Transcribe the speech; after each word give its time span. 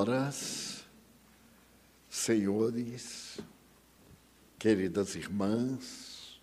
Senhoras, 0.00 0.84
senhores, 2.08 3.38
queridas 4.58 5.14
irmãs, 5.14 6.40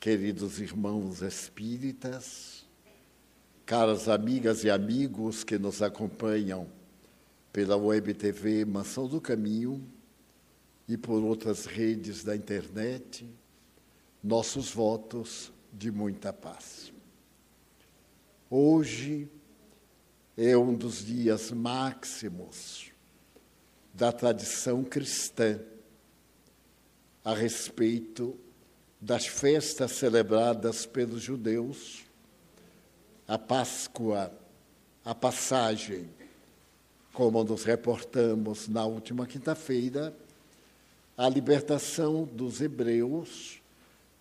queridos 0.00 0.58
irmãos 0.58 1.22
espíritas, 1.22 2.66
caras 3.64 4.08
amigas 4.08 4.64
e 4.64 4.70
amigos 4.70 5.44
que 5.44 5.56
nos 5.56 5.82
acompanham 5.82 6.66
pela 7.52 7.76
Web 7.76 8.12
TV 8.14 8.64
Mansão 8.64 9.06
do 9.06 9.20
Caminho 9.20 9.80
e 10.88 10.96
por 10.96 11.22
outras 11.22 11.64
redes 11.64 12.24
da 12.24 12.34
internet, 12.34 13.24
nossos 14.20 14.72
votos 14.72 15.52
de 15.72 15.92
muita 15.92 16.32
paz. 16.32 16.92
Hoje, 18.50 19.30
é 20.40 20.56
um 20.56 20.72
dos 20.72 21.04
dias 21.04 21.50
máximos 21.50 22.92
da 23.92 24.12
tradição 24.12 24.84
cristã 24.84 25.58
a 27.24 27.34
respeito 27.34 28.38
das 29.00 29.26
festas 29.26 29.90
celebradas 29.90 30.86
pelos 30.86 31.22
judeus, 31.22 32.04
a 33.26 33.36
Páscoa, 33.36 34.32
a 35.04 35.12
passagem, 35.12 36.08
como 37.12 37.42
nos 37.42 37.64
reportamos 37.64 38.68
na 38.68 38.84
última 38.86 39.26
quinta-feira, 39.26 40.16
a 41.16 41.28
libertação 41.28 42.22
dos 42.22 42.60
hebreus 42.60 43.60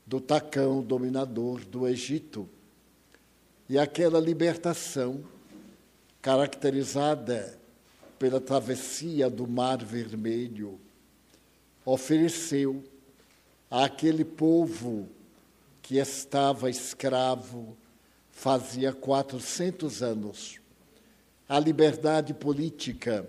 do 0.03 0.19
tacão 0.19 0.81
dominador 0.81 1.63
do 1.63 1.87
Egito. 1.87 2.49
E 3.69 3.77
aquela 3.77 4.19
libertação 4.19 5.23
caracterizada 6.21 7.57
pela 8.19 8.41
travessia 8.41 9.29
do 9.29 9.47
Mar 9.47 9.77
Vermelho, 9.83 10.79
ofereceu 11.85 12.83
àquele 13.69 14.25
povo 14.25 15.07
que 15.81 15.97
estava 15.97 16.69
escravo 16.69 17.77
fazia 18.31 18.93
400 18.93 20.03
anos 20.03 20.59
a 21.49 21.59
liberdade 21.59 22.33
política, 22.33 23.25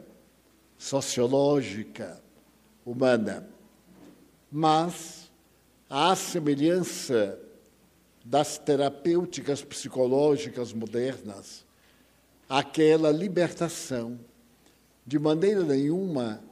sociológica, 0.77 2.21
humana. 2.85 3.49
Mas, 4.51 5.31
à 5.89 6.17
semelhança 6.17 7.39
das 8.25 8.59
terapêuticas 8.59 9.63
psicológicas 9.63 10.73
modernas, 10.73 11.65
aquela 12.49 13.11
libertação, 13.11 14.19
de 15.07 15.19
maneira 15.19 15.63
nenhuma, 15.63 16.43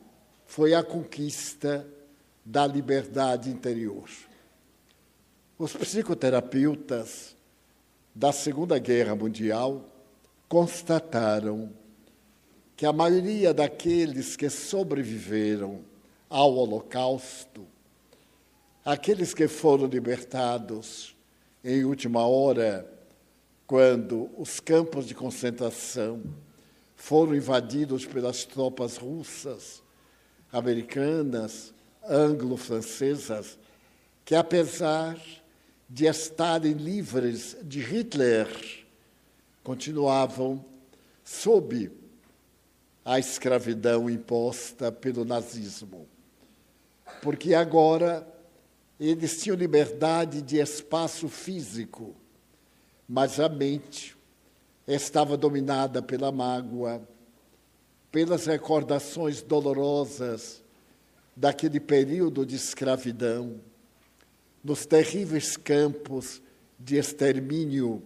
foi 0.45 0.75
a 0.75 0.83
conquista 0.83 1.87
da 2.45 2.67
liberdade 2.67 3.51
interior. 3.51 4.09
Os 5.59 5.73
psicoterapeutas 5.73 7.35
da 8.15 8.31
Segunda 8.31 8.79
Guerra 8.79 9.17
Mundial 9.17 9.85
constataram 10.49 11.71
que 12.77 12.85
a 12.85 12.93
maioria 12.93 13.55
daqueles 13.55 14.37
que 14.37 14.51
sobreviveram 14.51 15.81
ao 16.29 16.55
Holocausto, 16.55 17.67
aqueles 18.85 19.33
que 19.33 19.49
foram 19.49 19.87
libertados 19.87 21.17
em 21.65 21.85
última 21.85 22.27
hora 22.27 22.96
quando 23.67 24.31
os 24.37 24.61
campos 24.61 25.07
de 25.07 25.15
concentração 25.15 26.23
foram 26.95 27.35
invadidos 27.35 28.07
pelas 28.07 28.45
tropas 28.45 28.97
russas, 28.97 29.83
americanas, 30.53 31.75
anglo-francesas, 32.09 33.59
que 34.25 34.35
apesar 34.35 35.19
de 35.89 36.07
estarem 36.07 36.73
livres 36.73 37.57
de 37.63 37.81
Hitler, 37.81 38.49
continuavam 39.63 40.65
sob 41.25 41.91
a 43.05 43.19
escravidão 43.19 44.09
imposta 44.09 44.91
pelo 44.91 45.25
nazismo. 45.25 46.09
Porque 47.23 47.55
agora 47.55 48.27
eles 48.99 49.43
tinham 49.43 49.57
liberdade 49.57 50.41
de 50.41 50.59
espaço 50.59 51.29
físico 51.29 52.15
mas 53.09 53.39
a 53.39 53.49
mente 53.49 54.17
estava 54.87 55.37
dominada 55.37 56.03
pela 56.03 56.31
mágoa, 56.33 57.07
pelas 58.11 58.47
recordações 58.47 59.43
dolorosas 59.43 60.63
daquele 61.35 61.79
período 61.79 62.47
de 62.47 62.57
escravidão, 62.57 63.61
nos 64.63 64.87
terríveis 64.87 65.57
campos 65.57 66.43
de 66.79 66.97
extermínio, 66.97 68.03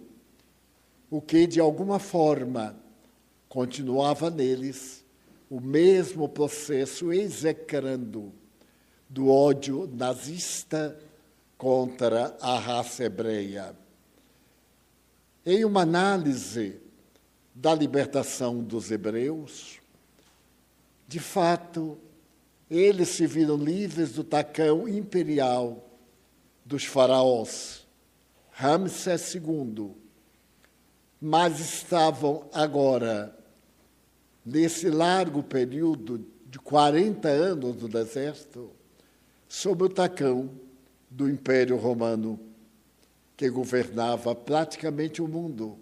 o 1.10 1.20
que 1.20 1.46
de 1.46 1.60
alguma 1.60 1.98
forma 1.98 2.76
continuava 3.48 4.30
neles 4.30 5.04
o 5.48 5.60
mesmo 5.60 6.28
processo 6.28 7.12
execrando 7.12 8.32
do 9.08 9.28
ódio 9.28 9.90
nazista 9.92 10.96
contra 11.58 12.36
a 12.40 12.56
raça 12.58 13.04
hebreia. 13.04 13.74
Em 15.44 15.64
uma 15.64 15.82
análise 15.82 16.78
da 17.54 17.74
libertação 17.74 18.62
dos 18.62 18.90
hebreus, 18.90 19.80
de 21.08 21.18
fato, 21.18 21.98
eles 22.70 23.08
se 23.08 23.26
viram 23.26 23.56
livres 23.56 24.12
do 24.12 24.22
tacão 24.22 24.86
imperial 24.86 25.88
dos 26.64 26.84
faraós, 26.84 27.86
Ramsés 28.50 29.34
II, 29.34 29.92
mas 31.18 31.58
estavam 31.58 32.48
agora, 32.52 33.34
nesse 34.44 34.90
largo 34.90 35.42
período 35.42 36.26
de 36.46 36.58
40 36.58 37.28
anos 37.28 37.76
no 37.80 37.88
deserto, 37.88 38.70
sob 39.48 39.84
o 39.84 39.88
tacão 39.88 40.50
do 41.08 41.28
Império 41.30 41.76
Romano 41.76 42.49
que 43.40 43.48
governava 43.48 44.34
praticamente 44.34 45.22
o 45.22 45.26
mundo. 45.26 45.78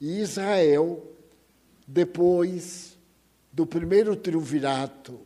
E 0.00 0.18
Israel, 0.18 1.14
depois 1.86 2.96
do 3.52 3.66
primeiro 3.66 4.16
triunvirato, 4.16 5.20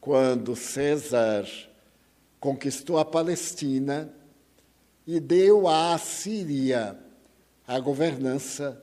quando 0.00 0.54
César 0.54 1.44
conquistou 2.38 2.96
a 2.96 3.04
Palestina 3.04 4.14
e 5.04 5.18
deu 5.18 5.66
à 5.66 5.98
Síria 5.98 6.96
a 7.66 7.80
governança 7.80 8.80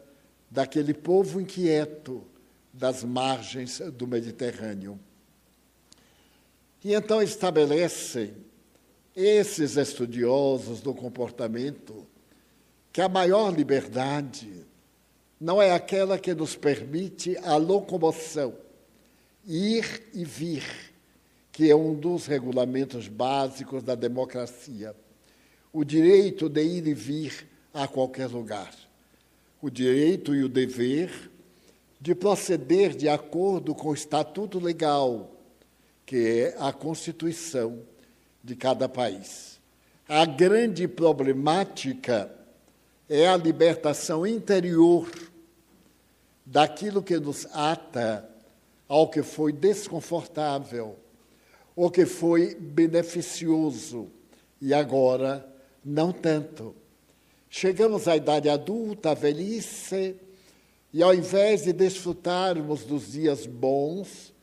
daquele 0.51 0.93
povo 0.93 1.39
inquieto 1.39 2.27
das 2.73 3.05
margens 3.05 3.79
do 3.93 4.05
Mediterrâneo. 4.05 4.99
E 6.83 6.93
então 6.93 7.21
estabelecem 7.21 8.35
esses 9.19 9.75
estudiosos 9.75 10.79
do 10.79 10.93
comportamento 10.93 12.07
que 12.89 13.01
a 13.01 13.09
maior 13.09 13.53
liberdade 13.53 14.65
não 15.37 15.61
é 15.61 15.73
aquela 15.73 16.17
que 16.17 16.33
nos 16.33 16.55
permite 16.55 17.37
a 17.39 17.57
locomoção, 17.57 18.55
ir 19.45 20.03
e 20.13 20.23
vir, 20.23 20.63
que 21.51 21.69
é 21.69 21.75
um 21.75 21.93
dos 21.93 22.27
regulamentos 22.27 23.09
básicos 23.09 23.83
da 23.83 23.93
democracia. 23.93 24.95
O 25.73 25.83
direito 25.83 26.47
de 26.47 26.63
ir 26.63 26.87
e 26.87 26.93
vir 26.93 27.45
a 27.73 27.89
qualquer 27.89 28.27
lugar. 28.27 28.73
O 29.61 29.69
direito 29.69 30.33
e 30.33 30.45
o 30.45 30.49
dever 30.49 31.29
de 31.99 32.15
proceder 32.15 32.95
de 32.95 33.09
acordo 33.09 33.75
com 33.75 33.89
o 33.89 33.93
estatuto 33.93 34.59
legal, 34.59 35.29
que 36.05 36.15
é 36.15 36.55
a 36.57 36.71
Constituição 36.71 37.83
de 38.43 38.55
cada 38.55 38.87
país. 38.87 39.59
A 40.07 40.25
grande 40.25 40.87
problemática 40.87 42.31
é 43.07 43.27
a 43.27 43.37
libertação 43.37 44.25
interior 44.25 45.09
daquilo 46.45 47.03
que 47.03 47.19
nos 47.19 47.47
ata 47.53 48.27
ao 48.87 49.07
que 49.07 49.21
foi 49.21 49.51
desconfortável, 49.53 50.95
ou 51.75 51.91
que 51.91 52.05
foi 52.05 52.55
beneficioso 52.55 54.09
e 54.59 54.73
agora 54.73 55.47
não 55.85 56.11
tanto. 56.11 56.75
Chegamos 57.49 58.07
à 58.07 58.17
idade 58.17 58.49
adulta, 58.49 59.11
à 59.11 59.13
velhice, 59.13 60.15
e 60.91 61.03
ao 61.03 61.13
invés 61.13 61.63
de 61.63 61.73
desfrutarmos 61.73 62.83
dos 62.83 63.11
dias 63.11 63.45
bons, 63.45 64.33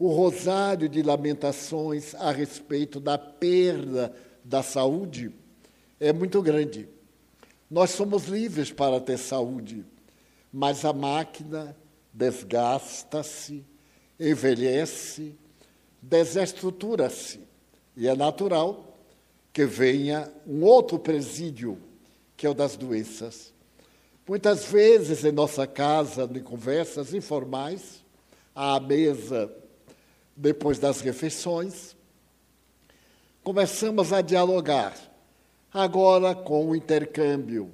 o 0.00 0.08
rosário 0.08 0.88
de 0.88 1.02
lamentações 1.02 2.14
a 2.14 2.32
respeito 2.32 2.98
da 2.98 3.18
perda 3.18 4.10
da 4.42 4.62
saúde 4.62 5.30
é 6.00 6.10
muito 6.10 6.40
grande. 6.40 6.88
Nós 7.70 7.90
somos 7.90 8.24
livres 8.24 8.72
para 8.72 8.98
ter 8.98 9.18
saúde, 9.18 9.84
mas 10.50 10.86
a 10.86 10.92
máquina 10.94 11.76
desgasta-se, 12.14 13.62
envelhece, 14.18 15.34
desestrutura-se. 16.00 17.40
E 17.94 18.08
é 18.08 18.16
natural 18.16 18.96
que 19.52 19.66
venha 19.66 20.32
um 20.46 20.64
outro 20.64 20.98
presídio, 20.98 21.76
que 22.38 22.46
é 22.46 22.50
o 22.50 22.54
das 22.54 22.74
doenças. 22.74 23.52
Muitas 24.26 24.64
vezes 24.64 25.26
em 25.26 25.32
nossa 25.32 25.66
casa, 25.66 26.24
em 26.34 26.42
conversas 26.42 27.12
informais, 27.12 28.02
à 28.54 28.80
mesa, 28.80 29.54
depois 30.40 30.78
das 30.78 31.02
refeições, 31.02 31.94
começamos 33.42 34.10
a 34.10 34.22
dialogar, 34.22 34.96
agora 35.70 36.34
com 36.34 36.70
o 36.70 36.74
intercâmbio 36.74 37.70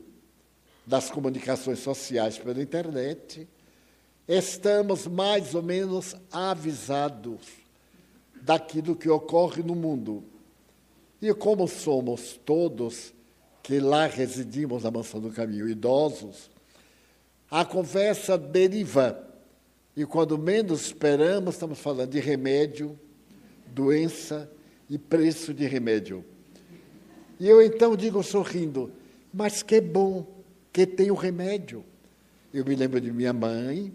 das 0.85 1.09
comunicações 1.09 1.79
sociais 1.79 2.39
pela 2.39 2.61
internet, 2.61 3.47
estamos 4.27 5.07
mais 5.07 5.55
ou 5.55 5.63
menos 5.63 6.17
avisados 6.33 7.41
daquilo 8.43 8.97
que 8.97 9.09
ocorre 9.09 9.63
no 9.63 9.77
mundo. 9.77 10.25
E 11.23 11.33
como 11.33 11.69
somos 11.69 12.39
todos 12.45 13.15
que 13.63 13.79
lá 13.79 14.07
residimos 14.07 14.83
na 14.83 14.91
Mansão 14.91 15.21
do 15.21 15.31
Caminho, 15.31 15.69
idosos, 15.69 16.51
a 17.49 17.65
conversa 17.65 18.37
deriva. 18.37 19.25
E 19.97 20.05
quando 20.05 20.37
menos 20.37 20.87
esperamos, 20.87 21.55
estamos 21.55 21.79
falando 21.79 22.11
de 22.11 22.21
remédio, 22.21 22.99
doença 23.69 24.51
e 24.91 24.99
preço 24.99 25.55
de 25.55 25.67
remédio. 25.67 26.23
E 27.41 27.49
eu 27.49 27.63
então 27.63 27.97
digo 27.97 28.23
sorrindo, 28.23 28.93
mas 29.33 29.63
que 29.63 29.81
bom 29.81 30.27
que 30.71 30.87
tem 30.87 31.11
o 31.11 31.15
remédio. 31.15 31.83
Eu 32.53 32.65
me 32.65 32.75
lembro 32.75 33.01
de 33.01 33.11
minha 33.11 33.33
mãe, 33.33 33.93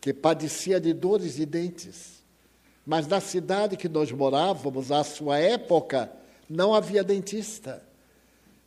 que 0.00 0.14
padecia 0.14 0.80
de 0.80 0.94
dores 0.94 1.34
de 1.34 1.44
dentes. 1.44 2.22
Mas 2.86 3.06
na 3.06 3.20
cidade 3.20 3.76
que 3.76 3.88
nós 3.88 4.10
morávamos, 4.10 4.90
à 4.90 5.04
sua 5.04 5.38
época, 5.38 6.10
não 6.48 6.74
havia 6.74 7.04
dentista. 7.04 7.82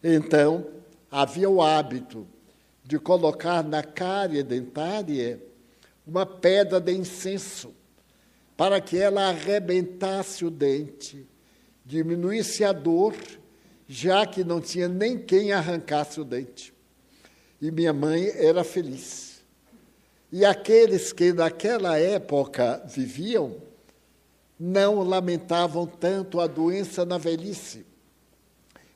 Então, 0.04 0.68
havia 1.10 1.50
o 1.50 1.62
hábito 1.62 2.28
de 2.84 3.00
colocar 3.00 3.64
na 3.64 3.82
cárie 3.82 4.44
dentária 4.44 5.42
uma 6.12 6.26
pedra 6.26 6.78
de 6.82 6.92
incenso, 6.92 7.74
para 8.58 8.82
que 8.82 8.98
ela 8.98 9.30
arrebentasse 9.30 10.44
o 10.44 10.52
dente, 10.52 11.26
diminuísse 11.86 12.66
a 12.66 12.74
dor, 12.74 13.16
já 13.88 14.26
que 14.26 14.44
não 14.44 14.60
tinha 14.60 14.90
nem 14.90 15.18
quem 15.18 15.54
arrancasse 15.54 16.20
o 16.20 16.26
dente. 16.26 16.74
E 17.62 17.72
minha 17.72 17.94
mãe 17.94 18.28
era 18.28 18.62
feliz. 18.62 19.42
E 20.30 20.44
aqueles 20.44 21.14
que 21.14 21.32
naquela 21.32 21.98
época 21.98 22.84
viviam 22.86 23.56
não 24.60 25.04
lamentavam 25.04 25.88
tanto 25.88 26.42
a 26.42 26.48
doença 26.48 27.06
na 27.06 27.18
velhice, 27.18 27.86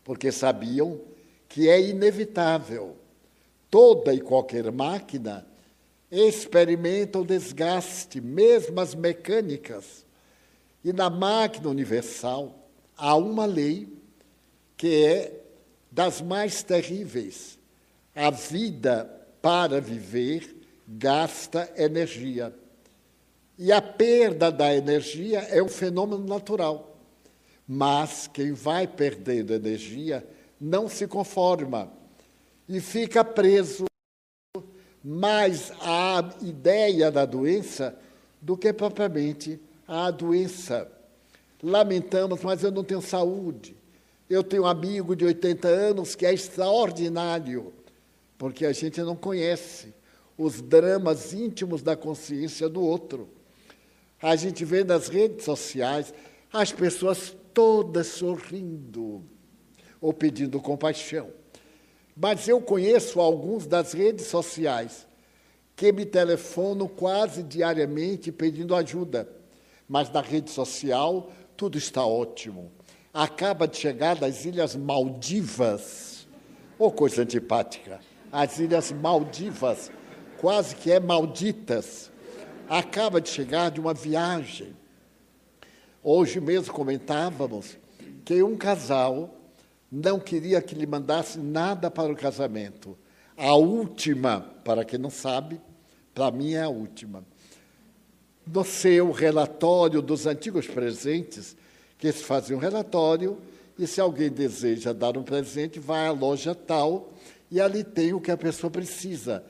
porque 0.04 0.34
sabiam 0.34 1.00
que 1.48 1.70
é 1.70 1.80
inevitável. 1.80 2.98
Toda 3.72 4.14
e 4.14 4.20
qualquer 4.20 4.70
máquina 4.70 5.55
experimenta 6.16 7.20
o 7.20 7.26
desgaste, 7.26 8.22
mesmo 8.22 8.80
as 8.80 8.96
mecânicas. 8.96 10.06
E 10.84 10.94
na 10.94 11.10
máquina 11.10 11.70
universal 11.70 12.70
há 12.96 13.16
uma 13.16 13.46
lei 13.46 13.90
que 14.78 15.06
é 15.06 15.44
das 15.92 16.22
mais 16.22 16.64
terríveis. 16.64 17.58
A 18.16 18.30
vida 18.30 19.10
para 19.42 19.82
viver 19.82 20.56
gasta 20.88 21.72
energia. 21.76 22.54
E 23.58 23.72
a 23.72 23.82
perda 23.82 24.52
da 24.52 24.74
energia 24.76 25.40
é 25.40 25.62
um 25.62 25.68
fenômeno 25.68 26.26
natural. 26.26 26.98
Mas 27.68 28.28
quem 28.28 28.54
vai 28.54 28.88
perdendo 28.88 29.54
energia 29.54 30.26
não 30.60 30.88
se 30.88 31.08
conforma 31.08 31.92
e 32.68 32.80
fica 32.80 33.24
preso 33.24 33.86
mais 35.08 35.72
à 35.82 36.28
ideia 36.42 37.12
da 37.12 37.26
doença 37.26 37.96
do 38.42 38.58
que 38.58 38.74
propriamente 38.74 39.62
à 39.88 40.10
doença. 40.10 40.92
Lamentamos, 41.62 42.42
mas 42.42 42.64
eu 42.64 42.72
não 42.72 42.84
tenho 42.84 43.04
saúde. 43.04 43.78
Eu 44.28 44.44
tenho 44.44 44.64
um 44.64 44.66
amigo 44.66 45.16
de 45.16 45.24
80 45.24 45.68
anos 45.68 46.16
que 46.16 46.26
é 46.26 46.34
extraordinário, 46.34 47.72
porque 48.36 48.66
a 48.66 48.74
gente 48.74 49.00
não 49.02 49.16
conhece 49.16 49.94
os 50.36 50.60
dramas 50.60 51.34
íntimos 51.34 51.84
da 51.84 51.96
consciência 51.96 52.68
do 52.68 52.82
outro. 52.82 53.30
A 54.20 54.36
gente 54.36 54.66
vê 54.66 54.84
nas 54.84 55.08
redes 55.08 55.46
sociais 55.46 56.12
as 56.52 56.72
pessoas 56.72 57.38
todas 57.54 58.08
sorrindo 58.08 59.24
ou 60.02 60.12
pedindo 60.12 60.60
compaixão. 60.60 61.30
Mas 62.16 62.48
eu 62.48 62.62
conheço 62.62 63.20
alguns 63.20 63.68
das 63.68 63.94
redes 63.94 64.28
sociais 64.28 65.06
que 65.76 65.92
me 65.92 66.06
telefonam 66.06 66.88
quase 66.88 67.44
diariamente 67.44 68.32
pedindo 68.32 68.74
ajuda. 68.76 69.28
Mas 69.88 70.10
na 70.10 70.22
rede 70.22 70.50
social 70.50 71.32
tudo 71.58 71.78
está 71.78 72.06
ótimo. 72.06 72.72
Acaba 73.14 73.68
de 73.68 73.78
chegar 73.78 74.16
das 74.16 74.46
Ilhas 74.46 74.76
Maldivas, 74.76 76.28
ou 76.78 76.88
oh, 76.88 76.92
coisa 76.92 77.22
antipática, 77.22 78.00
as 78.32 78.60
Ilhas 78.60 78.92
Maldivas, 78.92 79.92
quase 80.38 80.76
que 80.76 80.92
é 80.92 81.00
malditas. 81.00 82.12
Acaba 82.68 83.22
de 83.22 83.30
chegar 83.30 83.72
de 83.72 83.80
uma 83.80 83.94
viagem 83.94 84.76
Hoje 86.08 86.40
mesmo 86.40 86.72
comentávamos 86.72 87.80
que 88.24 88.44
um 88.44 88.56
casal 88.56 89.35
não 89.96 90.20
queria 90.20 90.62
que 90.62 90.76
lhe 90.76 90.86
mandasse 90.86 91.40
nada 91.40 91.90
para 91.90 92.12
o 92.12 92.16
casamento. 92.16 92.98
A 93.38 93.56
última, 93.56 94.42
para 94.64 94.84
quem 94.84 95.00
não 95.00 95.10
sabe, 95.10 95.62
para 96.14 96.30
mim 96.32 96.54
é 96.54 96.64
a 96.64 96.70
última. 96.70 97.24
No 98.46 98.66
seu 98.66 99.12
relatório 99.12 100.02
dos 100.02 100.28
antigos 100.28 100.68
presentes, 100.68 101.56
que 101.98 102.12
se 102.12 102.24
fazia 102.24 102.56
um 102.56 102.60
relatório, 102.60 103.38
e 103.80 103.88
se 103.88 104.02
alguém 104.02 104.30
deseja 104.30 104.92
dar 104.92 105.18
um 105.18 105.24
presente, 105.24 105.80
vai 105.80 106.08
à 106.08 106.12
loja 106.12 106.54
tal 106.54 107.14
e 107.50 107.62
ali 107.62 107.84
tem 107.84 108.14
o 108.14 108.20
que 108.20 108.32
a 108.32 108.38
pessoa 108.38 108.70
precisa. 108.70 109.44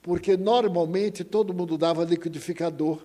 Porque 0.00 0.36
normalmente 0.36 1.22
todo 1.22 1.54
mundo 1.54 1.76
dava 1.76 2.04
liquidificador 2.04 2.98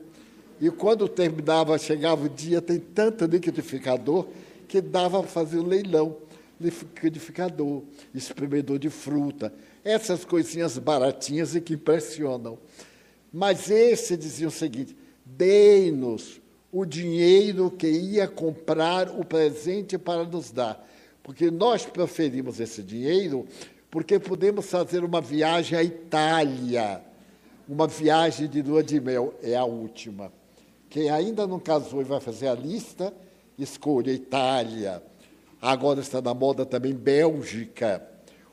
e 0.60 0.70
quando 0.72 1.08
terminava, 1.08 1.78
chegava 1.78 2.26
o 2.26 2.30
dia, 2.30 2.62
tem 2.62 2.80
tanto 2.80 3.26
liquidificador 3.26 4.28
que 4.68 4.82
dava 4.82 5.20
para 5.20 5.30
fazer 5.30 5.60
um 5.60 5.68
leilão. 5.68 6.27
Liquidificador, 6.60 7.84
espremedor 8.14 8.80
de 8.80 8.90
fruta, 8.90 9.54
essas 9.84 10.26
coisinhas 10.26 10.78
baratinhas 10.78 11.56
e 11.56 11.62
que 11.62 11.76
impressionam. 11.76 12.58
Mas 13.32 13.70
esse 13.70 14.18
dizia 14.18 14.48
o 14.48 14.52
seguinte: 14.52 14.96
dei-nos 15.26 16.42
o 16.72 16.86
dinheiro 16.86 17.72
que 17.72 17.88
ia 17.88 18.28
comprar 18.28 19.10
o 19.10 19.24
presente 19.24 19.98
para 19.98 20.24
nos 20.24 20.52
dar. 20.52 20.86
Porque 21.24 21.52
nós 21.52 21.86
preferimos 21.86 22.60
esse 22.60 22.82
dinheiro 22.82 23.46
porque 23.90 24.20
podemos 24.20 24.66
fazer 24.66 25.04
uma 25.04 25.22
viagem 25.22 25.78
à 25.78 25.84
Itália, 25.84 27.02
uma 27.68 27.88
viagem 27.88 28.48
de 28.48 28.62
lua 28.62 28.84
de 28.84 29.00
mel, 29.00 29.34
é 29.42 29.56
a 29.56 29.66
última. 29.66 30.32
Quem 30.90 31.10
ainda 31.10 31.48
não 31.48 31.60
casou 31.60 32.02
e 32.02 32.04
vai 32.04 32.20
fazer 32.20 32.48
a 32.48 32.54
lista, 32.54 33.14
escolha 33.58 34.12
Itália. 34.12 35.02
Agora 35.62 36.00
está 36.00 36.22
na 36.22 36.34
moda 36.34 36.66
também 36.66 36.94
Bélgica. 36.94 38.06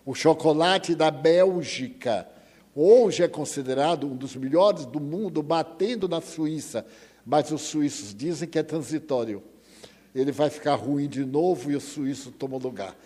O 0.04 0.14
chocolate 0.14 0.94
da 0.94 1.10
Bélgica. 1.10 2.28
Hoje 2.74 3.22
é 3.22 3.28
considerado 3.28 4.06
um 4.06 4.16
dos 4.16 4.34
melhores 4.34 4.86
do 4.86 5.00
mundo, 5.00 5.42
batendo 5.42 6.08
na 6.08 6.20
Suíça. 6.20 6.84
Mas 7.24 7.50
os 7.50 7.62
suíços 7.62 8.14
dizem 8.14 8.48
que 8.48 8.58
é 8.58 8.62
transitório. 8.62 9.42
Ele 10.14 10.32
vai 10.32 10.50
ficar 10.50 10.74
ruim 10.74 11.08
de 11.08 11.24
novo 11.24 11.70
e 11.70 11.76
o 11.76 11.80
suíço 11.80 12.30
toma 12.30 12.56
lugar. 12.56 12.96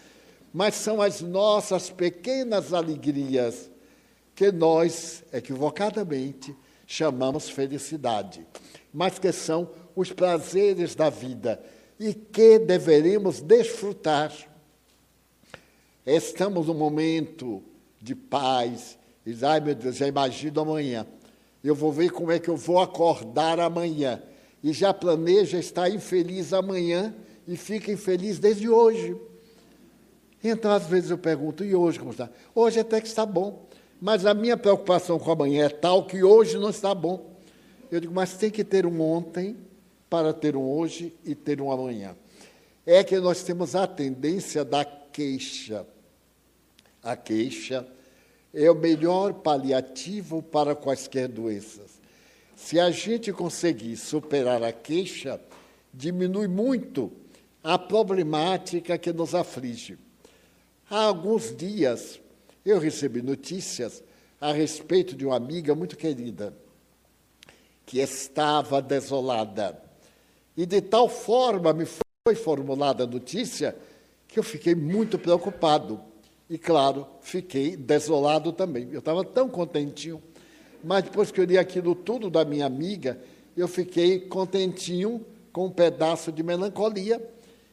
Mas 0.53 0.75
são 0.75 1.01
as 1.01 1.21
nossas 1.21 1.91
pequenas 1.91 2.73
alegrias 2.73 3.71
que 4.35 4.51
nós, 4.51 5.25
equivocadamente, 5.33 6.55
chamamos 6.87 7.49
felicidade 7.49 8.47
mas 8.93 9.19
que 9.19 9.31
são 9.33 9.71
os 9.95 10.13
prazeres 10.13 10.95
da 10.95 11.11
vida 11.11 11.63
e 11.99 12.15
que 12.15 12.59
deveremos 12.59 13.41
desfrutar. 13.41 14.33
Estamos 16.07 16.67
num 16.67 16.75
momento 16.75 17.63
de 18.01 18.15
paz. 18.15 18.99
E 19.27 19.33
diz, 19.33 19.43
ai 19.43 19.61
meu 19.61 19.75
Deus, 19.75 19.97
já 19.97 20.07
imagino 20.07 20.61
amanhã. 20.61 21.07
Eu 21.63 21.75
vou 21.75 21.93
ver 21.93 22.11
como 22.11 22.31
é 22.31 22.39
que 22.39 22.49
eu 22.49 22.57
vou 22.57 22.79
acordar 22.79 23.59
amanhã. 23.59 24.23
E 24.63 24.73
já 24.73 24.95
planeja 24.95 25.59
estar 25.59 25.91
infeliz 25.91 26.53
amanhã 26.53 27.15
e 27.47 27.57
fica 27.57 27.91
infeliz 27.91 28.39
desde 28.39 28.69
hoje. 28.69 29.17
Então, 30.43 30.71
às 30.71 30.87
vezes 30.87 31.11
eu 31.11 31.19
pergunto, 31.19 31.65
e 31.65 31.75
hoje 31.75 31.99
como 31.99 32.13
está? 32.13 32.31
Hoje 32.55 32.79
até 32.79 33.01
que 33.01 33.09
está 33.09 33.27
bom. 33.27 33.67
mas 34.01 34.25
a 34.25 34.33
minha 34.33 34.57
preocupação 34.57 35.19
com 35.19 35.31
amanhã 35.33 35.67
é 35.67 35.69
tal 35.69 36.07
que 36.07 36.23
hoje 36.23 36.57
não 36.57 36.71
está 36.71 36.95
bom. 36.95 37.37
Eu 37.91 38.01
digo, 38.01 38.15
mas 38.15 38.35
tem 38.35 38.51
que 38.51 38.63
ter 38.63 38.87
um 38.87 39.01
ontem 39.01 39.57
para 40.09 40.33
ter 40.33 40.57
um 40.57 40.69
hoje 40.69 41.15
e 41.25 41.35
ter 41.35 41.61
um 41.61 41.71
amanhã. 41.71 42.17
É 42.87 43.05
que 43.05 43.19
nós 43.19 43.43
temos 43.43 43.75
a 43.75 43.87
tendência 43.87 44.65
da 44.65 44.85
queixa. 44.85 45.87
A 47.03 47.17
queixa 47.17 47.87
é 48.53 48.71
o 48.71 48.75
melhor 48.75 49.35
paliativo 49.35 50.43
para 50.43 50.75
quaisquer 50.75 51.29
doenças. 51.29 51.99
Se 52.57 52.81
a 52.81 52.91
gente 52.91 53.33
conseguir 53.33 53.97
superar 53.97 54.63
a 54.63 54.73
queixa, 54.73 55.41
diminui 55.93 56.49
muito 56.49 57.13
a 57.63 57.79
problemática 57.79 58.99
que 58.99 59.13
nos 59.13 59.35
aflige. 59.35 59.99
Há 60.91 61.05
alguns 61.05 61.55
dias 61.55 62.21
eu 62.65 62.79
recebi 62.79 63.23
notícias 63.23 64.03
a 64.41 64.53
respeito 64.53 65.15
de 65.15 65.27
uma 65.27 65.37
amiga 65.37 65.75
muito 65.75 65.97
querida 65.97 66.55
que 67.85 68.01
estava 68.01 68.81
desolada. 68.83 69.88
E 70.59 70.67
de 70.67 70.81
tal 70.81 71.09
forma 71.09 71.73
me 71.73 71.87
foi 71.87 72.35
formulada 72.35 73.05
a 73.05 73.07
notícia 73.07 73.77
que 74.27 74.41
eu 74.41 74.43
fiquei 74.43 74.75
muito 74.75 75.17
preocupado. 75.17 76.01
E, 76.51 76.59
claro, 76.59 77.07
fiquei 77.21 77.77
desolado 77.77 78.53
também. 78.53 78.89
Eu 78.91 78.99
estava 78.99 79.25
tão 79.25 79.49
contentinho. 79.49 80.21
Mas 80.83 81.05
depois 81.05 81.31
que 81.31 81.41
eu 81.41 81.45
li 81.45 81.57
aquilo 81.57 81.95
tudo 81.95 82.29
da 82.29 82.45
minha 82.45 82.67
amiga, 82.67 83.21
eu 83.57 83.69
fiquei 83.69 84.19
contentinho 84.19 85.25
com 85.53 85.67
um 85.67 85.71
pedaço 85.71 86.33
de 86.33 86.43
melancolia 86.43 87.25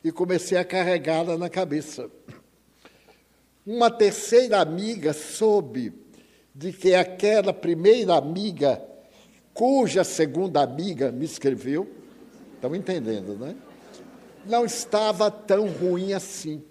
e 0.03 0.11
comecei 0.11 0.55
a 0.55 0.63
carregá-la 0.63 1.39
na 1.39 1.49
cabeça. 1.49 2.07
Uma 3.65 3.89
terceira 3.89 4.59
amiga 4.59 5.11
soube 5.11 5.91
de 6.53 6.71
que 6.71 6.93
aquela 6.93 7.51
primeira 7.51 8.13
amiga 8.13 8.79
cuja 9.55 10.03
segunda 10.03 10.61
amiga 10.61 11.11
me 11.11 11.25
escreveu, 11.25 12.04
estão 12.65 12.75
entendendo, 12.75 13.35
né? 13.35 13.55
Não 14.45 14.65
estava 14.65 15.29
tão 15.31 15.67
ruim 15.67 16.13
assim. 16.13 16.63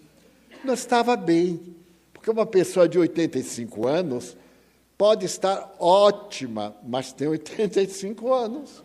Não 0.65 0.75
estava 0.75 1.17
bem. 1.17 1.77
Porque 2.13 2.31
uma 2.31 2.47
pessoa 2.47 2.89
de 2.89 2.99
85 2.99 3.87
anos 3.87 4.37
pode 4.97 5.27
estar 5.27 5.75
ótima, 5.79 6.75
mas 6.83 7.13
tem 7.13 7.29
85 7.29 8.33
anos. 8.33 8.83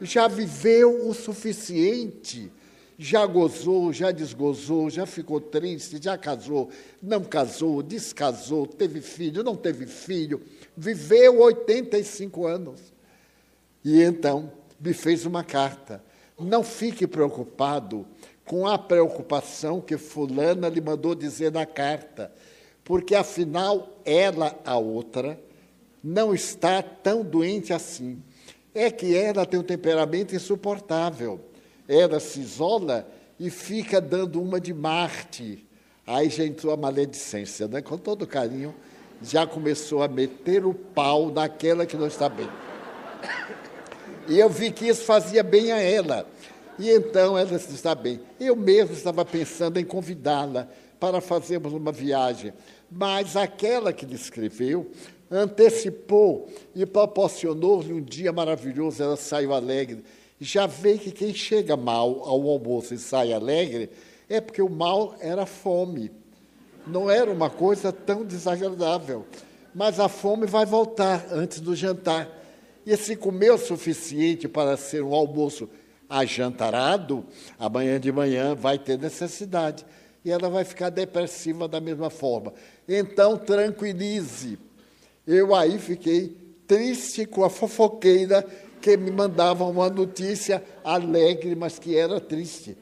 Já 0.00 0.28
viveu 0.28 1.08
o 1.08 1.14
suficiente. 1.14 2.50
Já 3.00 3.24
gozou, 3.26 3.92
já 3.92 4.10
desgozou, 4.10 4.90
já 4.90 5.06
ficou 5.06 5.40
triste, 5.40 6.02
já 6.02 6.18
casou, 6.18 6.68
não 7.00 7.22
casou, 7.22 7.80
descasou, 7.80 8.66
teve 8.66 9.00
filho, 9.00 9.44
não 9.44 9.54
teve 9.54 9.86
filho. 9.86 10.42
Viveu 10.76 11.40
85 11.40 12.46
anos. 12.46 12.80
E 13.84 14.02
então 14.02 14.50
me 14.80 14.92
fez 14.92 15.24
uma 15.26 15.44
carta. 15.44 16.02
Não 16.38 16.62
fique 16.62 17.06
preocupado 17.06 18.06
com 18.44 18.66
a 18.66 18.78
preocupação 18.78 19.80
que 19.80 19.98
Fulana 19.98 20.68
lhe 20.68 20.80
mandou 20.80 21.14
dizer 21.14 21.52
na 21.52 21.66
carta, 21.66 22.32
porque 22.82 23.14
afinal 23.14 24.00
ela, 24.04 24.58
a 24.64 24.78
outra, 24.78 25.38
não 26.02 26.34
está 26.34 26.82
tão 26.82 27.22
doente 27.22 27.72
assim. 27.72 28.22
É 28.74 28.90
que 28.90 29.16
ela 29.16 29.44
tem 29.44 29.60
um 29.60 29.64
temperamento 29.64 30.34
insuportável. 30.34 31.40
Ela 31.86 32.20
se 32.20 32.40
isola 32.40 33.06
e 33.38 33.50
fica 33.50 34.00
dando 34.00 34.40
uma 34.40 34.60
de 34.60 34.72
Marte. 34.72 35.66
Aí 36.06 36.30
já 36.30 36.44
entrou 36.44 36.72
a 36.72 36.76
maledicência, 36.76 37.68
né? 37.68 37.82
com 37.82 37.98
todo 37.98 38.26
carinho, 38.26 38.74
já 39.20 39.46
começou 39.46 40.02
a 40.02 40.08
meter 40.08 40.64
o 40.64 40.72
pau 40.72 41.30
naquela 41.30 41.84
que 41.84 41.96
não 41.96 42.06
está 42.06 42.28
bem. 42.28 42.48
E 44.28 44.38
eu 44.38 44.48
vi 44.50 44.70
que 44.70 44.86
isso 44.86 45.04
fazia 45.04 45.42
bem 45.42 45.72
a 45.72 45.80
ela. 45.80 46.26
E 46.78 46.90
então 46.90 47.36
ela 47.36 47.56
está 47.56 47.94
bem. 47.94 48.20
Eu 48.38 48.54
mesmo 48.54 48.94
estava 48.94 49.24
pensando 49.24 49.78
em 49.78 49.84
convidá-la 49.84 50.68
para 51.00 51.20
fazermos 51.20 51.72
uma 51.72 51.90
viagem. 51.90 52.52
Mas 52.90 53.36
aquela 53.36 53.92
que 53.92 54.04
lhe 54.04 54.14
escreveu 54.14 54.90
antecipou 55.30 56.48
e 56.74 56.84
proporcionou-lhe 56.86 57.92
um 57.92 58.02
dia 58.02 58.32
maravilhoso. 58.32 59.02
Ela 59.02 59.16
saiu 59.16 59.52
alegre. 59.52 60.04
Já 60.40 60.66
vê 60.66 60.98
que 60.98 61.10
quem 61.10 61.34
chega 61.34 61.76
mal 61.76 62.22
ao 62.24 62.48
almoço 62.48 62.94
e 62.94 62.98
sai 62.98 63.32
alegre 63.32 63.90
é 64.28 64.40
porque 64.40 64.62
o 64.62 64.68
mal 64.68 65.16
era 65.20 65.46
fome. 65.46 66.12
Não 66.86 67.10
era 67.10 67.30
uma 67.30 67.50
coisa 67.50 67.92
tão 67.92 68.24
desagradável. 68.24 69.26
Mas 69.74 69.98
a 69.98 70.08
fome 70.08 70.46
vai 70.46 70.64
voltar 70.64 71.26
antes 71.32 71.60
do 71.60 71.74
jantar. 71.74 72.37
E 72.88 72.96
se 72.96 73.16
comeu 73.16 73.56
o 73.56 73.58
suficiente 73.58 74.48
para 74.48 74.74
ser 74.74 75.02
um 75.02 75.12
almoço 75.12 75.68
ajantarado, 76.08 77.22
amanhã 77.58 78.00
de 78.00 78.10
manhã 78.10 78.54
vai 78.54 78.78
ter 78.78 78.98
necessidade. 78.98 79.84
E 80.24 80.30
ela 80.30 80.48
vai 80.48 80.64
ficar 80.64 80.88
depressiva 80.88 81.68
da 81.68 81.82
mesma 81.82 82.08
forma. 82.08 82.54
Então, 82.88 83.36
tranquilize. 83.36 84.58
Eu 85.26 85.54
aí 85.54 85.78
fiquei 85.78 86.34
triste 86.66 87.26
com 87.26 87.44
a 87.44 87.50
fofoqueira 87.50 88.42
que 88.80 88.96
me 88.96 89.10
mandava 89.10 89.66
uma 89.66 89.90
notícia 89.90 90.64
alegre, 90.82 91.54
mas 91.54 91.78
que 91.78 91.94
era 91.94 92.18
triste. 92.18 92.74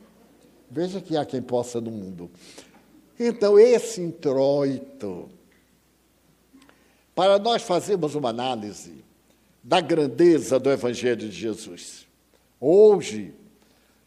Veja 0.70 1.00
que 1.00 1.16
há 1.16 1.24
quem 1.24 1.42
possa 1.42 1.80
no 1.80 1.90
mundo. 1.90 2.30
Então, 3.18 3.58
esse 3.58 4.00
introito, 4.00 5.28
para 7.12 7.40
nós 7.40 7.62
fazermos 7.62 8.14
uma 8.14 8.28
análise 8.28 9.04
da 9.66 9.80
grandeza 9.80 10.60
do 10.60 10.70
Evangelho 10.70 11.28
de 11.28 11.32
Jesus. 11.32 12.06
Hoje, 12.60 13.34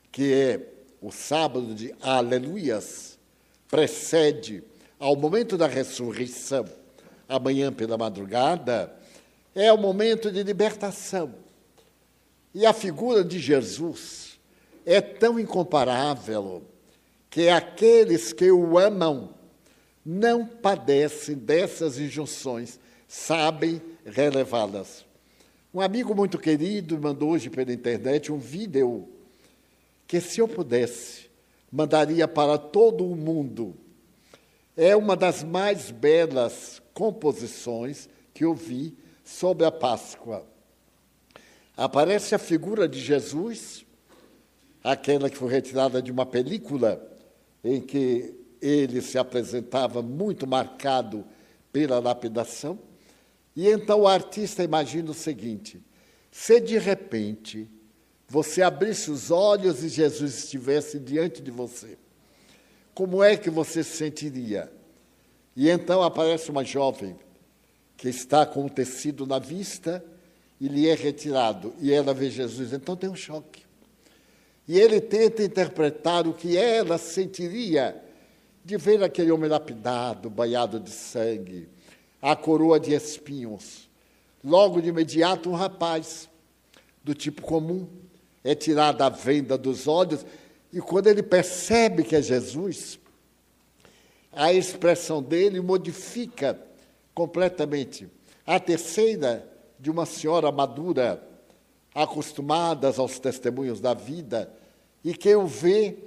que 0.09 0.33
é 0.33 0.61
o 1.01 1.11
sábado 1.11 1.75
de 1.75 1.93
Aleluias, 1.99 3.19
precede 3.67 4.63
ao 4.97 5.17
momento 5.17 5.57
da 5.57 5.67
ressurreição, 5.67 6.63
amanhã 7.27 7.73
pela 7.73 7.97
madrugada, 7.97 8.95
é 9.53 9.71
o 9.73 9.77
momento 9.77 10.31
de 10.31 10.41
libertação. 10.43 11.35
E 12.55 12.65
a 12.65 12.71
figura 12.71 13.21
de 13.21 13.37
Jesus 13.37 14.39
é 14.85 15.01
tão 15.01 15.37
incomparável 15.37 16.63
que 17.29 17.49
aqueles 17.49 18.31
que 18.31 18.49
o 18.49 18.77
amam 18.77 19.31
não 20.05 20.45
padecem 20.45 21.35
dessas 21.35 21.99
injunções, 21.99 22.79
sabem 23.09 23.81
relevá-las. 24.05 25.08
Um 25.71 25.81
amigo 25.81 26.15
muito 26.15 26.39
querido 26.39 26.99
mandou 26.99 27.29
hoje 27.29 27.47
pela 27.47 27.71
internet 27.71 28.31
um 28.31 28.39
vídeo 28.39 29.07
que, 30.07 30.19
se 30.19 30.41
eu 30.41 30.47
pudesse, 30.47 31.29
mandaria 31.71 32.27
para 32.27 32.57
todo 32.57 33.05
o 33.05 33.15
mundo. 33.15 33.75
É 34.75 34.95
uma 34.95 35.15
das 35.15 35.43
mais 35.43 35.91
belas 35.91 36.81
composições 36.91 38.09
que 38.33 38.43
eu 38.43 38.55
vi 38.55 38.97
sobre 39.23 39.63
a 39.63 39.71
Páscoa. 39.71 40.43
Aparece 41.77 42.33
a 42.33 42.39
figura 42.39 42.89
de 42.89 42.99
Jesus, 42.99 43.85
aquela 44.83 45.29
que 45.29 45.37
foi 45.37 45.51
retirada 45.51 46.01
de 46.01 46.11
uma 46.11 46.25
película 46.25 46.99
em 47.63 47.79
que 47.79 48.33
ele 48.59 49.03
se 49.03 49.19
apresentava 49.19 50.01
muito 50.01 50.47
marcado 50.47 51.23
pela 51.71 51.99
lapidação. 51.99 52.88
E 53.59 53.67
então 53.67 54.03
o 54.03 54.07
artista 54.07 54.63
imagina 54.63 55.11
o 55.11 55.13
seguinte: 55.13 55.81
se 56.31 56.61
de 56.61 56.77
repente 56.77 57.69
você 58.25 58.61
abrisse 58.61 59.11
os 59.11 59.31
olhos 59.31 59.83
e 59.83 59.89
Jesus 59.89 60.45
estivesse 60.45 60.97
diante 60.97 61.41
de 61.41 61.51
você, 61.51 61.97
como 62.93 63.21
é 63.21 63.35
que 63.35 63.49
você 63.49 63.83
se 63.83 63.97
sentiria? 63.97 64.71
E 65.57 65.69
então 65.69 66.01
aparece 66.01 66.49
uma 66.49 66.63
jovem 66.63 67.19
que 67.97 68.07
está 68.07 68.45
com 68.45 68.65
o 68.65 68.69
tecido 68.69 69.27
na 69.27 69.39
vista 69.39 70.01
e 70.57 70.69
lhe 70.69 70.87
é 70.87 70.95
retirado, 70.95 71.73
e 71.81 71.91
ela 71.91 72.13
vê 72.13 72.29
Jesus, 72.29 72.71
então 72.71 72.95
tem 72.95 73.09
um 73.09 73.15
choque. 73.15 73.65
E 74.69 74.79
ele 74.79 75.01
tenta 75.01 75.43
interpretar 75.43 76.25
o 76.25 76.33
que 76.33 76.55
ela 76.55 76.97
sentiria 76.97 78.01
de 78.63 78.77
ver 78.77 79.03
aquele 79.03 79.31
homem 79.31 79.49
lapidado, 79.49 80.29
banhado 80.29 80.79
de 80.79 80.91
sangue, 80.91 81.67
a 82.21 82.35
coroa 82.35 82.79
de 82.79 82.93
espinhos. 82.93 83.89
Logo 84.43 84.81
de 84.81 84.89
imediato, 84.89 85.49
um 85.49 85.55
rapaz 85.55 86.29
do 87.03 87.13
tipo 87.13 87.41
comum 87.41 87.87
é 88.43 88.55
tirado 88.55 89.01
a 89.01 89.09
venda 89.09 89.57
dos 89.57 89.87
olhos, 89.87 90.25
e 90.71 90.79
quando 90.79 91.07
ele 91.07 91.23
percebe 91.23 92.03
que 92.03 92.15
é 92.15 92.21
Jesus, 92.21 92.99
a 94.31 94.53
expressão 94.53 95.21
dele 95.21 95.59
modifica 95.59 96.59
completamente. 97.13 98.07
A 98.45 98.59
terceira, 98.59 99.47
de 99.79 99.89
uma 99.89 100.05
senhora 100.05 100.51
madura, 100.51 101.21
acostumada 101.93 102.93
aos 102.97 103.19
testemunhos 103.19 103.81
da 103.81 103.93
vida, 103.93 104.51
e 105.03 105.13
que 105.13 105.33
o 105.35 105.47
vê 105.47 105.97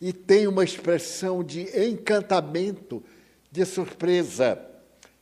e 0.00 0.12
tem 0.12 0.46
uma 0.46 0.64
expressão 0.64 1.42
de 1.42 1.62
encantamento, 1.88 3.02
de 3.50 3.64
surpresa. 3.64 4.58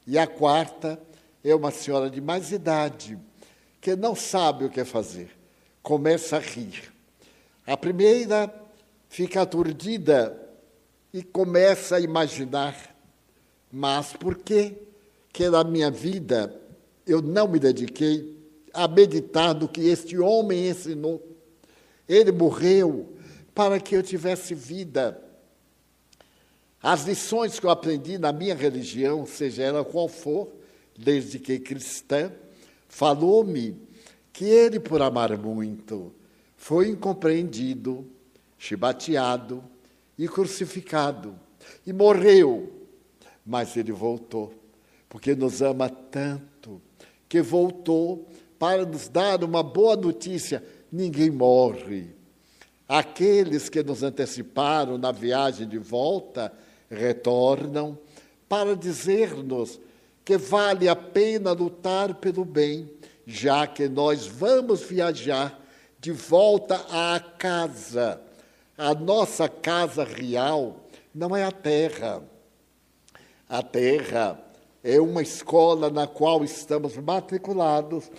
E 0.06 0.18
a 0.18 0.26
quarta 0.26 1.00
é 1.42 1.54
uma 1.54 1.70
senhora 1.70 2.10
de 2.10 2.20
mais 2.20 2.52
idade 2.52 3.18
que 3.80 3.94
não 3.96 4.14
sabe 4.14 4.64
o 4.64 4.70
que 4.70 4.84
fazer. 4.84 5.30
Começa 5.82 6.36
a 6.36 6.40
rir. 6.40 6.92
A 7.66 7.76
primeira 7.76 8.52
fica 9.08 9.42
aturdida 9.42 10.40
e 11.12 11.22
começa 11.22 11.96
a 11.96 12.00
imaginar: 12.00 12.94
mas 13.70 14.12
por 14.12 14.36
que 14.36 14.74
que 15.32 15.48
na 15.48 15.64
minha 15.64 15.90
vida 15.90 16.54
eu 17.06 17.20
não 17.22 17.48
me 17.48 17.58
dediquei 17.58 18.36
a 18.72 18.88
meditar 18.88 19.54
no 19.54 19.68
que 19.68 19.82
este 19.88 20.18
homem 20.18 20.68
ensinou? 20.68 21.22
Ele 22.08 22.32
morreu 22.32 23.14
para 23.54 23.80
que 23.80 23.96
eu 23.96 24.02
tivesse 24.02 24.54
vida. 24.54 25.23
As 26.84 27.04
lições 27.04 27.58
que 27.58 27.64
eu 27.64 27.70
aprendi 27.70 28.18
na 28.18 28.30
minha 28.30 28.54
religião, 28.54 29.24
seja 29.24 29.62
ela 29.62 29.82
qual 29.82 30.06
for, 30.06 30.52
desde 30.94 31.38
que 31.38 31.58
cristã, 31.58 32.30
falou-me 32.86 33.74
que 34.30 34.44
ele, 34.44 34.78
por 34.78 35.00
amar 35.00 35.34
muito, 35.38 36.12
foi 36.58 36.90
incompreendido, 36.90 38.06
chibateado 38.58 39.64
e 40.18 40.28
crucificado, 40.28 41.34
e 41.86 41.92
morreu. 41.92 42.70
Mas 43.46 43.78
ele 43.78 43.90
voltou, 43.90 44.52
porque 45.08 45.34
nos 45.34 45.62
ama 45.62 45.88
tanto, 45.88 46.82
que 47.26 47.40
voltou 47.40 48.28
para 48.58 48.84
nos 48.84 49.08
dar 49.08 49.42
uma 49.42 49.62
boa 49.62 49.96
notícia: 49.96 50.62
ninguém 50.92 51.30
morre. 51.30 52.10
Aqueles 52.86 53.70
que 53.70 53.82
nos 53.82 54.02
anteciparam 54.02 54.98
na 54.98 55.10
viagem 55.10 55.66
de 55.66 55.78
volta 55.78 56.52
retornam 56.94 57.98
para 58.48 58.74
dizer-nos 58.76 59.80
que 60.24 60.38
vale 60.38 60.88
a 60.88 60.96
pena 60.96 61.52
lutar 61.52 62.14
pelo 62.14 62.44
bem, 62.44 62.90
já 63.26 63.66
que 63.66 63.88
nós 63.88 64.26
vamos 64.26 64.82
viajar 64.82 65.60
de 66.00 66.12
volta 66.12 66.76
à 66.90 67.20
casa. 67.20 68.20
A 68.76 68.94
nossa 68.94 69.48
casa 69.48 70.04
real 70.04 70.84
não 71.14 71.36
é 71.36 71.44
a 71.44 71.52
terra. 71.52 72.22
A 73.48 73.62
terra 73.62 74.40
é 74.82 75.00
uma 75.00 75.22
escola 75.22 75.90
na 75.90 76.06
qual 76.06 76.44
estamos 76.44 76.96
matriculados 76.96 78.10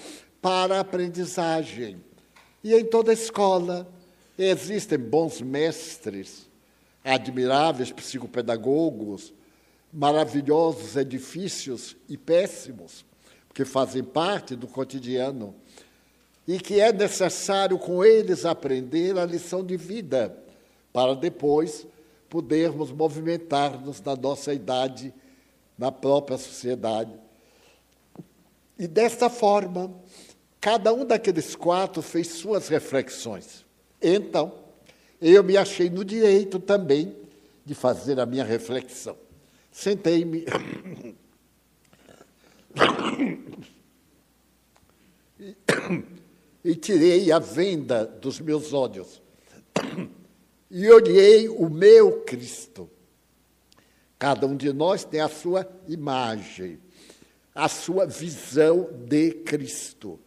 para 0.42 0.80
aprendizagem. 0.80 2.04
E 2.64 2.74
em 2.74 2.86
toda 2.86 3.14
escola 3.14 3.88
existem 4.38 4.98
bons 4.98 5.42
mestres, 5.42 6.48
admiráveis 7.14 7.92
psicopedagogos, 7.92 9.32
maravilhosos 9.94 10.96
edifícios 10.96 11.96
e 12.10 12.18
péssimos, 12.18 13.06
que 13.54 13.64
fazem 13.64 14.04
parte 14.04 14.56
do 14.56 14.68
cotidiano, 14.68 15.56
e 16.48 16.60
que 16.60 16.80
é 16.80 16.92
necessário 16.92 17.78
com 17.78 18.04
eles 18.04 18.44
aprender 18.44 19.18
a 19.18 19.26
lição 19.26 19.64
de 19.64 19.78
vida, 19.78 20.38
para 20.92 21.16
depois 21.16 21.88
podermos 22.30 22.92
movimentar-nos 22.92 24.02
na 24.02 24.16
nossa 24.16 24.54
idade, 24.54 25.14
na 25.78 25.92
própria 25.92 26.38
sociedade. 26.38 27.12
E 28.78 28.88
desta 28.88 29.30
forma, 29.30 29.94
cada 30.60 30.94
um 30.94 31.06
daqueles 31.06 31.56
quatro 31.56 32.02
fez 32.02 32.28
suas 32.28 32.68
reflexões. 32.68 33.66
Então, 34.02 34.65
eu 35.22 35.44
me 35.44 35.58
achei 35.58 35.90
no 35.90 36.04
direito 36.04 36.60
também 36.60 37.16
de 37.66 37.74
fazer 37.74 38.20
a 38.20 38.26
minha 38.26 38.44
reflexão. 38.44 39.18
Sentei-me. 39.72 40.46
E, 46.64 46.76
tirei 46.76 47.32
a 47.32 47.38
venda 47.38 48.06
dos 48.06 48.40
meus 48.40 48.74
olhos. 48.74 49.22
E 50.70 50.90
olhei 50.90 51.48
o 51.48 51.70
meu 51.70 52.22
Cristo. 52.22 52.90
Cada 54.18 54.48
um 54.48 54.56
de 54.56 54.74
nós 54.74 55.04
tem 55.04 55.20
a 55.22 55.30
sua 55.30 55.70
imagem, 55.88 56.80
a 57.54 57.68
sua 57.68 58.08
visão 58.08 58.90
de 59.08 59.32
Cristo, 59.32 60.20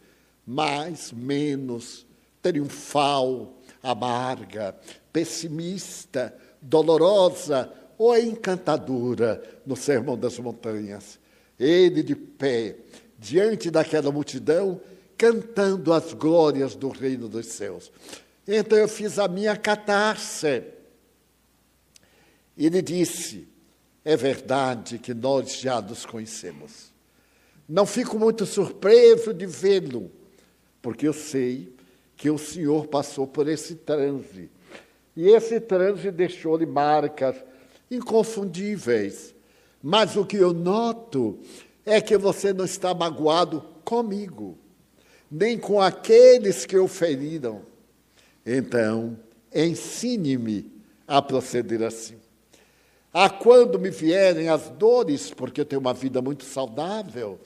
mais, 0.45 1.11
menos, 1.11 2.05
triunfal, 2.41 3.58
amarga, 3.81 4.75
pessimista, 5.11 6.35
dolorosa 6.61 7.71
ou 7.97 8.11
a 8.11 8.19
encantadora 8.19 9.43
no 9.65 9.75
Sermão 9.75 10.17
das 10.17 10.39
Montanhas. 10.39 11.19
Ele 11.59 12.01
de 12.01 12.15
pé, 12.15 12.75
diante 13.17 13.69
daquela 13.69 14.11
multidão, 14.11 14.79
cantando 15.17 15.91
as 15.91 16.13
glórias 16.13 16.75
do 16.75 16.89
reino 16.89 17.27
dos 17.27 17.47
céus. 17.47 17.91
Então 18.47 18.77
eu 18.77 18.87
fiz 18.87 19.19
a 19.19 19.27
minha 19.27 19.55
catarse. 19.57 20.63
Ele 22.57 22.81
disse: 22.81 23.47
É 24.03 24.15
verdade 24.15 24.97
que 24.97 25.13
nós 25.13 25.59
já 25.59 25.81
nos 25.81 26.05
conhecemos. 26.05 26.89
Não 27.67 27.85
fico 27.85 28.17
muito 28.17 28.45
surpreso 28.45 29.33
de 29.33 29.45
vê-lo, 29.45 30.09
porque 30.81 31.07
eu 31.07 31.13
sei 31.13 31.77
que 32.19 32.29
o 32.29 32.37
Senhor 32.37 32.85
passou 32.87 33.25
por 33.25 33.47
esse 33.47 33.75
transe. 33.75 34.51
E 35.15 35.29
esse 35.29 35.57
transe 35.61 36.11
deixou-lhe 36.11 36.65
marcas 36.65 37.37
inconfundíveis. 37.89 39.33
Mas 39.81 40.17
o 40.17 40.25
que 40.25 40.35
eu 40.35 40.53
noto 40.53 41.39
é 41.85 42.01
que 42.01 42.17
você 42.17 42.51
não 42.51 42.65
está 42.65 42.93
magoado 42.93 43.63
comigo, 43.85 44.57
nem 45.31 45.57
com 45.57 45.81
aqueles 45.81 46.65
que 46.65 46.77
o 46.77 46.89
feriram. 46.89 47.61
Então, 48.45 49.17
ensine-me 49.55 50.69
a 51.07 51.21
proceder 51.21 51.81
assim. 51.81 52.17
A 53.13 53.29
quando 53.29 53.79
me 53.79 53.89
vierem 53.89 54.49
as 54.49 54.69
dores, 54.71 55.31
porque 55.31 55.61
eu 55.61 55.65
tenho 55.65 55.79
uma 55.79 55.93
vida 55.93 56.21
muito 56.21 56.43
saudável, 56.43 57.39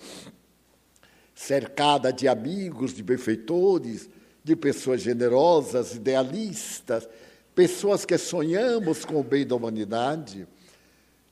cercada 1.35 2.11
de 2.11 2.27
amigos, 2.27 2.91
de 2.91 3.03
benfeitores, 3.03 4.09
de 4.43 4.55
pessoas 4.55 5.01
generosas, 5.01 5.95
idealistas, 5.95 7.07
pessoas 7.55 8.05
que 8.05 8.17
sonhamos 8.17 9.05
com 9.05 9.19
o 9.19 9.23
bem 9.23 9.45
da 9.45 9.55
humanidade, 9.55 10.47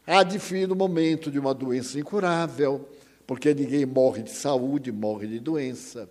há 0.05 0.23
de 0.23 0.37
vir 0.37 0.67
no 0.67 0.75
momento 0.75 1.29
de 1.29 1.39
uma 1.39 1.53
doença 1.53 1.99
incurável, 1.99 2.87
porque 3.27 3.53
ninguém 3.53 3.85
morre 3.85 4.23
de 4.23 4.31
saúde, 4.31 4.91
morre 4.91 5.27
de 5.27 5.39
doença, 5.39 6.09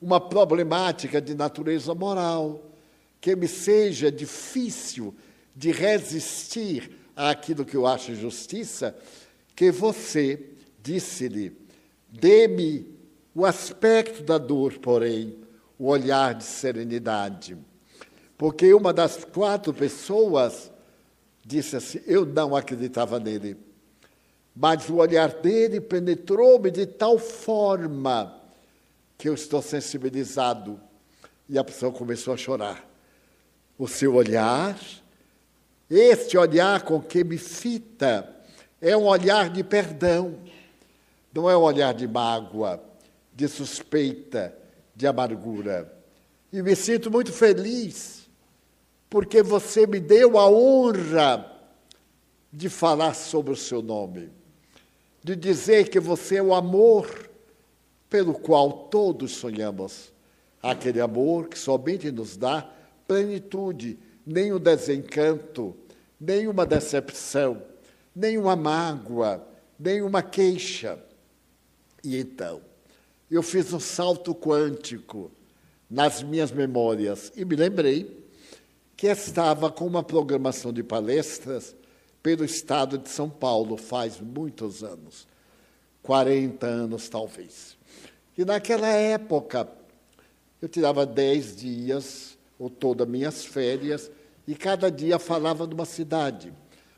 uma 0.00 0.20
problemática 0.20 1.20
de 1.20 1.34
natureza 1.34 1.94
moral, 1.94 2.70
que 3.20 3.34
me 3.34 3.48
seja 3.48 4.12
difícil 4.12 5.14
de 5.56 5.70
resistir 5.72 6.90
àquilo 7.16 7.64
que 7.64 7.76
eu 7.76 7.86
acho 7.86 8.14
justiça, 8.14 8.94
que 9.56 9.70
você 9.70 10.50
disse-lhe, 10.82 11.56
dê-me 12.10 12.86
o 13.34 13.46
aspecto 13.46 14.22
da 14.22 14.36
dor, 14.36 14.78
porém, 14.78 15.43
o 15.78 15.86
olhar 15.86 16.34
de 16.34 16.44
serenidade. 16.44 17.56
Porque 18.36 18.72
uma 18.74 18.92
das 18.92 19.24
quatro 19.24 19.72
pessoas 19.72 20.70
disse 21.44 21.76
assim: 21.76 22.00
Eu 22.06 22.24
não 22.24 22.54
acreditava 22.54 23.18
nele. 23.18 23.56
Mas 24.54 24.88
o 24.88 24.96
olhar 24.96 25.28
dele 25.28 25.80
penetrou-me 25.80 26.70
de 26.70 26.86
tal 26.86 27.18
forma 27.18 28.40
que 29.18 29.28
eu 29.28 29.34
estou 29.34 29.60
sensibilizado. 29.60 30.80
E 31.48 31.58
a 31.58 31.64
pessoa 31.64 31.92
começou 31.92 32.32
a 32.32 32.36
chorar. 32.36 32.88
O 33.76 33.88
seu 33.88 34.14
olhar, 34.14 34.78
este 35.90 36.38
olhar 36.38 36.82
com 36.82 37.00
que 37.00 37.24
me 37.24 37.36
fita, 37.36 38.32
é 38.80 38.96
um 38.96 39.06
olhar 39.06 39.50
de 39.50 39.64
perdão, 39.64 40.38
não 41.32 41.50
é 41.50 41.56
um 41.56 41.62
olhar 41.62 41.92
de 41.92 42.06
mágoa, 42.06 42.80
de 43.34 43.48
suspeita, 43.48 44.56
de 44.94 45.06
amargura. 45.06 45.92
E 46.52 46.62
me 46.62 46.76
sinto 46.76 47.10
muito 47.10 47.32
feliz 47.32 48.28
porque 49.10 49.42
você 49.42 49.86
me 49.86 50.00
deu 50.00 50.38
a 50.38 50.50
honra 50.50 51.52
de 52.52 52.68
falar 52.68 53.14
sobre 53.14 53.52
o 53.52 53.56
seu 53.56 53.82
nome, 53.82 54.30
de 55.22 55.36
dizer 55.36 55.88
que 55.88 56.00
você 56.00 56.36
é 56.36 56.42
o 56.42 56.54
amor 56.54 57.30
pelo 58.10 58.34
qual 58.34 58.72
todos 58.88 59.32
sonhamos. 59.32 60.12
Aquele 60.62 61.00
amor 61.00 61.48
que 61.48 61.58
somente 61.58 62.10
nos 62.10 62.36
dá 62.36 62.68
plenitude, 63.06 63.98
nem 64.26 64.52
um 64.52 64.58
desencanto, 64.58 65.76
nem 66.20 66.48
uma 66.48 66.64
decepção, 66.64 67.62
nem 68.14 68.38
uma 68.38 68.56
mágoa, 68.56 69.46
nem 69.78 70.02
uma 70.02 70.22
queixa. 70.22 70.98
E 72.02 72.16
então, 72.16 72.60
eu 73.34 73.42
fiz 73.42 73.72
um 73.72 73.80
salto 73.80 74.34
quântico 74.34 75.30
nas 75.90 76.22
minhas 76.22 76.52
memórias 76.52 77.32
e 77.36 77.44
me 77.44 77.56
lembrei 77.56 78.24
que 78.96 79.08
estava 79.08 79.70
com 79.70 79.86
uma 79.86 80.02
programação 80.02 80.72
de 80.72 80.82
palestras 80.82 81.74
pelo 82.22 82.44
estado 82.44 82.96
de 82.96 83.08
São 83.08 83.28
Paulo 83.28 83.76
faz 83.76 84.20
muitos 84.20 84.82
anos. 84.84 85.26
40 86.02 86.66
anos, 86.66 87.08
talvez. 87.08 87.76
E 88.36 88.44
naquela 88.44 88.88
época, 88.88 89.68
eu 90.60 90.68
tirava 90.68 91.04
10 91.04 91.56
dias, 91.56 92.38
ou 92.58 92.70
todas 92.70 93.08
minhas 93.08 93.44
férias, 93.44 94.10
e 94.46 94.54
cada 94.54 94.90
dia 94.90 95.18
falava 95.18 95.66
de 95.66 95.74
uma 95.74 95.84
cidade. 95.84 96.52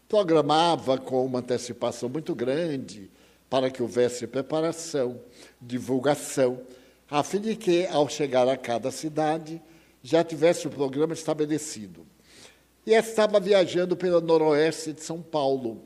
Programava 0.09 0.99
com 0.99 1.25
uma 1.25 1.38
antecipação 1.38 2.09
muito 2.09 2.35
grande 2.35 3.11
para 3.48 3.70
que 3.70 3.82
houvesse 3.82 4.26
preparação, 4.26 5.20
divulgação, 5.61 6.61
a 7.09 7.22
fim 7.22 7.40
de 7.40 7.54
que, 7.54 7.87
ao 7.87 8.09
chegar 8.09 8.48
a 8.48 8.56
cada 8.56 8.90
cidade, 8.90 9.62
já 10.02 10.24
tivesse 10.24 10.66
o 10.66 10.70
programa 10.70 11.14
estabelecido. 11.14 12.06
E 12.85 12.92
estava 12.92 13.40
viajando 13.40 13.96
pelo 13.96 14.20
noroeste 14.20 14.92
de 14.92 15.02
São 15.02 15.20
Paulo. 15.20 15.82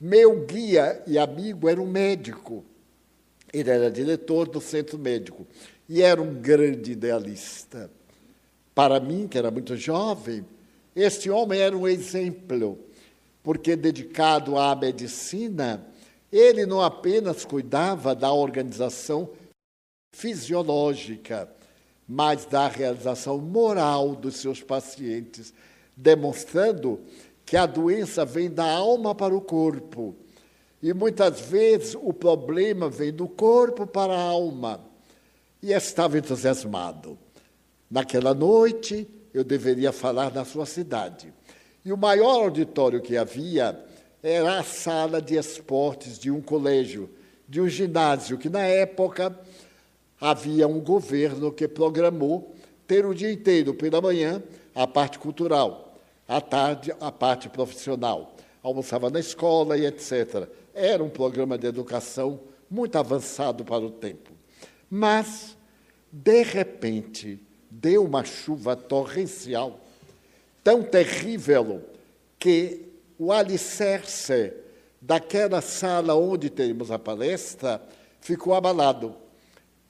Meu 0.00 0.44
guia 0.44 1.02
e 1.06 1.18
amigo 1.18 1.68
era 1.68 1.80
um 1.80 1.86
médico. 1.86 2.64
Ele 3.52 3.70
era 3.70 3.90
diretor 3.90 4.48
do 4.48 4.60
centro 4.60 4.98
médico 4.98 5.46
e 5.88 6.02
era 6.02 6.20
um 6.20 6.34
grande 6.34 6.92
idealista. 6.92 7.90
Para 8.74 9.00
mim, 9.00 9.26
que 9.26 9.38
era 9.38 9.50
muito 9.50 9.76
jovem, 9.76 10.44
este 10.94 11.30
homem 11.30 11.60
era 11.60 11.76
um 11.76 11.86
exemplo, 11.86 12.78
porque 13.42 13.74
dedicado 13.74 14.58
à 14.58 14.74
medicina, 14.76 15.84
ele 16.30 16.66
não 16.66 16.80
apenas 16.80 17.44
cuidava 17.44 18.14
da 18.14 18.32
organização 18.32 19.30
fisiológica, 20.12 21.48
mas 22.06 22.44
da 22.44 22.68
realização 22.68 23.38
moral 23.38 24.14
dos 24.14 24.36
seus 24.36 24.62
pacientes, 24.62 25.52
demonstrando 25.96 27.00
que 27.44 27.56
a 27.56 27.66
doença 27.66 28.24
vem 28.24 28.50
da 28.50 28.70
alma 28.70 29.14
para 29.14 29.34
o 29.34 29.40
corpo. 29.40 30.16
E 30.82 30.92
muitas 30.92 31.40
vezes 31.40 31.96
o 32.00 32.12
problema 32.12 32.88
vem 32.88 33.12
do 33.12 33.26
corpo 33.26 33.86
para 33.86 34.14
a 34.14 34.20
alma. 34.20 34.80
E 35.62 35.72
estava 35.72 36.18
entusiasmado. 36.18 37.18
Naquela 37.90 38.32
noite, 38.32 39.08
eu 39.32 39.42
deveria 39.42 39.92
falar 39.92 40.32
na 40.32 40.44
sua 40.44 40.66
cidade. 40.66 41.32
E 41.84 41.92
o 41.92 41.96
maior 41.96 42.44
auditório 42.44 43.00
que 43.00 43.16
havia 43.16 43.84
era 44.22 44.58
a 44.58 44.62
sala 44.62 45.22
de 45.22 45.36
esportes 45.36 46.18
de 46.18 46.30
um 46.30 46.40
colégio, 46.40 47.08
de 47.48 47.60
um 47.60 47.68
ginásio, 47.68 48.36
que 48.36 48.48
na 48.48 48.62
época 48.62 49.38
havia 50.20 50.66
um 50.66 50.80
governo 50.80 51.52
que 51.52 51.68
programou 51.68 52.54
ter 52.86 53.06
o 53.06 53.14
dia 53.14 53.30
inteiro, 53.30 53.74
pela 53.74 54.00
manhã, 54.00 54.42
a 54.74 54.86
parte 54.86 55.18
cultural, 55.18 55.94
à 56.26 56.40
tarde, 56.40 56.92
a 57.00 57.12
parte 57.12 57.48
profissional. 57.48 58.34
Almoçava 58.62 59.10
na 59.10 59.20
escola 59.20 59.76
e 59.76 59.86
etc. 59.86 60.48
Era 60.74 61.02
um 61.04 61.08
programa 61.08 61.56
de 61.56 61.66
educação 61.66 62.40
muito 62.70 62.96
avançado 62.96 63.64
para 63.64 63.84
o 63.84 63.90
tempo. 63.90 64.30
Mas, 64.90 65.56
de 66.10 66.42
repente, 66.42 67.38
deu 67.70 68.04
uma 68.04 68.24
chuva 68.24 68.74
torrencial, 68.74 69.80
tão 70.64 70.82
terrível, 70.82 71.82
que 72.38 72.87
o 73.18 73.32
alicerce 73.32 74.52
daquela 75.00 75.60
sala 75.60 76.14
onde 76.14 76.48
temos 76.48 76.90
a 76.90 76.98
palestra 76.98 77.82
ficou 78.20 78.54
abalado. 78.54 79.14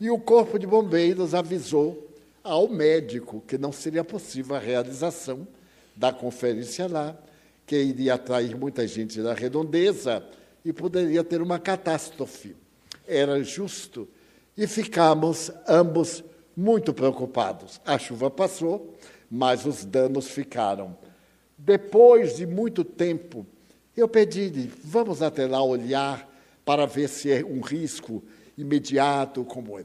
E 0.01 0.11
o 0.11 0.19
Corpo 0.19 0.59
de 0.59 0.67
Bombeiros 0.67 1.35
avisou 1.35 2.09
ao 2.43 2.69
médico 2.69 3.43
que 3.47 3.59
não 3.59 3.73
seria 3.73 4.05
possível 4.05 4.57
a 4.57 4.61
realização 4.61 5.47
da 5.95 6.13
conferência 6.13 6.87
lá, 6.87 7.17
que 7.67 7.77
iria 7.77 8.15
atrair 8.15 8.57
muita 8.57 8.87
gente 8.87 9.21
da 9.21 9.35
redondeza 9.35 10.25
e 10.65 10.73
poderia 10.73 11.23
ter 11.25 11.43
uma 11.43 11.59
catástrofe. 11.59 12.57
Era 13.07 13.43
justo. 13.43 14.09
E 14.57 14.67
ficamos 14.67 15.51
ambos 15.67 16.25
muito 16.57 16.95
preocupados. 16.95 17.81
A 17.85 17.99
chuva 17.99 18.31
passou, 18.31 18.97
mas 19.31 19.67
os 19.67 19.85
danos 19.85 20.29
ficaram. 20.29 20.97
Depois 21.69 22.35
de 22.35 22.47
muito 22.47 22.83
tempo, 22.83 23.47
eu 23.95 24.09
pedi-lhe, 24.09 24.73
vamos 24.83 25.21
até 25.21 25.47
lá 25.47 25.63
olhar 25.63 26.27
para 26.65 26.87
ver 26.87 27.11
se 27.11 27.31
é 27.31 27.45
um 27.45 27.61
risco 27.61 28.25
imediato 28.57 29.45
como 29.45 29.79
é. 29.79 29.85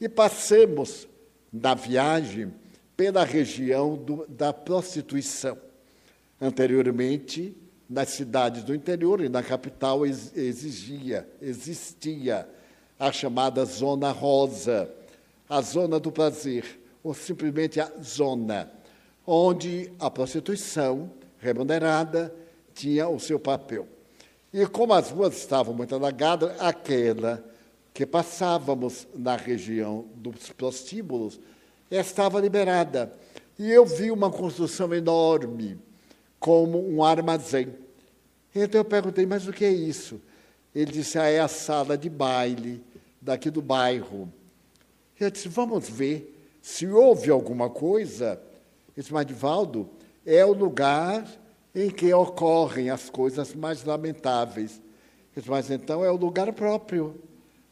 E 0.00 0.08
passamos 0.08 1.06
na 1.52 1.72
viagem 1.72 2.52
pela 2.96 3.22
região 3.24 3.94
do, 3.94 4.26
da 4.28 4.52
prostituição. 4.52 5.56
Anteriormente, 6.40 7.56
nas 7.88 8.08
cidades 8.08 8.64
do 8.64 8.74
interior 8.74 9.20
e 9.20 9.28
na 9.28 9.40
capital 9.40 10.04
exigia, 10.04 11.28
existia 11.40 12.48
a 12.98 13.12
chamada 13.12 13.64
Zona 13.64 14.10
Rosa, 14.10 14.90
a 15.48 15.60
zona 15.60 16.00
do 16.00 16.10
prazer, 16.10 16.64
ou 17.04 17.14
simplesmente 17.14 17.78
a 17.78 17.88
zona, 18.02 18.68
onde 19.24 19.92
a 20.00 20.10
prostituição 20.10 21.19
remunerada 21.40 22.34
tinha 22.74 23.08
o 23.08 23.18
seu 23.18 23.38
papel. 23.38 23.86
E 24.52 24.66
como 24.66 24.92
as 24.92 25.10
ruas 25.10 25.36
estavam 25.36 25.74
muito 25.74 25.94
alagadas, 25.94 26.60
aquela 26.60 27.44
que 27.92 28.06
passávamos 28.06 29.06
na 29.14 29.36
região 29.36 30.06
dos 30.14 30.50
prostíbulos 30.50 31.40
estava 31.90 32.40
liberada. 32.40 33.12
E 33.58 33.70
eu 33.70 33.84
vi 33.84 34.10
uma 34.10 34.30
construção 34.30 34.94
enorme, 34.94 35.78
como 36.38 36.78
um 36.88 37.04
armazém. 37.04 37.68
Então 38.54 38.80
eu 38.80 38.84
perguntei, 38.84 39.26
mas 39.26 39.46
o 39.46 39.52
que 39.52 39.64
é 39.64 39.70
isso? 39.70 40.20
Ele 40.74 40.90
disse, 40.90 41.18
ah, 41.18 41.28
é 41.28 41.40
a 41.40 41.48
sala 41.48 41.98
de 41.98 42.08
baile 42.08 42.82
daqui 43.20 43.50
do 43.50 43.60
bairro. 43.60 44.32
Eu 45.18 45.30
disse, 45.30 45.48
vamos 45.48 45.88
ver 45.88 46.58
se 46.62 46.86
houve 46.86 47.30
alguma 47.30 47.68
coisa. 47.68 48.40
Ele 48.88 49.02
disse, 49.02 49.12
Madivaldo, 49.12 49.90
é 50.24 50.44
o 50.44 50.52
lugar 50.52 51.26
em 51.74 51.90
que 51.90 52.12
ocorrem 52.12 52.90
as 52.90 53.08
coisas 53.08 53.54
mais 53.54 53.84
lamentáveis. 53.84 54.80
Mas 55.46 55.70
então 55.70 56.04
é 56.04 56.10
o 56.10 56.16
lugar 56.16 56.52
próprio, 56.52 57.20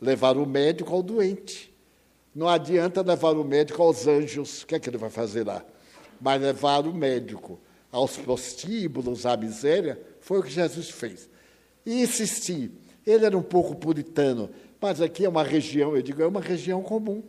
levar 0.00 0.37
o 0.37 0.46
médico 0.46 0.94
ao 0.94 1.02
doente. 1.02 1.74
Não 2.34 2.48
adianta 2.48 3.02
levar 3.02 3.32
o 3.32 3.44
médico 3.44 3.82
aos 3.82 4.06
anjos, 4.06 4.62
o 4.62 4.66
que 4.66 4.76
é 4.76 4.78
que 4.78 4.88
ele 4.88 4.96
vai 4.96 5.11
fazer 5.11 5.44
lá? 5.44 5.64
Mas 6.20 6.40
levar 6.40 6.87
o 6.87 6.94
médico 6.94 7.58
aos 7.90 8.16
prostíbulos, 8.16 9.26
à 9.26 9.37
miséria, 9.37 10.00
foi 10.20 10.38
o 10.38 10.42
que 10.42 10.50
Jesus 10.50 10.90
fez. 10.90 11.28
E 11.84 12.02
insisti. 12.02 12.70
Ele 13.06 13.24
era 13.24 13.37
um 13.37 13.42
pouco 13.42 13.74
puritano, 13.74 14.50
mas 14.80 15.00
aqui 15.00 15.24
é 15.24 15.28
uma 15.28 15.42
região, 15.42 15.96
eu 15.96 16.02
digo, 16.02 16.22
é 16.22 16.26
uma 16.26 16.40
região 16.40 16.82
comum. 16.82 17.22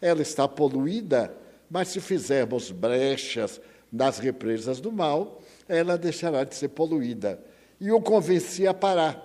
Ela 0.00 0.22
está 0.22 0.46
poluída, 0.46 1.34
mas 1.68 1.88
se 1.88 2.00
fizermos 2.00 2.70
brechas 2.70 3.60
nas 3.92 4.18
represas 4.18 4.80
do 4.80 4.92
mal, 4.92 5.40
ela 5.68 5.96
deixará 5.98 6.44
de 6.44 6.54
ser 6.54 6.68
poluída. 6.68 7.38
E 7.80 7.90
o 7.90 8.00
convenci 8.00 8.66
a 8.66 8.74
parar. 8.74 9.24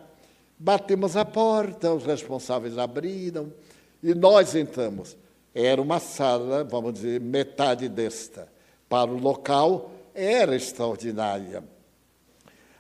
Batemos 0.57 1.17
a 1.17 1.25
porta, 1.25 1.93
os 1.93 2.05
responsáveis 2.05 2.77
abriram 2.77 3.51
e 4.01 4.13
nós 4.13 4.55
entramos. 4.55 5.17
Era 5.53 5.81
uma 5.81 5.99
sala, 5.99 6.63
vamos 6.63 6.93
dizer, 6.93 7.19
metade 7.19 7.87
desta. 7.87 8.47
Para 8.87 9.11
o 9.11 9.17
local, 9.17 9.91
era 10.13 10.55
extraordinária. 10.55 11.63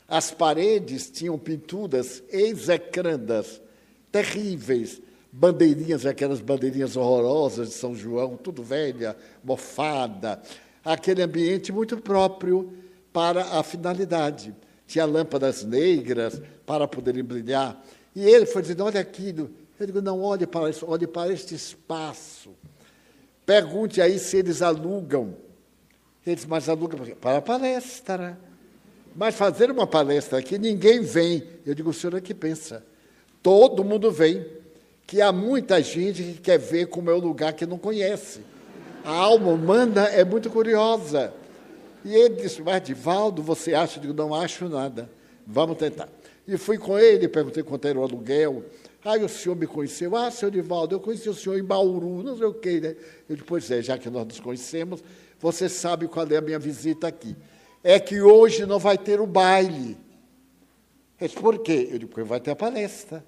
As 0.07 0.31
paredes 0.31 1.09
tinham 1.09 1.37
pinturas 1.39 2.21
execrandas, 2.29 3.61
terríveis, 4.11 5.01
bandeirinhas, 5.31 6.05
aquelas 6.05 6.39
bandeirinhas 6.39 6.95
horrorosas 6.95 7.69
de 7.69 7.73
São 7.73 7.95
João, 7.95 8.37
tudo 8.37 8.61
velha, 8.61 9.15
mofada, 9.43 10.41
aquele 10.83 11.21
ambiente 11.21 11.71
muito 11.71 11.97
próprio 11.97 12.73
para 13.11 13.59
a 13.59 13.63
finalidade. 13.63 14.53
Tinha 14.85 15.05
lâmpadas 15.05 15.63
negras 15.63 16.41
para 16.65 16.87
poderem 16.87 17.23
brilhar. 17.23 17.81
E 18.15 18.25
ele 18.25 18.45
foi 18.45 18.61
dizendo: 18.61 18.83
olha 18.83 18.99
aquilo. 18.99 19.49
Eu 19.79 19.85
digo: 19.85 20.01
não, 20.01 20.21
olhe 20.21 20.45
para 20.45 20.69
isso, 20.69 20.85
olhe 20.87 21.07
para 21.07 21.31
este 21.31 21.55
espaço. 21.55 22.51
Pergunte 23.45 24.01
aí 24.01 24.19
se 24.19 24.37
eles 24.37 24.61
alugam. 24.61 25.35
Eles, 26.25 26.45
mas 26.45 26.69
alugam 26.69 26.99
para 27.19 27.37
a 27.37 27.41
palestra. 27.41 28.37
Mas 29.15 29.35
fazer 29.35 29.69
uma 29.69 29.85
palestra 29.85 30.39
aqui, 30.39 30.57
ninguém 30.57 31.01
vem. 31.01 31.43
Eu 31.65 31.73
digo: 31.73 31.89
o 31.89 31.93
senhor 31.93 32.15
é 32.15 32.21
que 32.21 32.33
pensa. 32.33 32.83
Todo 33.41 33.83
mundo 33.83 34.11
vem 34.11 34.45
que 35.05 35.21
há 35.21 35.31
muita 35.31 35.81
gente 35.81 36.23
que 36.23 36.39
quer 36.39 36.57
ver 36.57 36.87
como 36.87 37.09
é 37.09 37.13
o 37.13 37.19
lugar 37.19 37.53
que 37.53 37.65
não 37.65 37.77
conhece. 37.77 38.41
A 39.03 39.11
alma 39.11 39.51
humana 39.51 40.07
é 40.07 40.23
muito 40.23 40.49
curiosa. 40.49 41.33
E 42.05 42.13
ele 42.13 42.35
disse, 42.35 42.61
mas 42.61 42.81
Divaldo, 42.81 43.41
você 43.41 43.73
acha? 43.73 43.97
Eu 43.97 44.01
digo, 44.01 44.13
não 44.13 44.33
acho 44.33 44.67
nada. 44.67 45.09
Vamos 45.45 45.77
tentar. 45.77 46.09
E 46.47 46.57
fui 46.57 46.77
com 46.77 46.97
ele, 46.97 47.27
perguntei 47.27 47.63
quanto 47.63 47.87
era 47.87 47.99
o 47.99 48.03
aluguel. 48.03 48.63
Aí 49.03 49.23
o 49.23 49.29
senhor 49.29 49.55
me 49.55 49.67
conheceu. 49.67 50.15
Ah, 50.15 50.31
senhor 50.31 50.51
Divaldo, 50.51 50.95
eu 50.95 50.99
conheci 50.99 51.29
o 51.29 51.33
senhor 51.33 51.57
em 51.57 51.63
Bauru, 51.63 52.23
não 52.23 52.37
sei 52.37 52.45
o 52.45 52.53
quê. 52.53 52.79
Né? 52.79 52.95
Eu 53.29 53.35
disse, 53.35 53.47
pois 53.47 53.69
é, 53.71 53.81
já 53.81 53.97
que 53.97 54.09
nós 54.09 54.25
nos 54.25 54.39
conhecemos, 54.39 55.03
você 55.39 55.67
sabe 55.67 56.07
qual 56.07 56.27
é 56.27 56.37
a 56.37 56.41
minha 56.41 56.59
visita 56.59 57.07
aqui. 57.07 57.35
É 57.83 57.99
que 57.99 58.21
hoje 58.21 58.65
não 58.65 58.79
vai 58.79 58.97
ter 58.97 59.19
o 59.19 59.27
baile. 59.27 59.97
Ele 61.19 61.29
disse, 61.29 61.35
por 61.35 61.59
quê? 61.59 61.89
Eu 61.91 61.99
disse, 61.99 62.05
porque 62.05 62.23
vai 62.23 62.39
ter 62.39 62.51
a 62.51 62.55
palestra. 62.55 63.25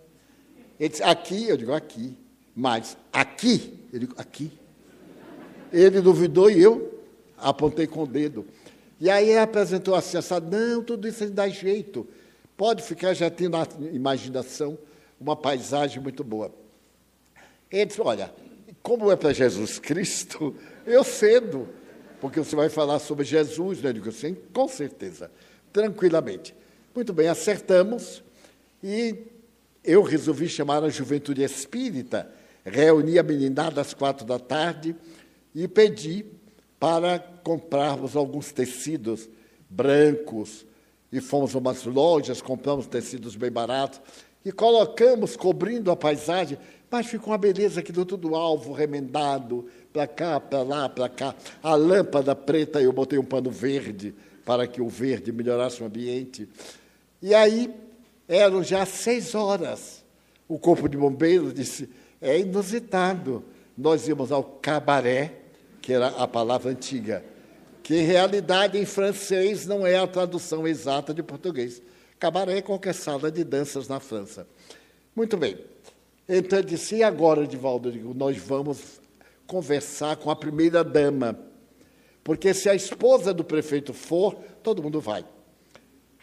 Ele 0.79 0.89
disse, 0.89 1.03
aqui, 1.03 1.49
eu 1.49 1.57
digo, 1.57 1.73
aqui. 1.73 2.17
Mas, 2.55 2.97
aqui, 3.11 3.77
eu 3.91 3.99
digo, 3.99 4.15
aqui. 4.17 4.51
Ele 5.75 5.99
duvidou 5.99 6.49
e 6.49 6.61
eu 6.61 7.03
apontei 7.38 7.85
com 7.85 8.03
o 8.03 8.07
dedo. 8.07 8.45
E 8.99 9.09
aí 9.09 9.38
apresentou 9.38 9.93
assim, 9.93 10.17
assado, 10.17 10.49
não, 10.49 10.81
tudo 10.81 11.05
isso 11.05 11.29
dá 11.29 11.49
jeito. 11.49 12.07
Pode 12.55 12.81
ficar, 12.81 13.13
já 13.13 13.29
tem 13.29 13.49
na 13.49 13.67
imaginação 13.91 14.77
uma 15.19 15.35
paisagem 15.35 16.01
muito 16.01 16.23
boa. 16.23 16.49
Ele 17.69 17.85
disse, 17.85 17.99
olha, 17.99 18.33
como 18.81 19.11
é 19.11 19.17
para 19.17 19.33
Jesus 19.33 19.77
Cristo, 19.77 20.55
eu 20.88 21.03
cedo, 21.03 21.67
porque 22.21 22.39
você 22.39 22.55
vai 22.55 22.69
falar 22.69 22.99
sobre 22.99 23.25
Jesus, 23.25 23.81
né? 23.81 23.89
Eu 23.89 23.93
digo 23.93 24.07
assim, 24.07 24.33
com 24.53 24.69
certeza, 24.69 25.29
tranquilamente. 25.73 26.55
Muito 26.95 27.11
bem, 27.11 27.27
acertamos 27.27 28.23
e 28.81 29.17
eu 29.83 30.01
resolvi 30.01 30.47
chamar 30.47 30.85
a 30.85 30.89
juventude 30.89 31.43
espírita, 31.43 32.31
reuni 32.63 33.19
a 33.19 33.23
meninada 33.23 33.81
às 33.81 33.93
quatro 33.93 34.25
da 34.25 34.39
tarde 34.39 34.95
e 35.56 35.68
pedi 35.68 36.26
para 36.78 37.18
comprarmos 37.18 38.15
alguns 38.15 38.52
tecidos 38.52 39.30
brancos. 39.70 40.65
E 41.12 41.22
fomos 41.22 41.56
a 41.56 41.60
umas 41.60 41.86
lojas, 41.86 42.41
compramos 42.41 42.88
tecidos 42.88 43.36
bem 43.38 43.50
baratos 43.50 44.02
e 44.44 44.52
colocamos 44.52 45.36
cobrindo 45.38 45.89
a 45.89 45.96
paisagem, 45.96 46.58
mas 46.91 47.08
ficou 47.08 47.32
uma 47.32 47.38
beleza 47.38 47.80
aqui 47.80 47.91
do 47.91 48.06
tudo 48.06 48.36
alvo, 48.36 48.74
remendado, 48.74 49.65
para 49.91 50.06
cá, 50.06 50.39
para 50.39 50.62
lá, 50.62 50.89
para 50.89 51.10
cá. 51.10 51.34
A 51.63 51.74
lâmpada 51.74 52.36
preta, 52.36 52.82
eu 52.82 52.91
botei 52.94 53.18
um 53.18 53.24
pano 53.24 53.50
verde 53.50 54.13
para 54.46 54.68
que 54.68 54.82
o 54.82 54.88
verde 54.88 55.32
melhorasse 55.32 55.82
o 55.82 55.86
ambiente. 55.86 56.48
E 57.22 57.34
aí, 57.34 57.74
eram 58.28 58.62
já 58.62 58.86
seis 58.86 59.34
horas. 59.34 60.04
O 60.48 60.60
corpo 60.60 60.88
de 60.88 60.98
bombeiros 60.98 61.54
disse: 61.54 61.89
é 62.22 62.39
inusitado. 62.39 63.44
Nós 63.78 64.08
íamos 64.08 64.32
ao 64.32 64.44
cabaré, 64.44 65.44
que 65.86 65.93
era 65.93 66.08
a 66.08 66.28
palavra 66.28 66.71
antiga, 66.71 67.24
que 67.84 67.93
em 67.93 68.04
realidade 68.04 68.76
em 68.76 68.88
francês 68.88 69.67
não 69.67 69.86
é 69.86 69.95
a 69.95 70.08
tradução 70.08 70.67
exata 70.67 71.13
de 71.13 71.21
português. 71.21 71.80
Cabaré 72.17 72.58
é 72.58 72.62
qualquer 72.63 72.95
sala 72.95 73.32
de 73.32 73.43
danças 73.43 73.88
na 73.88 74.00
França. 74.00 74.48
Muito 75.15 75.38
bem. 75.38 75.60
Então 76.28 76.58
eu 76.58 76.65
disse, 76.65 76.95
e 76.95 77.04
agora, 77.04 77.43
Edivaldo? 77.43 77.91
digo, 77.91 78.15
nós 78.15 78.36
vamos 78.36 79.00
conversar 79.45 80.15
com 80.15 80.32
a 80.32 80.36
primeira 80.36 80.84
dama. 80.84 81.38
Porque 82.24 82.52
se 82.52 82.67
a 82.67 82.74
esposa 82.74 83.32
do 83.32 83.43
prefeito 83.43 83.93
for, 83.93 84.34
todo 84.63 84.82
mundo 84.82 85.00
vai. 85.00 85.24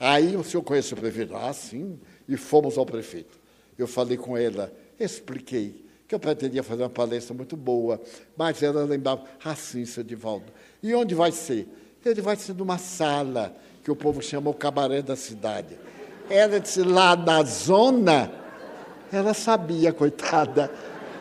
Aí 0.01 0.35
o 0.37 0.43
senhor 0.43 0.65
conhece 0.65 0.93
o 0.93 0.97
prefeito? 0.97 1.37
Ah, 1.37 1.53
sim. 1.53 2.01
E 2.29 2.37
fomos 2.37 2.77
ao 2.77 2.85
prefeito. 2.85 3.39
Eu 3.79 3.87
falei 3.87 4.17
com 4.17 4.37
ela, 4.37 4.73
expliquei 4.99 5.85
que 6.13 6.17
eu 6.17 6.21
pretendia 6.21 6.63
fazer 6.63 6.83
uma 6.83 6.91
palestra 6.91 7.35
muito 7.35 7.57
boa, 7.57 7.99
mas 8.37 8.63
ela 8.63 8.85
lembrava, 8.85 9.25
ah, 9.43 9.55
sim, 9.55 9.87
seu 9.87 10.03
Edivaldo. 10.03 10.53
E 10.83 10.95
onde 10.95 11.15
vai 11.15 11.33
ser? 11.33 11.67
Ele 12.05 12.21
vai 12.21 12.37
ser 12.37 12.53
numa 12.53 12.77
sala 12.77 13.57
que 13.83 13.91
o 13.91 13.97
povo 13.97 14.21
chama 14.21 14.51
o 14.51 14.55
cabaré 14.55 15.01
da 15.01 15.17
cidade. 15.17 15.79
Ela 16.29 16.61
disse, 16.61 16.83
lá 16.83 17.17
na 17.17 17.43
zona, 17.45 18.31
ela 19.11 19.33
sabia, 19.33 19.91
coitada. 19.91 20.71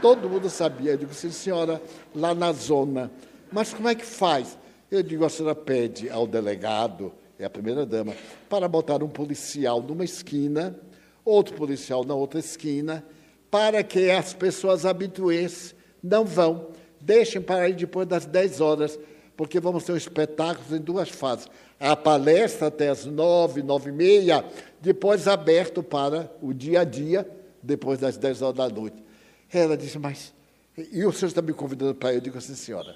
Todo 0.02 0.30
mundo 0.30 0.50
sabia. 0.50 0.92
Eu 0.92 0.98
digo, 0.98 1.14
sim, 1.14 1.32
senhora, 1.32 1.82
lá 2.14 2.36
na 2.36 2.52
zona. 2.52 3.10
Mas 3.50 3.74
como 3.74 3.88
é 3.88 3.96
que 3.96 4.06
faz? 4.06 4.58
Eu 4.92 5.02
digo, 5.02 5.24
a 5.24 5.30
senhora 5.30 5.56
pede 5.56 6.10
ao 6.10 6.28
delegado, 6.28 7.14
é 7.40 7.46
a 7.46 7.50
primeira 7.50 7.86
dama, 7.86 8.14
para 8.50 8.68
botar 8.68 9.02
um 9.02 9.08
policial 9.08 9.82
numa 9.82 10.04
esquina, 10.04 10.78
outro 11.24 11.56
policial 11.56 12.04
na 12.04 12.14
outra 12.14 12.42
esquina, 12.42 13.06
para 13.52 13.84
que 13.84 14.10
as 14.10 14.34
pessoas 14.34 14.86
habituês 14.86 15.76
não 16.02 16.24
vão. 16.24 16.70
Deixem 17.02 17.42
para 17.42 17.68
ir 17.68 17.76
depois 17.76 18.08
das 18.08 18.26
10 18.26 18.62
horas, 18.62 18.98
porque 19.36 19.60
vamos 19.60 19.84
ter 19.84 19.92
um 19.92 19.98
espetáculo 19.98 20.78
em 20.78 20.80
duas 20.80 21.10
fases. 21.10 21.48
A 21.78 21.96
palestra 21.96 22.68
até 22.68 22.90
as 22.90 23.06
nove, 23.06 23.62
nove 23.62 23.90
e 23.90 23.94
meia, 23.94 24.46
depois 24.80 25.28
aberto 25.28 25.84
para 25.84 26.32
o 26.42 26.54
dia 26.54 26.82
a 26.82 26.84
dia, 26.86 27.28
depois 27.62 28.00
das 28.00 28.18
10 28.18 28.42
horas 28.42 28.56
da 28.56 28.70
noite. 28.70 29.04
Ela 29.52 29.76
disse, 29.76 30.00
mas. 30.00 30.34
E 30.78 31.04
o 31.06 31.12
senhor 31.12 31.28
está 31.28 31.42
me 31.42 31.54
convidando 31.54 31.94
para 31.94 32.14
ir? 32.14 32.16
Eu 32.16 32.22
digo 32.22 32.38
assim, 32.38 32.56
senhora, 32.56 32.96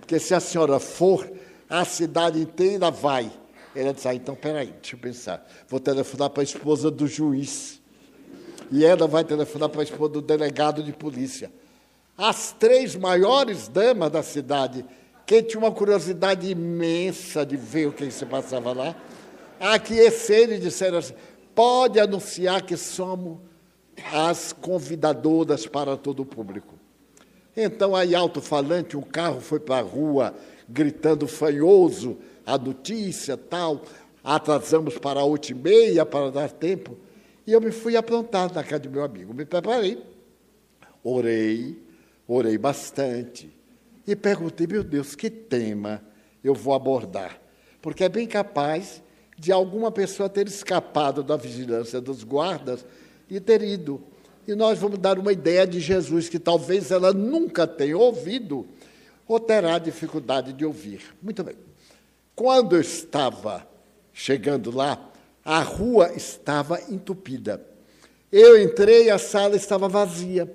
porque 0.00 0.18
se 0.18 0.34
a 0.34 0.40
senhora 0.40 0.80
for, 0.80 1.30
a 1.68 1.84
cidade 1.84 2.40
inteira 2.40 2.90
vai. 2.90 3.30
Ela 3.76 3.92
disse, 3.92 4.08
ah, 4.08 4.14
então, 4.14 4.34
peraí, 4.34 4.72
deixa 4.80 4.96
eu 4.96 5.00
pensar. 5.00 5.46
Vou 5.68 5.78
telefonar 5.78 6.30
para 6.30 6.42
a 6.42 6.44
esposa 6.44 6.90
do 6.90 7.06
juiz 7.06 7.80
e 8.74 8.84
ela 8.84 9.06
vai 9.06 9.22
telefonar 9.22 9.68
para 9.68 9.82
a 9.82 9.84
esposa 9.84 10.14
do 10.14 10.20
delegado 10.20 10.82
de 10.82 10.92
polícia. 10.92 11.48
As 12.18 12.50
três 12.50 12.96
maiores 12.96 13.68
damas 13.68 14.10
da 14.10 14.20
cidade, 14.20 14.84
que 15.24 15.40
tinham 15.44 15.62
uma 15.62 15.70
curiosidade 15.70 16.50
imensa 16.50 17.46
de 17.46 17.56
ver 17.56 17.86
o 17.86 17.92
que 17.92 18.10
se 18.10 18.26
passava 18.26 18.72
lá, 18.72 18.96
aqueceram 19.60 20.54
e 20.54 20.58
disseram 20.58 20.98
assim: 20.98 21.14
pode 21.54 22.00
anunciar 22.00 22.62
que 22.62 22.76
somos 22.76 23.38
as 24.12 24.52
convidadoras 24.52 25.68
para 25.68 25.96
todo 25.96 26.24
o 26.24 26.26
público. 26.26 26.74
Então, 27.56 27.94
aí, 27.94 28.12
alto-falante, 28.12 28.96
um 28.96 29.02
carro 29.02 29.40
foi 29.40 29.60
para 29.60 29.76
a 29.76 29.88
rua 29.88 30.34
gritando 30.68 31.28
fanhoso 31.28 32.18
a 32.44 32.58
notícia, 32.58 33.36
tal. 33.36 33.82
Atrasamos 34.24 34.98
para 34.98 35.20
a 35.20 35.24
oito 35.24 35.50
e 35.50 35.54
meia 35.54 36.04
para 36.04 36.32
dar 36.32 36.50
tempo. 36.50 37.03
E 37.46 37.52
eu 37.52 37.60
me 37.60 37.70
fui 37.70 37.96
aprontar 37.96 38.52
na 38.52 38.62
casa 38.62 38.80
do 38.80 38.90
meu 38.90 39.04
amigo. 39.04 39.34
Me 39.34 39.44
preparei, 39.44 40.02
orei, 41.02 41.78
orei 42.26 42.56
bastante. 42.56 43.52
E 44.06 44.16
perguntei, 44.16 44.66
meu 44.66 44.82
Deus, 44.82 45.14
que 45.14 45.30
tema 45.30 46.02
eu 46.42 46.54
vou 46.54 46.74
abordar? 46.74 47.40
Porque 47.80 48.04
é 48.04 48.08
bem 48.08 48.26
capaz 48.26 49.02
de 49.38 49.52
alguma 49.52 49.90
pessoa 49.90 50.28
ter 50.28 50.46
escapado 50.46 51.22
da 51.22 51.36
vigilância 51.36 52.00
dos 52.00 52.22
guardas 52.22 52.84
e 53.28 53.40
ter 53.40 53.62
ido. 53.62 54.02
E 54.46 54.54
nós 54.54 54.78
vamos 54.78 54.98
dar 54.98 55.18
uma 55.18 55.32
ideia 55.32 55.66
de 55.66 55.80
Jesus 55.80 56.28
que 56.28 56.38
talvez 56.38 56.90
ela 56.90 57.12
nunca 57.12 57.66
tenha 57.66 57.96
ouvido 57.96 58.66
ou 59.26 59.40
terá 59.40 59.78
dificuldade 59.78 60.52
de 60.52 60.64
ouvir. 60.64 61.00
Muito 61.22 61.42
bem. 61.42 61.56
Quando 62.34 62.76
eu 62.76 62.80
estava 62.80 63.66
chegando 64.12 64.70
lá, 64.70 65.12
a 65.44 65.60
rua 65.60 66.12
estava 66.14 66.80
entupida. 66.88 67.60
Eu 68.32 68.60
entrei, 68.60 69.10
a 69.10 69.18
sala 69.18 69.56
estava 69.56 69.88
vazia, 69.88 70.50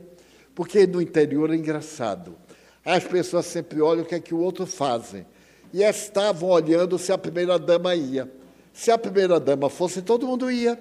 porque 0.55 0.87
no 0.87 1.01
interior 1.01 1.51
é 1.51 1.55
engraçado. 1.55 2.35
As 2.83 3.03
pessoas 3.03 3.45
sempre 3.45 3.81
olham 3.81 4.03
o 4.03 4.05
que 4.05 4.15
é 4.15 4.19
que 4.19 4.33
o 4.33 4.39
outro 4.39 4.65
fazem. 4.65 5.25
E 5.71 5.83
estavam 5.83 6.49
olhando 6.49 6.97
se 6.97 7.11
a 7.11 7.17
primeira 7.17 7.59
dama 7.59 7.93
ia. 7.93 8.29
Se 8.73 8.89
a 8.89 8.97
primeira 8.97 9.39
dama 9.39 9.69
fosse, 9.69 10.01
todo 10.01 10.25
mundo 10.25 10.49
ia. 10.49 10.79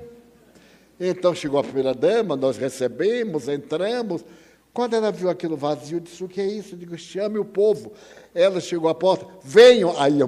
Então 0.98 1.34
chegou 1.34 1.60
a 1.60 1.62
primeira 1.62 1.92
dama, 1.92 2.34
nós 2.34 2.56
recebemos, 2.56 3.46
entramos. 3.46 4.24
Quando 4.72 4.94
ela 4.94 5.12
viu 5.12 5.28
aquilo 5.28 5.56
vazio, 5.56 6.00
disse: 6.00 6.24
O 6.24 6.28
que 6.28 6.40
é 6.40 6.46
isso? 6.46 6.74
Eu 6.74 6.78
digo: 6.78 6.96
Chame 6.96 7.38
o 7.38 7.44
povo. 7.44 7.92
Ela 8.34 8.60
chegou 8.60 8.88
à 8.88 8.94
porta, 8.94 9.26
venham. 9.44 9.94
Aí 10.00 10.18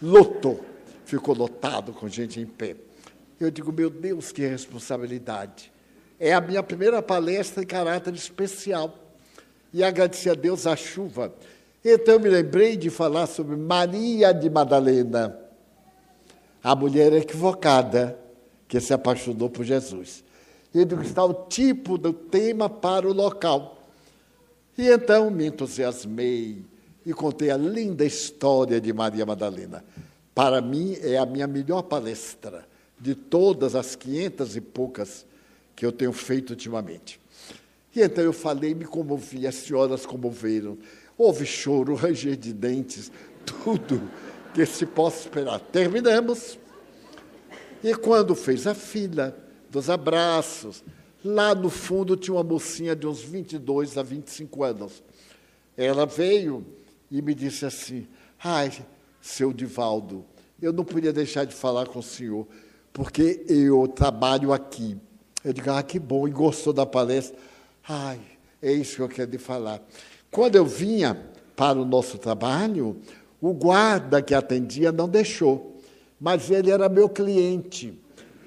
lotou 0.00 0.71
ficou 1.16 1.34
lotado 1.34 1.92
com 1.92 2.08
gente 2.08 2.40
em 2.40 2.46
pé. 2.46 2.74
Eu 3.38 3.50
digo, 3.50 3.70
meu 3.70 3.90
Deus, 3.90 4.32
que 4.32 4.46
responsabilidade. 4.46 5.70
É 6.18 6.32
a 6.32 6.40
minha 6.40 6.62
primeira 6.62 7.02
palestra 7.02 7.62
em 7.62 7.66
caráter 7.66 8.14
especial. 8.14 8.98
E 9.74 9.84
agradeci 9.84 10.30
a 10.30 10.34
Deus 10.34 10.66
a 10.66 10.74
chuva. 10.74 11.34
Então 11.84 12.18
me 12.18 12.30
lembrei 12.30 12.76
de 12.76 12.88
falar 12.88 13.26
sobre 13.26 13.56
Maria 13.56 14.32
de 14.32 14.48
Madalena, 14.48 15.36
a 16.62 16.74
mulher 16.74 17.12
equivocada 17.12 18.18
que 18.68 18.80
se 18.80 18.94
apaixonou 18.94 19.50
por 19.50 19.64
Jesus. 19.64 20.24
E 20.72 20.84
digo, 20.84 21.02
está 21.02 21.24
o 21.24 21.46
tipo 21.46 21.98
do 21.98 22.12
tema 22.12 22.70
para 22.70 23.06
o 23.06 23.12
local. 23.12 23.82
E 24.78 24.88
então 24.88 25.30
me 25.30 25.46
entusiasmei 25.46 26.64
e 27.04 27.12
contei 27.12 27.50
a 27.50 27.56
linda 27.56 28.04
história 28.04 28.80
de 28.80 28.92
Maria 28.92 29.26
Madalena. 29.26 29.84
Para 30.34 30.60
mim, 30.60 30.96
é 31.00 31.18
a 31.18 31.26
minha 31.26 31.46
melhor 31.46 31.82
palestra 31.82 32.66
de 32.98 33.14
todas 33.14 33.74
as 33.74 33.94
quinhentas 33.94 34.56
e 34.56 34.60
poucas 34.60 35.26
que 35.74 35.84
eu 35.84 35.92
tenho 35.92 36.12
feito 36.12 36.50
ultimamente. 36.50 37.20
E 37.94 38.00
então 38.00 38.24
eu 38.24 38.32
falei, 38.32 38.74
me 38.74 38.84
comovi, 38.84 39.46
as 39.46 39.56
senhoras 39.56 40.06
comoveram. 40.06 40.78
Houve 41.18 41.44
choro, 41.44 41.94
ranger 41.94 42.36
de 42.36 42.52
dentes, 42.52 43.12
tudo 43.44 44.08
que 44.54 44.64
se 44.64 44.86
possa 44.86 45.20
esperar. 45.20 45.60
Terminamos. 45.60 46.58
E 47.82 47.94
quando 47.94 48.34
fez 48.34 48.66
a 48.66 48.74
fila 48.74 49.36
dos 49.68 49.90
abraços, 49.90 50.82
lá 51.24 51.54
no 51.54 51.68
fundo 51.68 52.16
tinha 52.16 52.34
uma 52.34 52.44
mocinha 52.44 52.94
de 52.94 53.06
uns 53.06 53.20
22 53.20 53.98
a 53.98 54.02
25 54.02 54.62
anos. 54.62 55.02
Ela 55.76 56.06
veio 56.06 56.64
e 57.10 57.20
me 57.20 57.34
disse 57.34 57.66
assim: 57.66 58.06
Ai, 58.42 58.70
seu 59.22 59.52
Divaldo, 59.52 60.24
eu 60.60 60.72
não 60.72 60.84
podia 60.84 61.12
deixar 61.12 61.44
de 61.44 61.54
falar 61.54 61.86
com 61.86 62.00
o 62.00 62.02
senhor, 62.02 62.46
porque 62.92 63.44
eu 63.48 63.88
trabalho 63.88 64.52
aqui 64.52 64.98
Eu 65.44 65.52
digo, 65.52 65.70
ah, 65.70 65.82
que 65.82 65.98
bom, 65.98 66.28
e 66.28 66.30
gostou 66.30 66.72
da 66.72 66.84
palestra. 66.84 67.36
Ai, 67.88 68.20
é 68.60 68.72
isso 68.72 68.96
que 68.96 69.02
eu 69.02 69.08
quero 69.08 69.38
falar. 69.38 69.80
Quando 70.30 70.56
eu 70.56 70.64
vinha 70.64 71.20
para 71.56 71.80
o 71.80 71.84
nosso 71.84 72.18
trabalho, 72.18 73.00
o 73.40 73.52
guarda 73.52 74.22
que 74.22 74.34
atendia 74.34 74.92
não 74.92 75.08
deixou, 75.08 75.80
mas 76.20 76.48
ele 76.50 76.70
era 76.70 76.88
meu 76.88 77.08
cliente. 77.08 77.98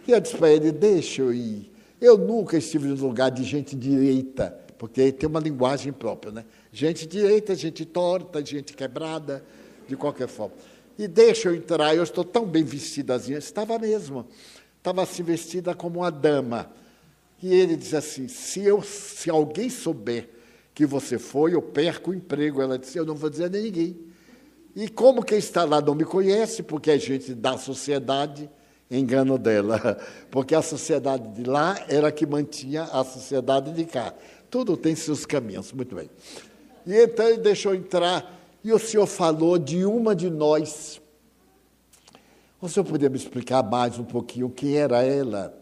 E 0.07 0.11
eu 0.11 0.19
disse 0.21 0.38
para 0.38 0.49
ele: 0.49 0.71
deixa 0.71 1.21
eu 1.21 1.33
ir. 1.33 1.71
Eu 1.99 2.17
nunca 2.17 2.57
estive 2.57 2.88
no 2.88 3.07
lugar 3.07 3.29
de 3.31 3.43
gente 3.43 3.75
direita, 3.75 4.57
porque 4.77 5.11
tem 5.11 5.27
uma 5.27 5.39
linguagem 5.39 5.91
própria, 5.91 6.31
né? 6.31 6.45
Gente 6.71 7.05
direita, 7.05 7.55
gente 7.55 7.83
torta, 7.83 8.45
gente 8.45 8.73
quebrada, 8.73 9.43
de 9.88 9.95
qualquer 9.95 10.28
forma. 10.28 10.56
E 10.98 11.08
deixa 11.08 11.50
eu 11.50 11.56
entrar, 11.56 11.95
eu 11.95 12.04
estou 12.04 12.24
tão 12.24 12.45
bem 12.45 12.63
vestidazinha. 12.63 13.38
Estava 13.38 13.78
mesmo. 13.78 14.26
Estava 14.78 15.04
assim 15.04 15.24
vestida 15.24 15.74
como 15.76 16.00
uma 16.00 16.12
dama. 16.12 16.71
E 17.41 17.54
ele 17.54 17.76
diz 17.76 17.93
assim: 17.93 18.28
se, 18.28 18.63
eu, 18.63 18.82
se 18.82 19.30
alguém 19.30 19.69
souber 19.69 20.30
que 20.74 20.86
você 20.86 21.17
foi, 21.17 21.54
eu 21.54 21.62
perco 21.62 22.12
o 22.12 22.13
emprego. 22.13 22.62
Ela 22.62 22.78
disse: 22.78 22.98
eu 22.98 23.06
não 23.06 23.15
vou 23.15 23.30
dizer 23.30 23.45
a 23.45 23.50
ninguém. 23.50 23.98
E 24.76 24.89
como 24.89 25.24
quem 25.24 25.38
está 25.38 25.63
lá 25.63 25.82
não 25.82 25.95
me 25.95 26.04
conhece, 26.04 26.62
porque 26.62 26.91
é 26.91 27.00
gente 27.00 27.34
da 27.34 27.58
sociedade, 27.58 28.50
engano 28.91 29.38
dela. 29.38 29.98
Porque 30.30 30.54
a 30.54 30.62
sociedade 30.62 31.30
de 31.30 31.50
lá 31.50 31.78
era 31.88 32.12
que 32.12 32.26
mantinha 32.26 32.84
a 32.84 33.04
sociedade 33.04 33.71
de 33.71 33.86
cá. 33.86 34.13
Tudo 34.50 34.76
tem 34.76 34.93
seus 34.93 35.26
caminhos, 35.26 35.71
muito 35.71 35.95
bem. 35.95 36.10
E 36.86 36.93
então 36.93 37.28
ele 37.28 37.38
deixou 37.38 37.74
entrar, 37.74 38.44
e 38.65 38.73
o 38.73 38.80
senhor 38.80 39.08
falou 39.08 39.58
de 39.58 39.86
uma 39.86 40.13
de 40.13 40.30
nós. 40.30 41.01
O 42.60 42.67
senhor 42.67 42.84
poderia 42.84 43.10
me 43.10 43.17
explicar 43.17 43.63
mais 43.63 43.97
um 43.97 44.04
pouquinho 44.04 44.49
quem 44.49 44.75
era 44.75 45.01
ela? 45.01 45.58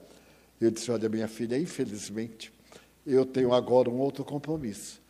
Eu 0.59 0.71
disse: 0.71 0.89
Olha, 0.89 1.07
minha 1.07 1.27
filha, 1.27 1.59
infelizmente, 1.59 2.51
eu 3.05 3.25
tenho 3.25 3.53
agora 3.53 3.87
um 3.89 3.99
outro 3.99 4.25
compromisso 4.25 5.03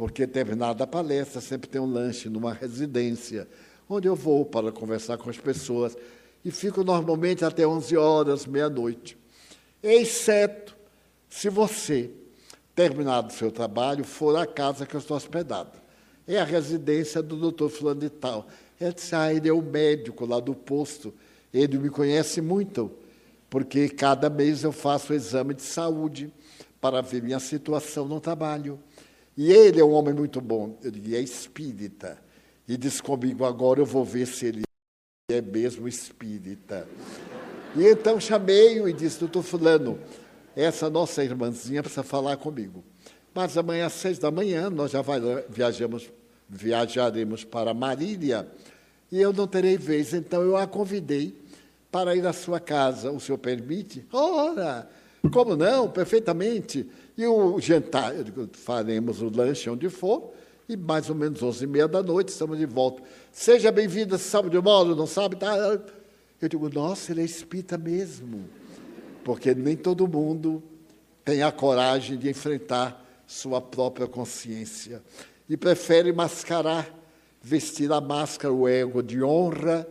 porque 0.00 0.26
terminada 0.26 0.82
a 0.82 0.86
palestra, 0.86 1.42
sempre 1.42 1.68
tem 1.68 1.78
um 1.78 1.84
lanche 1.84 2.30
numa 2.30 2.54
residência, 2.54 3.46
onde 3.86 4.08
eu 4.08 4.16
vou 4.16 4.46
para 4.46 4.72
conversar 4.72 5.18
com 5.18 5.28
as 5.28 5.36
pessoas, 5.36 5.94
e 6.42 6.50
fico 6.50 6.82
normalmente 6.82 7.44
até 7.44 7.66
11 7.66 7.98
horas, 7.98 8.46
meia-noite. 8.46 9.14
Exceto 9.82 10.74
se 11.28 11.50
você, 11.50 12.10
terminado 12.74 13.28
o 13.28 13.30
seu 13.30 13.52
trabalho, 13.52 14.02
for 14.02 14.38
à 14.38 14.46
casa 14.46 14.86
que 14.86 14.96
eu 14.96 15.00
estou 15.00 15.18
hospedado. 15.18 15.79
É 16.30 16.38
a 16.38 16.44
residência 16.44 17.20
do 17.20 17.34
doutor 17.34 17.68
fulano 17.68 17.98
de 17.98 18.08
tal. 18.08 18.46
Ele 18.80 18.92
disse, 18.92 19.16
ah, 19.16 19.34
ele 19.34 19.48
é 19.48 19.52
o 19.52 19.60
médico 19.60 20.24
lá 20.24 20.38
do 20.38 20.54
posto, 20.54 21.12
ele 21.52 21.76
me 21.76 21.90
conhece 21.90 22.40
muito, 22.40 22.88
porque 23.50 23.88
cada 23.88 24.30
mês 24.30 24.62
eu 24.62 24.70
faço 24.70 25.12
o 25.12 25.16
exame 25.16 25.54
de 25.54 25.62
saúde 25.62 26.32
para 26.80 27.00
ver 27.00 27.20
minha 27.20 27.40
situação 27.40 28.06
no 28.06 28.20
trabalho. 28.20 28.78
E 29.36 29.50
ele 29.50 29.80
é 29.80 29.84
um 29.84 29.90
homem 29.90 30.14
muito 30.14 30.40
bom. 30.40 30.78
Digo, 30.80 31.16
é 31.16 31.20
espírita. 31.20 32.16
E 32.68 32.76
diz 32.76 33.00
comigo, 33.00 33.44
agora 33.44 33.80
eu 33.80 33.86
vou 33.86 34.04
ver 34.04 34.28
se 34.28 34.46
ele 34.46 34.62
é 35.32 35.40
mesmo 35.40 35.88
espírita. 35.88 36.86
E 37.76 37.84
então 37.88 38.20
chamei-o 38.20 38.88
e 38.88 38.92
disse, 38.92 39.18
doutor 39.18 39.42
fulano, 39.42 39.98
essa 40.54 40.88
nossa 40.88 41.24
irmãzinha 41.24 41.82
precisa 41.82 42.04
falar 42.04 42.36
comigo. 42.36 42.84
Mas 43.34 43.58
amanhã 43.58 43.86
às 43.86 43.94
seis 43.94 44.16
da 44.16 44.30
manhã 44.30 44.70
nós 44.70 44.92
já 44.92 45.02
viajamos, 45.48 46.08
viajaremos 46.50 47.44
para 47.44 47.72
Marília 47.72 48.48
e 49.10 49.20
eu 49.20 49.32
não 49.32 49.46
terei 49.46 49.76
vez, 49.76 50.12
então 50.14 50.42
eu 50.42 50.56
a 50.56 50.66
convidei 50.66 51.34
para 51.90 52.14
ir 52.14 52.26
à 52.26 52.32
sua 52.32 52.60
casa. 52.60 53.10
O 53.10 53.18
senhor 53.18 53.38
permite? 53.38 54.06
Ora, 54.12 54.88
como 55.32 55.56
não? 55.56 55.90
Perfeitamente. 55.90 56.88
E 57.16 57.26
o 57.26 57.60
jantar, 57.60 58.12
faremos 58.52 59.20
o 59.20 59.28
lanche 59.28 59.68
onde 59.68 59.88
for, 59.88 60.32
e 60.68 60.76
mais 60.76 61.10
ou 61.10 61.16
menos 61.16 61.42
11 61.42 61.64
e 61.64 61.66
meia 61.66 61.88
da 61.88 62.02
noite 62.02 62.28
estamos 62.28 62.56
de 62.56 62.66
volta. 62.66 63.02
Seja 63.32 63.72
bem-vinda, 63.72 64.16
sabe 64.16 64.48
de 64.48 64.60
modo, 64.60 64.94
não 64.94 65.06
sabe? 65.06 65.36
Tá? 65.36 65.56
Eu 66.40 66.48
digo, 66.48 66.68
nossa, 66.68 67.10
ele 67.10 67.22
é 67.22 67.24
espírita 67.24 67.76
mesmo. 67.76 68.44
Porque 69.24 69.54
nem 69.54 69.76
todo 69.76 70.06
mundo 70.06 70.62
tem 71.24 71.42
a 71.42 71.50
coragem 71.50 72.16
de 72.16 72.30
enfrentar 72.30 73.04
sua 73.26 73.60
própria 73.60 74.06
consciência. 74.06 75.02
E 75.50 75.56
prefere 75.56 76.12
mascarar, 76.12 76.88
vestir 77.42 77.90
a 77.90 78.00
máscara, 78.00 78.54
o 78.54 78.68
ego 78.68 79.02
de 79.02 79.20
honra, 79.20 79.84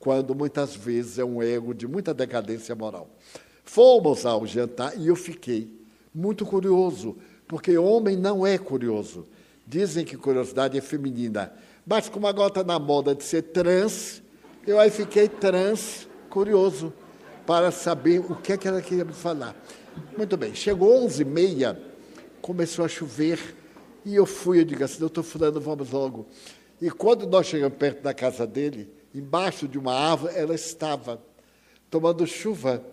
quando 0.00 0.34
muitas 0.34 0.74
vezes 0.74 1.20
é 1.20 1.24
um 1.24 1.40
ego 1.40 1.72
de 1.72 1.86
muita 1.86 2.12
decadência 2.12 2.74
moral. 2.74 3.08
Fomos 3.64 4.26
ao 4.26 4.44
jantar 4.44 4.98
e 4.98 5.06
eu 5.06 5.14
fiquei 5.14 5.70
muito 6.12 6.44
curioso, 6.44 7.16
porque 7.46 7.78
homem 7.78 8.16
não 8.16 8.44
é 8.44 8.58
curioso. 8.58 9.24
Dizem 9.64 10.04
que 10.04 10.16
curiosidade 10.16 10.76
é 10.76 10.80
feminina. 10.80 11.52
Mas 11.86 12.08
como 12.08 12.26
agora 12.26 12.48
está 12.48 12.64
na 12.64 12.80
moda 12.80 13.14
de 13.14 13.22
ser 13.22 13.42
trans, 13.42 14.20
eu 14.66 14.80
aí 14.80 14.90
fiquei 14.90 15.28
trans, 15.28 16.08
curioso, 16.28 16.92
para 17.46 17.70
saber 17.70 18.18
o 18.18 18.34
que 18.34 18.52
é 18.52 18.56
que 18.56 18.66
ela 18.66 18.82
queria 18.82 19.04
me 19.04 19.12
falar. 19.12 19.54
Muito 20.18 20.36
bem, 20.36 20.56
chegou 20.56 21.06
11h30, 21.06 21.76
começou 22.42 22.84
a 22.84 22.88
chover, 22.88 23.38
e 24.04 24.14
eu 24.14 24.26
fui, 24.26 24.60
eu 24.60 24.64
digo 24.64 24.84
assim, 24.84 24.98
doutor 24.98 25.22
Fulano, 25.22 25.60
vamos 25.60 25.90
logo. 25.90 26.26
E 26.80 26.90
quando 26.90 27.26
nós 27.26 27.46
chegamos 27.46 27.78
perto 27.78 28.02
da 28.02 28.12
casa 28.12 28.46
dele, 28.46 28.92
embaixo 29.14 29.66
de 29.66 29.78
uma 29.78 29.94
árvore, 29.94 30.34
ela 30.36 30.54
estava 30.54 31.22
tomando 31.88 32.26
chuva. 32.26 32.84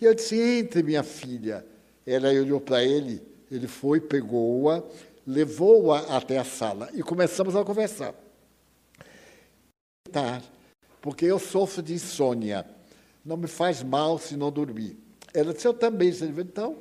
E 0.00 0.04
eu 0.04 0.14
disse, 0.14 0.38
entre, 0.38 0.82
minha 0.82 1.02
filha. 1.02 1.66
Ela 2.06 2.28
olhou 2.28 2.60
para 2.60 2.84
ele, 2.84 3.20
ele 3.50 3.66
foi, 3.66 4.00
pegou-a, 4.00 4.82
levou-a 5.26 6.16
até 6.16 6.38
a 6.38 6.44
sala 6.44 6.88
e 6.94 7.02
começamos 7.02 7.56
a 7.56 7.64
conversar. 7.64 8.14
Tá, 10.12 10.40
porque 11.00 11.24
eu 11.24 11.38
sofro 11.38 11.82
de 11.82 11.94
insônia. 11.94 12.64
Não 13.24 13.36
me 13.36 13.48
faz 13.48 13.82
mal 13.82 14.18
se 14.18 14.36
não 14.36 14.52
dormir. 14.52 14.96
Ela 15.34 15.52
disse, 15.52 15.66
eu 15.66 15.74
também. 15.74 16.10
Então, 16.10 16.78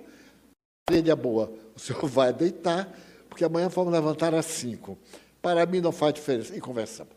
orelha 0.89 1.15
boa, 1.15 1.51
o 1.75 1.79
senhor 1.79 2.05
vai 2.05 2.31
deitar, 2.31 2.87
porque 3.35 3.43
amanhã 3.43 3.67
vamos 3.67 3.91
levantar 3.91 4.33
às 4.33 4.45
cinco. 4.45 4.97
Para 5.41 5.65
mim 5.65 5.81
não 5.81 5.91
faz 5.91 6.13
diferença. 6.13 6.55
E 6.55 6.61
conversamos. 6.61 7.11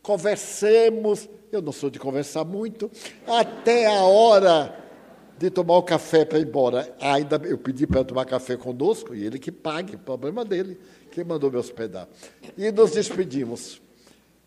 Conversemos, 0.00 1.28
eu 1.52 1.60
não 1.60 1.72
sou 1.72 1.90
de 1.90 1.98
conversar 1.98 2.42
muito, 2.42 2.90
até 3.26 3.84
a 3.84 4.00
hora 4.04 4.74
de 5.36 5.50
tomar 5.50 5.76
o 5.76 5.82
café 5.82 6.24
para 6.24 6.38
ir 6.38 6.46
embora. 6.46 6.96
Ainda 6.98 7.38
eu 7.44 7.58
pedi 7.58 7.86
para 7.86 8.02
tomar 8.02 8.24
café 8.24 8.56
conosco 8.56 9.14
e 9.14 9.22
ele 9.26 9.38
que 9.38 9.52
pague, 9.52 9.98
problema 9.98 10.42
dele, 10.42 10.80
quem 11.10 11.22
mandou 11.22 11.50
me 11.50 11.58
hospedar. 11.58 12.08
E 12.56 12.72
nos 12.72 12.92
despedimos. 12.92 13.78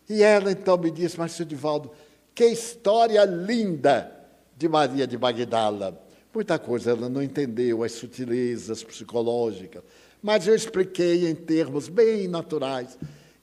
E 0.08 0.24
ela 0.24 0.50
então 0.50 0.76
me 0.76 0.90
disse, 0.90 1.16
mas 1.16 1.36
Divaldo, 1.46 1.92
que 2.34 2.46
história 2.46 3.24
linda 3.24 4.10
de 4.56 4.68
Maria 4.68 5.06
de 5.06 5.16
Magdala. 5.16 6.04
Muita 6.34 6.58
coisa 6.58 6.90
ela 6.90 7.08
não 7.08 7.22
entendeu, 7.22 7.84
as 7.84 7.92
sutilezas 7.92 8.82
psicológicas, 8.82 9.84
mas 10.22 10.46
eu 10.46 10.54
expliquei 10.54 11.28
em 11.28 11.34
termos 11.34 11.88
bem 11.88 12.28
naturais. 12.28 12.96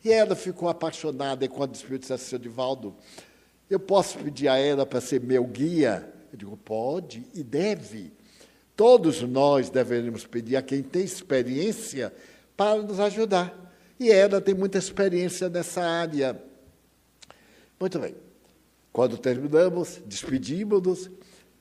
E 0.04 0.12
ela 0.12 0.36
ficou 0.36 0.70
apaixonada 0.70 1.44
e 1.44 1.50
quando 1.50 1.74
disse 1.74 2.14
assim, 2.14 2.40
Divaldo, 2.40 2.96
eu 3.70 3.80
posso 3.80 4.18
pedir 4.18 4.48
a 4.48 4.58
ela 4.58 4.86
para 4.86 5.02
ser 5.02 5.20
meu 5.20 5.44
guia? 5.44 6.12
Eu 6.32 6.38
digo, 6.38 6.58
pode 6.58 7.26
e 7.34 7.44
deve. 7.44 8.14
Todos 8.76 9.22
nós 9.22 9.70
deveríamos 9.70 10.26
pedir 10.26 10.56
a 10.56 10.62
quem 10.62 10.82
tem 10.82 11.04
experiência 11.04 12.14
para 12.56 12.82
nos 12.82 13.00
ajudar. 13.00 13.76
E 14.00 14.10
ela 14.10 14.40
tem 14.40 14.56
muita 14.56 14.78
experiência 14.78 15.50
nessa 15.50 15.82
área. 15.82 16.42
Muito 17.78 18.00
bem. 18.00 18.16
Quando 18.94 19.18
terminamos, 19.18 20.02
despedimos-nos, 20.06 21.12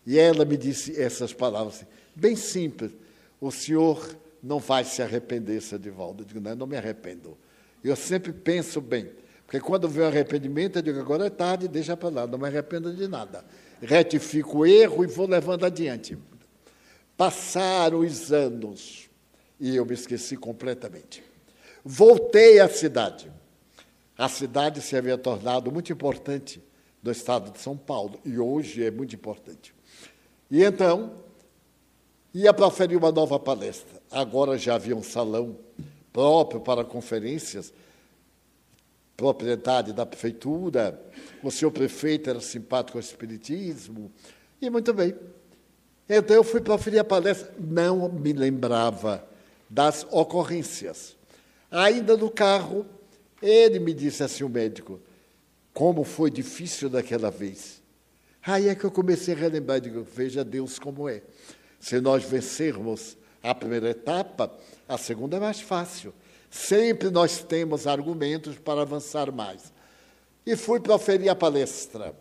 e 0.07 0.19
ela 0.19 0.45
me 0.45 0.57
disse 0.57 0.99
essas 0.99 1.33
palavras, 1.33 1.85
bem 2.15 2.37
simples. 2.37 2.93
O 3.41 3.51
senhor 3.51 4.17
não 4.43 4.59
vai 4.59 4.85
se 4.85 5.03
arrepender, 5.03 5.61
seu 5.61 5.79
Divaldo. 5.79 6.23
Eu 6.23 6.27
digo, 6.27 6.41
não, 6.41 6.51
eu 6.51 6.57
não 6.57 6.67
me 6.67 6.77
arrependo. 6.77 7.37
Eu 7.83 7.97
sempre 7.97 8.33
penso 8.33 8.81
bem. 8.81 9.11
Porque 9.45 9.61
quando 9.61 9.89
vem 9.89 10.05
o 10.05 10.07
arrependimento, 10.07 10.77
eu 10.77 10.83
digo, 10.83 11.01
agora 11.01 11.27
é 11.27 11.31
tarde, 11.31 11.69
deixa 11.69 11.97
para 11.97 12.09
lá, 12.09 12.27
não 12.27 12.39
me 12.39 12.47
arrependo 12.47 12.95
de 12.95 13.09
nada 13.09 13.45
retifico 13.81 14.59
o 14.59 14.67
erro 14.67 15.05
e 15.05 15.07
vou 15.07 15.27
levando 15.27 15.65
adiante. 15.65 16.19
Passaram 17.17 18.01
os 18.01 18.33
anos 18.33 19.09
e 19.59 19.75
eu 19.75 19.85
me 19.85 19.95
esqueci 19.95 20.37
completamente. 20.37 21.23
Voltei 21.85 22.61
à 22.61 22.69
cidade. 22.69 23.31
A 24.17 24.29
cidade 24.29 24.81
se 24.81 24.97
havia 24.97 25.17
tornado 25.17 25.71
muito 25.71 25.93
importante 25.93 26.63
do 27.03 27.11
estado 27.11 27.51
de 27.53 27.61
São 27.61 27.77
Paulo 27.77 28.21
e 28.25 28.39
hoje 28.39 28.85
é 28.85 28.91
muito 28.91 29.15
importante. 29.15 29.75
E 30.51 30.63
então, 30.63 31.23
ia 32.35 32.53
proferir 32.53 32.97
uma 32.97 33.13
nova 33.13 33.39
palestra. 33.39 33.98
Agora 34.11 34.57
já 34.57 34.75
havia 34.75 34.97
um 34.97 35.03
salão 35.03 35.57
próprio 36.13 36.61
para 36.61 36.85
conferências 36.85 37.73
propriedade 39.19 39.93
da 39.93 40.07
prefeitura, 40.07 40.97
o 41.43 41.51
senhor 41.51 41.73
prefeito 41.73 42.31
era 42.31 42.41
simpático 42.41 42.97
ao 42.97 43.03
espiritismo, 43.03 44.13
e 44.63 44.71
muito 44.71 44.95
bem. 44.95 45.13
Então 46.09 46.37
eu 46.37 46.45
fui 46.45 46.61
proferir 46.61 47.01
a 47.01 47.05
palestra, 47.05 47.53
não 47.59 48.09
me 48.09 48.33
lembrava 48.33 49.27
das 49.69 50.07
ocorrências. 50.13 51.17
Ainda 51.69 52.17
no 52.17 52.31
carro, 52.31 52.87
ele 53.43 53.81
me 53.81 53.93
disse 53.93 54.23
assim, 54.23 54.45
o 54.45 54.49
médico, 54.49 55.01
como 55.75 56.05
foi 56.05 56.31
difícil 56.31 56.89
daquela 56.89 57.29
vez. 57.29 57.83
Aí 58.41 58.69
é 58.69 58.75
que 58.77 58.85
eu 58.85 58.91
comecei 58.91 59.35
a 59.35 59.37
relembrar, 59.37 59.81
digo, 59.81 60.07
veja 60.15 60.45
Deus 60.45 60.79
como 60.79 61.09
é. 61.09 61.23
Se 61.81 62.01
nós 62.01 62.23
vencermos 62.23 63.18
a 63.43 63.55
primeira 63.55 63.91
etapa, 63.91 64.53
a 64.89 64.99
segunda 64.99 65.37
é 65.37 65.41
mais 65.41 65.61
fácil. 65.61 66.13
Sempre 66.51 67.11
nós 67.11 67.43
temos 67.43 67.87
argumentos 67.87 68.57
para 68.59 68.83
avançar 68.83 69.31
mais. 69.31 69.73
E 70.47 70.57
fui 70.57 70.81
proferir 70.81 71.29
a 71.29 71.35
palestra. 71.35 72.15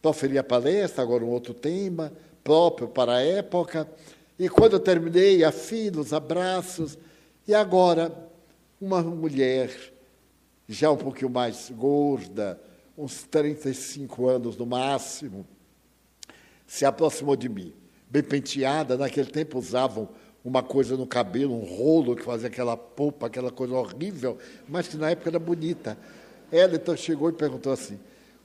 Proferi 0.00 0.36
a 0.36 0.44
palestra, 0.44 1.02
agora 1.02 1.24
um 1.24 1.30
outro 1.30 1.54
tema, 1.54 2.12
próprio 2.42 2.88
para 2.88 3.14
a 3.14 3.22
época. 3.22 3.88
E 4.38 4.48
quando 4.48 4.74
eu 4.74 4.80
terminei, 4.80 5.44
a 5.44 5.52
abraços. 6.12 6.98
E 7.46 7.54
agora, 7.54 8.12
uma 8.80 9.00
mulher, 9.00 9.70
já 10.68 10.90
um 10.90 10.96
pouquinho 10.96 11.30
mais 11.30 11.70
gorda, 11.70 12.60
uns 12.96 13.22
35 13.24 14.28
anos 14.28 14.56
no 14.56 14.66
máximo, 14.66 15.46
se 16.66 16.84
aproximou 16.84 17.36
de 17.36 17.48
mim, 17.48 17.72
bem 18.10 18.22
penteada. 18.22 18.96
Naquele 18.96 19.30
tempo 19.30 19.58
usavam 19.58 20.08
uma 20.44 20.62
coisa 20.62 20.96
no 20.96 21.06
cabelo, 21.06 21.54
um 21.54 21.64
rolo 21.64 22.16
que 22.16 22.22
fazia 22.22 22.48
aquela 22.48 22.76
polpa, 22.76 23.26
aquela 23.26 23.50
coisa 23.50 23.74
horrível, 23.74 24.38
mas 24.68 24.88
que 24.88 24.96
na 24.96 25.10
época 25.10 25.30
era 25.30 25.38
bonita. 25.38 25.96
Ela 26.50 26.74
então 26.74 26.96
chegou 26.96 27.30
e 27.30 27.32
perguntou 27.32 27.72
assim: 27.72 27.98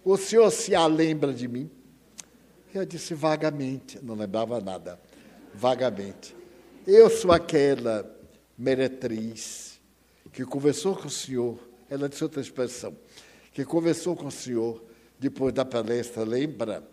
O 0.03 0.15
senhor 0.15 0.49
se 0.51 0.77
lembra 0.87 1.33
de 1.33 1.47
mim? 1.47 1.69
Eu 2.73 2.85
disse 2.85 3.13
vagamente, 3.13 3.99
não 4.03 4.13
lembrava 4.13 4.61
nada, 4.61 4.99
vagamente. 5.53 6.35
Eu 6.85 7.09
sou 7.09 7.31
aquela 7.31 8.05
meretriz 8.57 9.79
que 10.31 10.45
conversou 10.45 10.95
com 10.95 11.07
o 11.07 11.11
senhor, 11.11 11.57
ela 11.89 12.07
disse 12.07 12.23
outra 12.23 12.39
expressão, 12.39 12.95
que 13.51 13.65
conversou 13.65 14.15
com 14.15 14.27
o 14.27 14.31
senhor 14.31 14.83
depois 15.17 15.53
da 15.53 15.65
palestra, 15.65 16.23
lembra? 16.23 16.83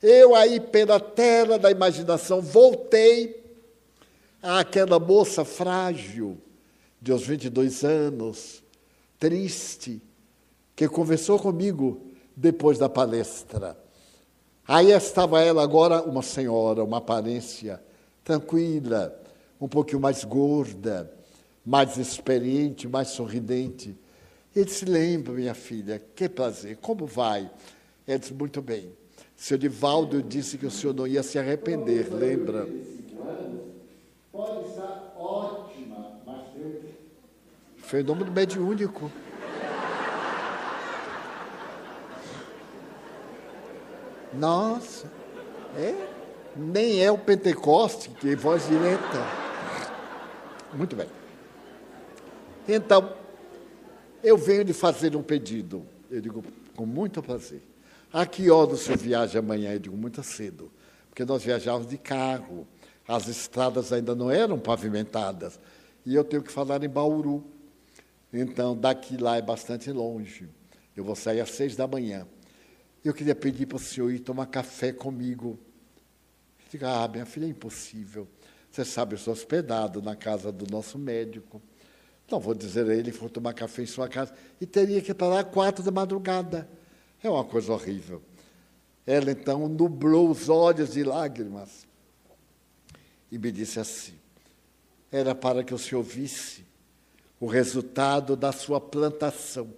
Eu 0.00 0.34
aí, 0.34 0.58
pela 0.58 0.98
tela 0.98 1.58
da 1.58 1.70
imaginação, 1.70 2.40
voltei 2.40 3.41
àquela 4.42 4.98
moça 4.98 5.44
frágil, 5.44 6.36
de 7.00 7.12
uns 7.12 7.26
22 7.26 7.84
anos, 7.84 8.62
triste, 9.18 10.02
que 10.74 10.88
conversou 10.88 11.38
comigo 11.38 12.00
depois 12.36 12.78
da 12.78 12.88
palestra. 12.88 13.78
Aí 14.66 14.90
estava 14.90 15.40
ela 15.40 15.62
agora, 15.62 16.02
uma 16.02 16.22
senhora, 16.22 16.82
uma 16.84 16.98
aparência 16.98 17.80
tranquila, 18.24 19.16
um 19.60 19.68
pouquinho 19.68 20.00
mais 20.00 20.24
gorda, 20.24 21.12
mais 21.64 21.96
experiente, 21.96 22.88
mais 22.88 23.08
sorridente. 23.08 23.96
Ele 24.54 24.64
disse: 24.64 24.84
Lembra, 24.84 25.32
minha 25.32 25.54
filha, 25.54 26.02
que 26.14 26.28
prazer, 26.28 26.78
como 26.78 27.06
vai? 27.06 27.50
Ela 28.06 28.18
disse: 28.18 28.32
Muito 28.32 28.62
bem. 28.62 28.92
Seu 29.36 29.58
Divaldo 29.58 30.22
disse 30.22 30.56
que 30.56 30.66
o 30.66 30.70
senhor 30.70 30.94
não 30.94 31.06
ia 31.06 31.22
se 31.22 31.38
arrepender, 31.38 32.12
lembra? 32.12 32.68
Pode 34.32 34.68
estar 34.70 35.14
ótima, 35.16 36.20
mas 36.24 36.56
eu... 36.56 36.82
Fenômeno 37.76 38.32
mediúnico. 38.32 39.10
Nossa, 44.32 45.06
é? 45.76 46.08
nem 46.56 47.04
é 47.04 47.10
o 47.10 47.18
Pentecoste, 47.18 48.08
que 48.10 48.30
é 48.30 48.36
voz 48.36 48.66
direta. 48.66 49.18
Muito 50.72 50.96
bem. 50.96 51.08
Então, 52.66 53.12
eu 54.22 54.38
venho 54.38 54.64
de 54.64 54.72
fazer 54.72 55.16
um 55.16 55.22
pedido. 55.22 55.84
Eu 56.10 56.20
digo, 56.20 56.42
com 56.74 56.86
muito 56.86 57.22
prazer. 57.22 57.62
A 58.12 58.24
que 58.26 58.50
hora 58.50 58.72
o 58.72 58.76
senhor 58.76 58.98
viaja 58.98 59.38
amanhã? 59.38 59.72
Eu 59.72 59.78
digo, 59.78 59.96
muito 59.96 60.22
cedo, 60.22 60.70
porque 61.08 61.24
nós 61.24 61.42
viajávamos 61.42 61.88
de 61.88 61.98
carro. 61.98 62.66
As 63.12 63.28
estradas 63.28 63.92
ainda 63.92 64.14
não 64.14 64.30
eram 64.30 64.58
pavimentadas. 64.58 65.60
E 66.06 66.14
eu 66.14 66.24
tenho 66.24 66.42
que 66.42 66.50
falar 66.50 66.82
em 66.82 66.88
Bauru. 66.88 67.44
Então, 68.32 68.74
daqui 68.74 69.18
lá 69.18 69.36
é 69.36 69.42
bastante 69.42 69.92
longe. 69.92 70.48
Eu 70.96 71.04
vou 71.04 71.14
sair 71.14 71.42
às 71.42 71.50
seis 71.50 71.76
da 71.76 71.86
manhã. 71.86 72.26
Eu 73.04 73.12
queria 73.12 73.34
pedir 73.34 73.66
para 73.66 73.76
o 73.76 73.78
senhor 73.78 74.10
ir 74.10 74.20
tomar 74.20 74.46
café 74.46 74.94
comigo. 74.94 75.58
Diga, 76.70 77.04
ah, 77.04 77.06
minha 77.06 77.26
filha, 77.26 77.44
é 77.44 77.48
impossível. 77.50 78.26
Você 78.70 78.82
sabe, 78.82 79.12
eu 79.12 79.18
sou 79.18 79.34
hospedado 79.34 80.00
na 80.00 80.16
casa 80.16 80.50
do 80.50 80.66
nosso 80.72 80.98
médico. 80.98 81.60
Não 82.30 82.40
vou 82.40 82.54
dizer 82.54 82.88
a 82.88 82.94
ele 82.94 83.12
for 83.12 83.28
tomar 83.28 83.52
café 83.52 83.82
em 83.82 83.86
sua 83.86 84.08
casa. 84.08 84.32
E 84.58 84.64
teria 84.64 85.02
que 85.02 85.12
estar 85.12 85.26
lá 85.26 85.44
quatro 85.44 85.84
da 85.84 85.90
madrugada. 85.90 86.66
É 87.22 87.28
uma 87.28 87.44
coisa 87.44 87.74
horrível. 87.74 88.22
Ela 89.06 89.32
então 89.32 89.68
nublou 89.68 90.30
os 90.30 90.48
olhos 90.48 90.92
de 90.94 91.04
lágrimas 91.04 91.91
e 93.32 93.38
me 93.38 93.50
disse 93.50 93.80
assim: 93.80 94.14
era 95.10 95.34
para 95.34 95.64
que 95.64 95.74
o 95.74 95.78
senhor 95.78 96.04
visse 96.04 96.64
o 97.40 97.46
resultado 97.46 98.36
da 98.36 98.52
sua 98.52 98.80
plantação. 98.80 99.68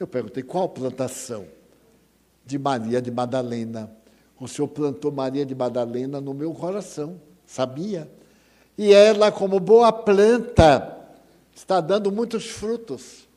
Eu 0.00 0.08
perguntei: 0.08 0.42
qual 0.42 0.68
plantação? 0.68 1.46
de 2.48 2.58
Maria 2.58 3.02
de 3.02 3.10
Madalena. 3.10 3.94
O 4.40 4.48
Senhor 4.48 4.68
plantou 4.68 5.12
Maria 5.12 5.44
de 5.44 5.54
Madalena 5.54 6.18
no 6.18 6.32
meu 6.32 6.54
coração, 6.54 7.20
sabia? 7.46 8.10
E 8.78 8.90
ela, 8.90 9.30
como 9.30 9.60
boa 9.60 9.92
planta, 9.92 10.96
está 11.54 11.78
dando 11.78 12.10
muitos 12.10 12.46
frutos. 12.46 13.28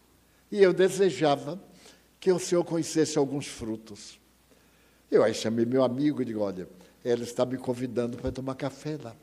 E 0.50 0.64
eu 0.64 0.72
desejava 0.72 1.60
que 2.22 2.32
o 2.32 2.40
Senhor 2.40 2.64
conhecesse 2.64 3.18
alguns 3.18 3.48
frutos. 3.48 4.18
Eu 5.10 5.24
aí 5.24 5.34
chamei 5.34 5.66
meu 5.66 5.84
amigo 5.84 6.22
e 6.22 6.26
digo: 6.26 6.40
olha, 6.40 6.70
ela 7.04 7.24
está 7.24 7.46
me 7.46 7.58
convidando 7.58 8.18
para 8.18 8.32
tomar 8.32 8.56
café 8.56 8.98
lá. 9.02 9.16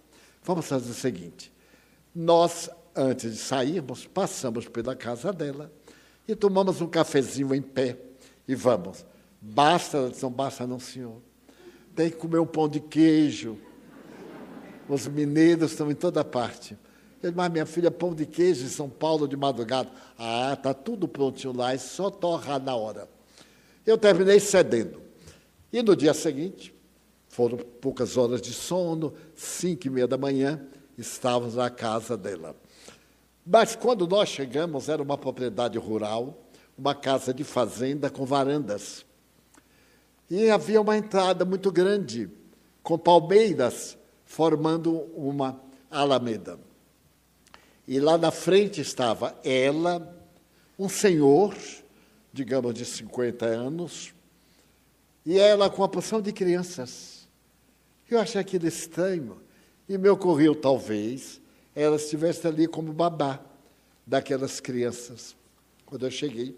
Vamos 0.43 0.66
fazer 0.66 0.91
o 0.91 0.95
seguinte: 0.95 1.53
nós, 2.14 2.70
antes 2.95 3.33
de 3.33 3.39
sairmos, 3.39 4.07
passamos 4.07 4.66
pela 4.68 4.97
casa 4.97 5.33
dela 5.33 5.72
e 6.26 6.35
tomamos 6.35 6.81
um 6.81 6.87
cafezinho 6.87 7.55
em 7.55 7.62
pé 7.62 7.97
e 8.47 8.55
vamos. 8.55 9.05
Basta, 9.41 10.11
não 10.20 10.31
basta 10.31 10.66
não, 10.66 10.81
senhor. 10.81 11.20
Tem 11.95 12.11
que 12.11 12.16
comer 12.16 12.39
um 12.39 12.47
pão 12.47 12.68
de 12.68 12.81
queijo. 12.81 13.59
Os 14.89 15.07
mineiros 15.07 15.72
estão 15.72 15.91
em 15.91 15.95
toda 15.95 16.24
parte. 16.24 16.76
Eu, 17.22 17.33
mas 17.33 17.51
minha 17.51 17.66
filha, 17.66 17.91
pão 17.91 18.14
de 18.14 18.24
queijo 18.24 18.64
em 18.64 18.68
São 18.68 18.89
Paulo 18.89 19.26
de 19.29 19.37
madrugada. 19.37 19.91
Ah, 20.16 20.55
está 20.55 20.72
tudo 20.72 21.09
prontinho 21.09 21.53
lá, 21.53 21.72
é 21.72 21.79
só 21.79 22.11
torrar 22.11 22.62
na 22.62 22.74
hora. 22.74 23.09
Eu 23.85 23.99
terminei 23.99 24.41
cedendo. 24.41 25.01
E 25.72 25.83
no 25.83 25.95
dia 25.95 26.14
seguinte, 26.14 26.74
foram 27.39 27.57
poucas 27.57 28.16
horas 28.16 28.43
de 28.43 28.53
sono, 28.53 29.14
cinco 29.36 29.86
e 29.86 29.91
meia 29.91 30.09
da 30.09 30.18
manhã, 30.18 30.61
estávamos 30.99 31.55
na 31.55 31.70
casa 31.70 32.16
dela. 32.16 32.57
Mas 33.47 33.76
quando 33.76 34.09
nós 34.09 34.28
chegamos, 34.28 34.89
era 34.89 35.01
uma 35.01 35.16
propriedade 35.16 35.78
rural, 35.78 36.36
uma 36.76 36.97
casa 36.97 37.32
de 37.32 37.45
fazenda 37.45 38.11
com 38.11 38.26
varandas. 38.26 39.07
E 40.28 40.51
havia 40.51 40.80
uma 40.80 40.97
entrada 40.97 41.45
muito 41.45 41.70
grande, 41.70 42.28
com 42.82 42.99
palmeiras 42.99 43.97
formando 44.24 45.03
uma 45.14 45.61
alameda. 45.89 46.59
E 47.86 48.01
lá 48.01 48.18
na 48.18 48.32
frente 48.32 48.80
estava 48.80 49.39
ela, 49.45 50.12
um 50.76 50.89
senhor, 50.89 51.55
digamos 52.32 52.74
de 52.74 52.84
50 52.84 53.47
anos, 53.47 54.12
e 55.24 55.39
ela 55.39 55.70
com 55.70 55.82
uma 55.82 55.89
porção 55.89 56.20
de 56.20 56.32
crianças. 56.32 57.18
Eu 58.11 58.20
achei 58.20 58.40
aquilo 58.40 58.66
estranho. 58.66 59.40
E 59.88 59.96
me 59.96 60.09
ocorreu, 60.09 60.54
talvez, 60.54 61.40
ela 61.74 61.96
estivesse 61.96 62.46
ali 62.46 62.66
como 62.66 62.92
babá 62.92 63.40
daquelas 64.06 64.61
crianças. 64.61 65.34
Quando 65.86 66.06
eu 66.06 66.11
cheguei, 66.11 66.56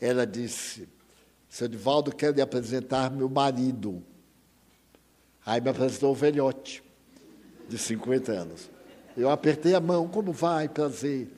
ela 0.00 0.26
disse: 0.26 0.88
seu 1.48 1.66
Divaldo 1.66 2.14
quer 2.14 2.32
lhe 2.32 2.40
apresentar 2.40 3.10
meu 3.10 3.28
marido. 3.28 4.04
Aí 5.44 5.60
me 5.60 5.70
apresentou 5.70 6.12
o 6.12 6.14
velhote, 6.14 6.82
de 7.68 7.76
50 7.76 8.30
anos. 8.30 8.70
Eu 9.16 9.30
apertei 9.30 9.74
a 9.74 9.80
mão, 9.80 10.06
como 10.06 10.32
vai, 10.32 10.68
prazer. 10.68 11.28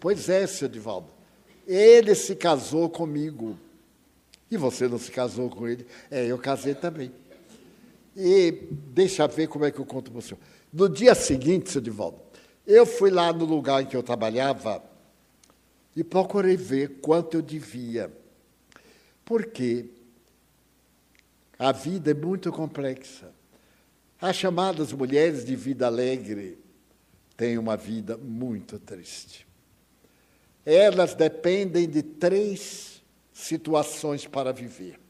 Pois 0.00 0.28
é, 0.28 0.46
seu 0.46 0.68
Divaldo. 0.68 1.08
Ele 1.66 2.14
se 2.14 2.34
casou 2.34 2.88
comigo. 2.88 3.56
E 4.50 4.56
você 4.56 4.88
não 4.88 4.98
se 4.98 5.12
casou 5.12 5.48
com 5.48 5.68
ele? 5.68 5.86
É, 6.10 6.26
eu 6.26 6.36
casei 6.36 6.74
também. 6.74 7.12
E 8.16 8.68
deixa 8.92 9.26
ver 9.26 9.46
como 9.46 9.64
é 9.64 9.70
que 9.70 9.78
eu 9.78 9.86
conto 9.86 10.10
para 10.10 10.18
o 10.18 10.22
senhor. 10.22 10.40
No 10.72 10.88
dia 10.88 11.14
seguinte, 11.14 11.70
seu 11.70 11.80
Divaldo, 11.80 12.20
eu 12.66 12.84
fui 12.84 13.10
lá 13.10 13.32
no 13.32 13.44
lugar 13.44 13.82
em 13.82 13.86
que 13.86 13.96
eu 13.96 14.02
trabalhava 14.02 14.82
e 15.94 16.04
procurei 16.04 16.56
ver 16.56 17.00
quanto 17.00 17.36
eu 17.36 17.42
devia. 17.42 18.12
Porque 19.24 19.86
a 21.58 21.72
vida 21.72 22.10
é 22.10 22.14
muito 22.14 22.50
complexa. 22.50 23.32
As 24.20 24.36
chamadas 24.36 24.92
mulheres 24.92 25.44
de 25.44 25.56
vida 25.56 25.86
alegre 25.86 26.58
têm 27.36 27.58
uma 27.58 27.76
vida 27.76 28.16
muito 28.16 28.78
triste. 28.78 29.46
Elas 30.64 31.14
dependem 31.14 31.88
de 31.88 32.02
três 32.02 33.02
situações 33.32 34.26
para 34.26 34.52
viver: 34.52 35.00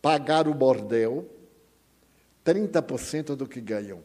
pagar 0.00 0.48
o 0.48 0.54
bordel, 0.54 1.28
30% 2.48 3.36
do 3.36 3.46
que 3.46 3.60
ganham, 3.60 4.00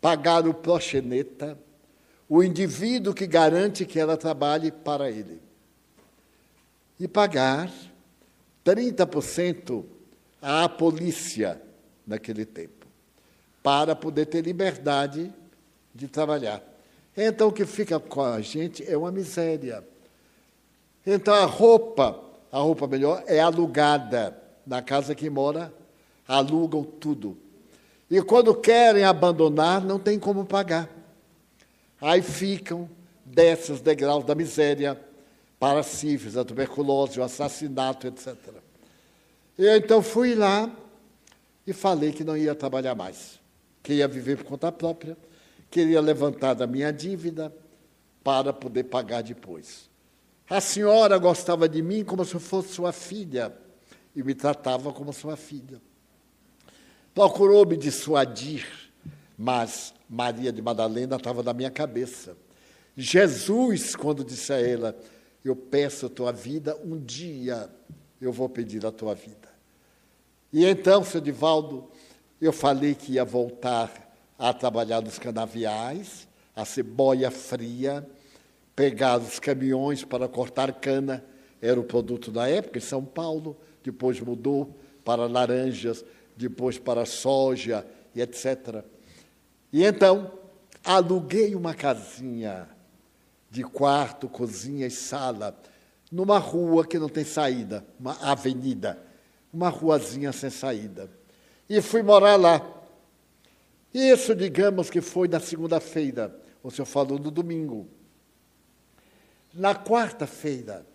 pagar 0.00 0.48
o 0.48 0.52
proxeneta, 0.52 1.56
o 2.28 2.42
indivíduo 2.42 3.14
que 3.14 3.24
garante 3.24 3.86
que 3.86 4.00
ela 4.00 4.16
trabalhe 4.16 4.72
para 4.72 5.08
ele, 5.08 5.40
e 6.98 7.06
pagar 7.06 7.72
30% 8.64 9.84
à 10.40 10.68
polícia 10.68 11.62
naquele 12.04 12.44
tempo, 12.44 12.86
para 13.62 13.94
poder 13.94 14.26
ter 14.26 14.42
liberdade 14.42 15.32
de 15.94 16.08
trabalhar. 16.08 16.60
Então, 17.16 17.48
o 17.48 17.52
que 17.52 17.64
fica 17.64 18.00
com 18.00 18.22
a 18.22 18.40
gente 18.40 18.84
é 18.90 18.96
uma 18.96 19.12
miséria. 19.12 19.86
Então, 21.06 21.34
a 21.34 21.44
roupa, 21.44 22.20
a 22.50 22.58
roupa 22.58 22.88
melhor, 22.88 23.22
é 23.26 23.38
alugada. 23.38 24.36
Na 24.64 24.80
casa 24.80 25.14
que 25.14 25.28
mora, 25.28 25.72
alugam 26.26 26.84
tudo. 26.84 27.36
E 28.12 28.20
quando 28.20 28.54
querem 28.54 29.04
abandonar, 29.04 29.82
não 29.82 29.98
tem 29.98 30.18
como 30.18 30.44
pagar. 30.44 30.86
Aí 31.98 32.20
ficam, 32.20 32.86
descem 33.24 33.74
os 33.74 33.80
degraus 33.80 34.22
da 34.22 34.34
miséria 34.34 35.00
para 35.58 35.80
a 35.80 35.82
sífilis, 35.82 36.36
a 36.36 36.44
tuberculose, 36.44 37.18
o 37.18 37.22
assassinato, 37.22 38.06
etc. 38.06 38.36
Eu 39.56 39.74
então 39.78 40.02
fui 40.02 40.34
lá 40.34 40.70
e 41.66 41.72
falei 41.72 42.12
que 42.12 42.22
não 42.22 42.36
ia 42.36 42.54
trabalhar 42.54 42.94
mais, 42.94 43.40
que 43.82 43.94
ia 43.94 44.06
viver 44.06 44.36
por 44.36 44.44
conta 44.44 44.70
própria, 44.70 45.16
queria 45.70 46.02
levantar 46.02 46.52
da 46.52 46.66
minha 46.66 46.92
dívida 46.92 47.50
para 48.22 48.52
poder 48.52 48.84
pagar 48.84 49.22
depois. 49.22 49.88
A 50.50 50.60
senhora 50.60 51.16
gostava 51.16 51.66
de 51.66 51.80
mim 51.80 52.04
como 52.04 52.26
se 52.26 52.34
eu 52.34 52.40
fosse 52.40 52.74
sua 52.74 52.92
filha 52.92 53.56
e 54.14 54.22
me 54.22 54.34
tratava 54.34 54.92
como 54.92 55.14
sua 55.14 55.34
filha. 55.34 55.80
Procurou 57.14 57.66
me 57.66 57.76
dissuadir, 57.76 58.66
mas 59.36 59.92
Maria 60.08 60.52
de 60.52 60.62
Madalena 60.62 61.16
estava 61.16 61.42
na 61.42 61.52
minha 61.52 61.70
cabeça. 61.70 62.36
Jesus, 62.96 63.94
quando 63.94 64.24
disse 64.24 64.52
a 64.52 64.60
ela: 64.60 64.96
Eu 65.44 65.54
peço 65.54 66.06
a 66.06 66.08
tua 66.08 66.32
vida, 66.32 66.76
um 66.84 66.98
dia 66.98 67.70
eu 68.20 68.32
vou 68.32 68.48
pedir 68.48 68.86
a 68.86 68.92
tua 68.92 69.14
vida. 69.14 69.48
E 70.52 70.64
então, 70.64 71.02
seu 71.02 71.20
Divaldo, 71.20 71.88
eu 72.40 72.52
falei 72.52 72.94
que 72.94 73.12
ia 73.12 73.24
voltar 73.24 73.90
a 74.38 74.52
trabalhar 74.52 75.00
nos 75.00 75.18
canaviais, 75.18 76.28
a 76.54 76.64
ser 76.64 76.82
boia 76.82 77.30
fria, 77.30 78.06
pegar 78.74 79.18
os 79.18 79.38
caminhões 79.38 80.04
para 80.04 80.28
cortar 80.28 80.72
cana, 80.72 81.24
era 81.60 81.78
o 81.78 81.84
produto 81.84 82.30
da 82.30 82.48
época, 82.48 82.78
em 82.78 82.82
São 82.82 83.04
Paulo, 83.04 83.56
depois 83.82 84.20
mudou 84.20 84.76
para 85.04 85.26
laranjas, 85.26 86.04
depois 86.36 86.78
para 86.78 87.04
soja 87.04 87.86
e 88.14 88.20
etc. 88.20 88.84
E 89.72 89.84
então, 89.84 90.32
aluguei 90.84 91.54
uma 91.54 91.74
casinha 91.74 92.68
de 93.50 93.62
quarto, 93.62 94.28
cozinha 94.28 94.86
e 94.86 94.90
sala, 94.90 95.56
numa 96.10 96.38
rua 96.38 96.86
que 96.86 96.98
não 96.98 97.08
tem 97.08 97.24
saída, 97.24 97.84
uma 97.98 98.12
avenida, 98.22 98.98
uma 99.52 99.68
ruazinha 99.68 100.32
sem 100.32 100.50
saída. 100.50 101.10
E 101.68 101.80
fui 101.80 102.02
morar 102.02 102.36
lá. 102.36 102.60
Isso, 103.92 104.34
digamos 104.34 104.88
que 104.88 105.00
foi 105.00 105.28
na 105.28 105.40
segunda-feira, 105.40 106.34
o 106.62 106.70
senhor 106.70 106.86
falou 106.86 107.18
no 107.18 107.30
domingo. 107.30 107.86
Na 109.52 109.74
quarta-feira, 109.74 110.86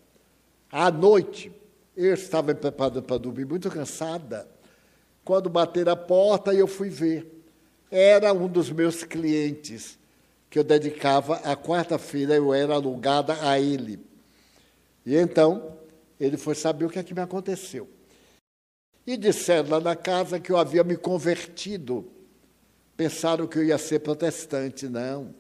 à 0.71 0.89
noite, 0.89 1.51
eu 1.95 2.13
estava 2.13 2.53
preparando 2.55 3.03
para 3.03 3.17
dormir, 3.17 3.45
muito 3.45 3.69
cansada. 3.69 4.47
Quando 5.27 5.49
bateram 5.49 5.91
a 5.91 5.95
porta, 5.97 6.53
eu 6.53 6.65
fui 6.67 6.87
ver. 6.87 7.43
Era 7.91 8.31
um 8.31 8.47
dos 8.47 8.71
meus 8.71 9.03
clientes, 9.03 9.99
que 10.49 10.57
eu 10.57 10.63
dedicava 10.63 11.35
a 11.43 11.53
quarta-feira, 11.53 12.33
eu 12.33 12.53
era 12.53 12.75
alugada 12.75 13.37
a 13.45 13.59
ele. 13.59 13.99
E 15.05 15.17
então, 15.17 15.77
ele 16.17 16.37
foi 16.37 16.55
saber 16.55 16.85
o 16.85 16.89
que 16.89 16.97
é 16.97 17.03
que 17.03 17.13
me 17.13 17.19
aconteceu. 17.19 17.89
E 19.05 19.17
disseram 19.17 19.71
lá 19.71 19.81
na 19.81 19.97
casa 19.97 20.39
que 20.39 20.49
eu 20.49 20.57
havia 20.57 20.81
me 20.81 20.95
convertido. 20.95 22.09
Pensaram 22.95 23.47
que 23.47 23.59
eu 23.59 23.65
ia 23.65 23.77
ser 23.77 23.99
protestante. 23.99 24.87
Não. 24.87 25.35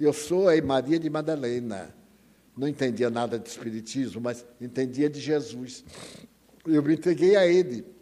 Eu 0.00 0.14
sou 0.14 0.48
a 0.48 0.62
Maria 0.62 0.98
de 0.98 1.10
Madalena 1.10 1.94
não 2.56 2.66
entendia 2.66 3.08
nada 3.08 3.38
de 3.38 3.48
espiritismo, 3.48 4.20
mas 4.20 4.44
entendia 4.60 5.08
de 5.08 5.20
Jesus. 5.20 5.84
Eu 6.66 6.82
me 6.82 6.94
entreguei 6.94 7.36
a 7.36 7.46
ele. 7.46 7.97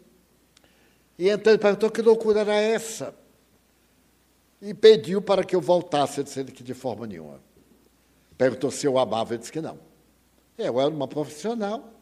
E 1.17 1.29
então 1.29 1.51
ele 1.51 1.61
perguntou 1.61 1.89
que 1.89 2.01
loucura 2.01 2.41
era 2.41 2.55
essa. 2.55 3.13
E 4.61 4.73
pediu 4.73 5.21
para 5.21 5.43
que 5.43 5.55
eu 5.55 5.61
voltasse, 5.61 6.23
disse 6.23 6.43
que 6.45 6.63
de 6.63 6.73
forma 6.73 7.05
nenhuma. 7.07 7.39
Perguntou 8.37 8.71
se 8.71 8.85
eu 8.85 8.97
amava, 8.97 9.33
eu 9.33 9.37
disse 9.37 9.51
que 9.51 9.61
não. 9.61 9.79
Eu 10.57 10.79
era 10.79 10.89
uma 10.89 11.07
profissional, 11.07 11.93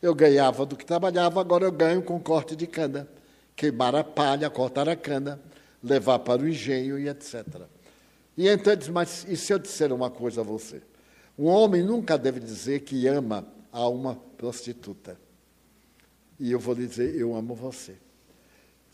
eu 0.00 0.14
ganhava 0.14 0.64
do 0.64 0.76
que 0.76 0.84
trabalhava, 0.84 1.40
agora 1.40 1.64
eu 1.64 1.72
ganho 1.72 2.02
com 2.02 2.18
corte 2.20 2.54
de 2.54 2.66
cana. 2.66 3.08
Queimar 3.56 3.94
a 3.94 4.02
palha, 4.02 4.50
cortar 4.50 4.88
a 4.88 4.96
cana, 4.96 5.40
levar 5.82 6.18
para 6.20 6.42
o 6.42 6.48
engenho 6.48 6.98
e 6.98 7.08
etc. 7.08 7.44
E 8.36 8.48
então 8.48 8.72
ele 8.72 8.80
disse, 8.80 8.90
mas 8.90 9.24
e 9.28 9.36
se 9.36 9.52
eu 9.52 9.58
disser 9.58 9.92
uma 9.92 10.10
coisa 10.10 10.40
a 10.40 10.44
você? 10.44 10.82
Um 11.38 11.46
homem 11.46 11.82
nunca 11.82 12.16
deve 12.16 12.40
dizer 12.40 12.80
que 12.80 13.06
ama 13.06 13.46
a 13.72 13.88
uma 13.88 14.14
prostituta. 14.14 15.18
E 16.38 16.52
eu 16.52 16.58
vou 16.60 16.74
lhe 16.74 16.86
dizer: 16.86 17.14
eu 17.16 17.34
amo 17.34 17.54
você. 17.54 17.96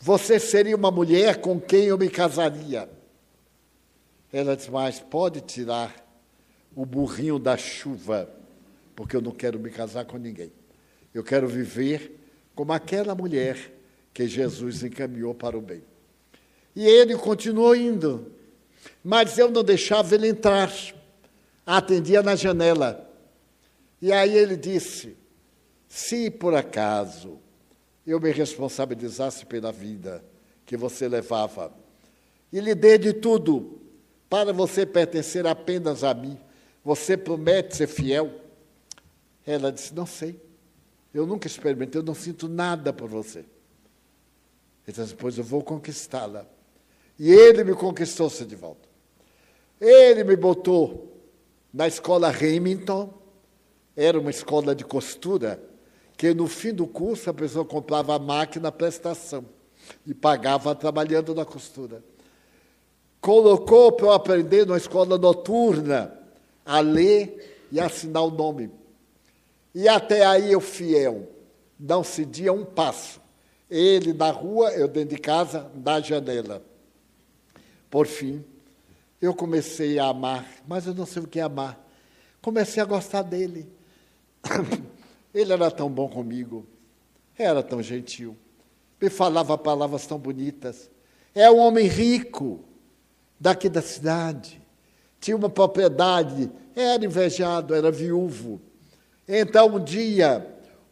Você 0.01 0.39
seria 0.39 0.75
uma 0.75 0.89
mulher 0.89 1.39
com 1.39 1.61
quem 1.61 1.85
eu 1.85 1.97
me 1.97 2.09
casaria. 2.09 2.89
Ela 4.33 4.55
disse: 4.55 4.71
mas 4.71 4.99
pode 4.99 5.41
tirar 5.41 5.95
o 6.75 6.85
burrinho 6.85 7.37
da 7.37 7.55
chuva, 7.55 8.27
porque 8.95 9.15
eu 9.15 9.21
não 9.21 9.31
quero 9.31 9.59
me 9.59 9.69
casar 9.69 10.05
com 10.05 10.17
ninguém. 10.17 10.51
Eu 11.13 11.23
quero 11.23 11.47
viver 11.47 12.19
como 12.55 12.73
aquela 12.73 13.13
mulher 13.13 13.71
que 14.11 14.27
Jesus 14.27 14.83
encaminhou 14.83 15.35
para 15.35 15.57
o 15.57 15.61
bem. 15.61 15.83
E 16.75 16.83
ele 16.83 17.15
continuou 17.15 17.75
indo, 17.75 18.31
mas 19.03 19.37
eu 19.37 19.51
não 19.51 19.63
deixava 19.63 20.15
ele 20.15 20.29
entrar 20.29 20.71
atendia 21.63 22.23
na 22.23 22.35
janela. 22.35 23.07
E 24.01 24.11
aí 24.11 24.35
ele 24.35 24.57
disse: 24.57 25.15
se 25.87 26.31
por 26.31 26.55
acaso 26.55 27.39
eu 28.05 28.19
me 28.19 28.31
responsabilizasse 28.31 29.45
pela 29.45 29.71
vida 29.71 30.23
que 30.65 30.75
você 30.75 31.07
levava 31.07 31.73
e 32.51 32.59
lhe 32.59 32.75
dê 32.75 32.97
de 32.97 33.13
tudo 33.13 33.79
para 34.29 34.51
você 34.51 34.85
pertencer 34.85 35.45
apenas 35.45 36.03
a 36.03 36.13
mim, 36.13 36.37
você 36.83 37.15
promete 37.15 37.75
ser 37.75 37.87
fiel? 37.87 38.31
Ela 39.45 39.71
disse: 39.71 39.93
Não 39.93 40.05
sei. 40.05 40.39
Eu 41.13 41.25
nunca 41.25 41.47
experimentei, 41.47 41.99
eu 41.99 42.05
não 42.05 42.15
sinto 42.15 42.47
nada 42.47 42.93
por 42.93 43.07
você. 43.07 43.39
Ele 43.39 44.95
disse: 44.95 45.15
Pois 45.15 45.37
eu 45.37 45.43
vou 45.43 45.63
conquistá-la. 45.63 46.45
E 47.19 47.31
ele 47.31 47.63
me 47.63 47.75
conquistou, 47.75 48.29
se 48.29 48.45
de 48.45 48.55
volta. 48.55 48.89
Ele 49.79 50.23
me 50.23 50.35
botou 50.35 51.11
na 51.73 51.87
escola 51.87 52.29
Remington, 52.29 53.13
era 53.95 54.19
uma 54.19 54.29
escola 54.29 54.73
de 54.73 54.83
costura, 54.83 55.61
que 56.21 56.35
no 56.35 56.45
fim 56.47 56.71
do 56.71 56.85
curso 56.85 57.31
a 57.31 57.33
pessoa 57.33 57.65
comprava 57.65 58.15
a 58.15 58.19
máquina 58.19 58.71
prestação 58.71 59.43
e 60.05 60.13
pagava 60.13 60.75
trabalhando 60.75 61.33
na 61.33 61.43
costura. 61.43 62.03
Colocou 63.19 63.91
para 63.91 64.05
eu 64.05 64.11
aprender 64.11 64.67
numa 64.67 64.77
escola 64.77 65.17
noturna 65.17 66.15
a 66.63 66.79
ler 66.79 67.65
e 67.71 67.79
assinar 67.79 68.23
o 68.23 68.29
nome. 68.29 68.69
E 69.73 69.87
até 69.87 70.23
aí 70.23 70.51
eu 70.51 70.61
fiel, 70.61 71.27
não 71.79 72.03
cedia 72.03 72.53
um 72.53 72.65
passo. 72.65 73.19
Ele 73.67 74.13
na 74.13 74.29
rua, 74.29 74.69
eu 74.73 74.87
dentro 74.87 75.15
de 75.15 75.19
casa, 75.19 75.71
na 75.73 75.99
janela. 76.01 76.61
Por 77.89 78.05
fim, 78.05 78.45
eu 79.19 79.33
comecei 79.33 79.97
a 79.97 80.09
amar, 80.09 80.47
mas 80.67 80.85
eu 80.85 80.93
não 80.93 81.07
sei 81.07 81.23
o 81.23 81.27
que 81.27 81.39
é 81.39 81.41
amar. 81.41 81.83
Comecei 82.43 82.79
a 82.79 82.85
gostar 82.85 83.23
dele. 83.23 83.67
Ele 85.33 85.53
era 85.53 85.71
tão 85.71 85.89
bom 85.89 86.09
comigo, 86.09 86.65
era 87.37 87.63
tão 87.63 87.81
gentil, 87.81 88.35
me 89.01 89.09
falava 89.09 89.57
palavras 89.57 90.05
tão 90.05 90.19
bonitas. 90.19 90.89
É 91.33 91.49
um 91.49 91.57
homem 91.57 91.87
rico, 91.87 92.63
daqui 93.39 93.69
da 93.69 93.81
cidade, 93.81 94.61
tinha 95.19 95.37
uma 95.37 95.49
propriedade, 95.49 96.51
era 96.75 97.03
invejado, 97.03 97.73
era 97.73 97.91
viúvo. 97.91 98.61
Então, 99.27 99.75
um 99.75 99.83
dia, 99.83 100.45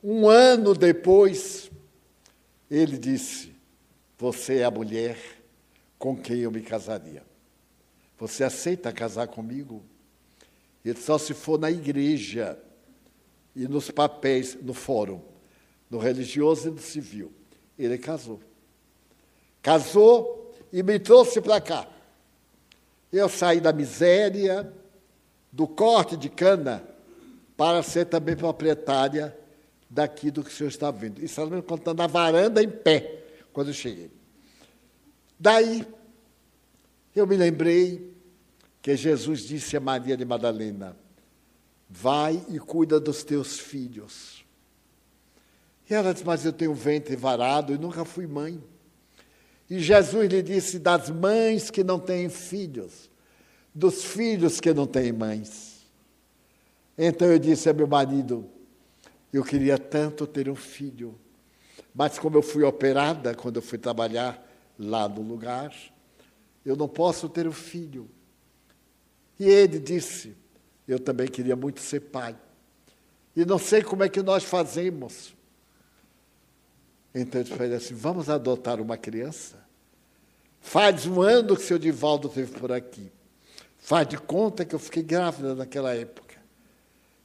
um 0.04 0.28
ano 0.28 0.74
depois, 0.74 1.70
ele 2.72 2.98
disse: 2.98 3.54
Você 4.18 4.60
é 4.60 4.64
a 4.64 4.72
mulher 4.72 5.18
com 5.98 6.16
quem 6.16 6.40
eu 6.40 6.52
me 6.52 6.62
casaria. 6.62 7.24
Você 8.18 8.44
aceita 8.44 8.92
casar 8.92 9.28
comigo? 9.28 9.84
Ele 10.84 11.00
só 11.00 11.18
se 11.18 11.34
for 11.34 11.60
na 11.60 11.70
igreja 11.70 12.58
e 13.56 13.68
nos 13.68 13.92
papéis, 13.92 14.58
no 14.62 14.74
fórum, 14.74 15.22
no 15.90 15.98
religioso 15.98 16.70
e 16.70 16.72
no 16.72 16.80
civil. 16.80 17.32
Ele 17.78 17.98
casou. 17.98 18.40
Casou 19.62 20.54
e 20.72 20.84
me 20.84 21.00
trouxe 21.00 21.42
para 21.42 21.60
cá. 21.60 21.88
Eu 23.12 23.28
saí 23.28 23.60
da 23.60 23.74
miséria, 23.74 24.72
do 25.52 25.68
corte 25.68 26.16
de 26.16 26.30
cana, 26.30 26.84
para 27.58 27.82
ser 27.84 28.06
também 28.06 28.36
proprietária 28.36 29.36
daqui 29.90 30.30
do 30.30 30.44
que 30.44 30.50
o 30.50 30.54
senhor 30.54 30.70
está 30.70 30.92
vendo. 30.92 31.24
Isso 31.24 31.42
ela 31.42 31.50
me 31.50 31.62
contando 31.62 31.98
na 31.98 32.08
varanda 32.08 32.62
em 32.62 32.70
pé, 32.70 33.24
quando 33.52 33.70
eu 33.70 33.74
cheguei. 33.74 34.12
Daí, 35.40 35.86
eu 37.16 37.26
me 37.26 37.36
lembrei 37.36 38.14
que 38.82 38.96
Jesus 38.96 39.42
disse 39.42 39.76
a 39.76 39.80
Maria 39.80 40.16
de 40.16 40.24
Madalena: 40.24 40.96
Vai 41.90 42.46
e 42.50 42.60
cuida 42.60 43.00
dos 43.00 43.24
teus 43.24 43.60
filhos. 43.60 44.46
E 45.90 45.94
ela 45.94 46.14
disse: 46.14 46.26
Mas 46.26 46.46
eu 46.46 46.54
tenho 46.54 46.74
ventre 46.74 47.16
varado 47.16 47.74
e 47.74 47.78
nunca 47.78 48.06
fui 48.06 48.28
mãe. 48.28 48.62
E 49.68 49.80
Jesus 49.80 50.30
lhe 50.30 50.42
disse: 50.44 50.78
Das 50.78 51.10
mães 51.10 51.72
que 51.72 51.84
não 51.84 52.00
têm 52.00 52.30
filhos, 52.30 53.10
dos 53.74 54.04
filhos 54.04 54.60
que 54.60 54.72
não 54.74 54.86
têm 54.86 55.12
mães. 55.12 55.88
Então 56.98 57.28
eu 57.28 57.40
disse 57.40 57.70
a 57.70 57.74
meu 57.74 57.88
marido: 57.88 58.48
Eu 59.34 59.44
queria 59.44 59.78
tanto 59.78 60.28
ter 60.28 60.48
um 60.48 60.56
filho, 60.56 61.20
mas 61.94 62.20
como 62.20 62.38
eu 62.38 62.42
fui 62.44 62.64
operada 62.64 63.34
quando 63.34 63.56
eu 63.56 63.62
fui 63.62 63.80
trabalhar 63.80 64.46
lá 64.78 65.10
no 65.10 65.22
lugar, 65.22 65.74
eu 66.64 66.76
não 66.76 66.88
posso 66.88 67.28
ter 67.28 67.48
um 67.48 67.52
filho. 67.52 68.08
E 69.40 69.46
ele 69.46 69.80
disse: 69.80 70.36
Eu 70.90 71.00
também 71.00 71.28
queria 71.28 71.56
muito 71.56 71.82
ser 71.82 72.00
pai. 72.00 72.36
E 73.36 73.46
não 73.46 73.60
sei 73.60 73.84
como 73.84 74.04
é 74.04 74.10
que 74.10 74.24
nós 74.24 74.44
fazemos. 74.44 75.36
Então 77.14 77.40
ele 77.40 77.50
falei 77.50 77.76
assim: 77.76 77.94
Vamos 77.94 78.28
adotar 78.28 78.82
uma 78.82 78.98
criança? 78.98 79.64
Faz 80.60 81.06
um 81.06 81.22
ano 81.22 81.56
que 81.56 81.62
o 81.62 81.66
seu 81.66 81.78
Divaldo 81.78 82.28
esteve 82.28 82.60
por 82.60 82.72
aqui. 82.72 83.12
Faz 83.78 84.08
de 84.08 84.18
conta 84.18 84.66
que 84.66 84.74
eu 84.74 84.80
fiquei 84.80 85.04
grávida 85.04 85.54
naquela 85.54 85.94
época. 85.94 86.36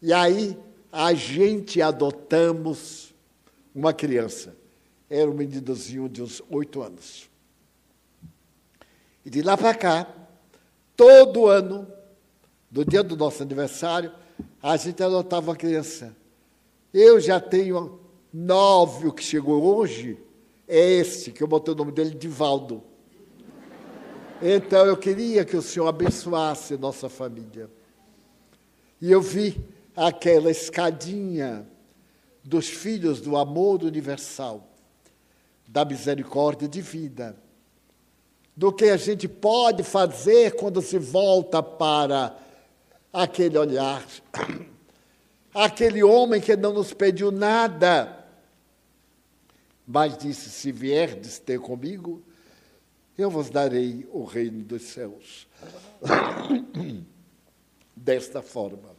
E 0.02 0.12
aí 0.12 0.58
a 0.92 1.14
gente 1.14 1.80
adotamos 1.80 3.14
uma 3.74 3.94
criança. 3.94 4.54
Era 5.08 5.30
um 5.30 5.34
meninozinho 5.34 6.06
de 6.06 6.22
uns 6.22 6.42
oito 6.50 6.82
anos. 6.82 7.30
E 9.24 9.30
de 9.30 9.40
lá 9.40 9.56
para 9.56 9.74
cá, 9.74 10.06
todo 10.94 11.46
ano, 11.46 11.88
do 12.74 12.84
dia 12.84 13.04
do 13.04 13.16
nosso 13.16 13.40
aniversário, 13.40 14.10
a 14.60 14.76
gente 14.76 15.00
adotava 15.00 15.52
uma 15.52 15.56
criança. 15.56 16.12
Eu 16.92 17.20
já 17.20 17.38
tenho 17.38 18.00
nove, 18.32 19.06
o 19.06 19.12
que 19.12 19.22
chegou 19.22 19.62
hoje 19.62 20.18
é 20.66 20.80
esse, 20.80 21.30
que 21.30 21.40
eu 21.40 21.46
botei 21.46 21.72
o 21.72 21.76
nome 21.76 21.92
dele 21.92 22.10
Divaldo. 22.16 22.82
Então 24.42 24.84
eu 24.86 24.96
queria 24.96 25.44
que 25.44 25.56
o 25.56 25.62
Senhor 25.62 25.86
abençoasse 25.86 26.76
nossa 26.76 27.08
família. 27.08 27.70
E 29.00 29.08
eu 29.08 29.22
vi 29.22 29.56
aquela 29.94 30.50
escadinha 30.50 31.64
dos 32.42 32.66
filhos 32.66 33.20
do 33.20 33.36
amor 33.36 33.84
universal, 33.84 34.68
da 35.68 35.84
misericórdia 35.84 36.66
de 36.66 36.80
vida, 36.80 37.36
do 38.56 38.72
que 38.72 38.86
a 38.86 38.96
gente 38.96 39.28
pode 39.28 39.84
fazer 39.84 40.56
quando 40.56 40.82
se 40.82 40.98
volta 40.98 41.62
para 41.62 42.42
aquele 43.14 43.56
olhar. 43.56 44.04
Aquele 45.54 46.02
homem 46.02 46.40
que 46.40 46.56
não 46.56 46.72
nos 46.72 46.92
pediu 46.92 47.30
nada, 47.30 48.26
mas 49.86 50.18
disse: 50.18 50.50
Se 50.50 50.72
vierdes 50.72 51.38
ter 51.38 51.60
comigo, 51.60 52.20
eu 53.16 53.30
vos 53.30 53.50
darei 53.50 54.04
o 54.10 54.24
reino 54.24 54.64
dos 54.64 54.82
céus. 54.82 55.46
Desta 57.94 58.42
forma. 58.42 58.96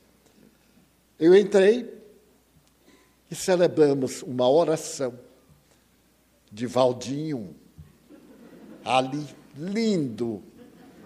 Eu 1.19 1.35
entrei 1.35 1.93
e 3.29 3.35
celebramos 3.35 4.21
uma 4.21 4.49
oração 4.49 5.19
de 6.49 6.65
Valdinho, 6.65 7.53
ali, 8.85 9.27
lindo 9.57 10.41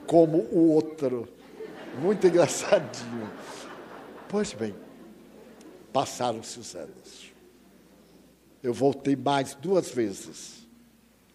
como 0.06 0.44
o 0.52 0.74
outro 0.74 1.28
muito 1.98 2.28
engraçadinho. 2.28 3.30
Pois 4.28 4.54
bem, 4.54 4.76
passaram-se 5.92 6.60
os 6.60 6.76
anos. 6.76 7.34
Eu 8.62 8.74
voltei 8.74 9.16
mais 9.16 9.56
duas 9.56 9.90
vezes. 9.90 10.68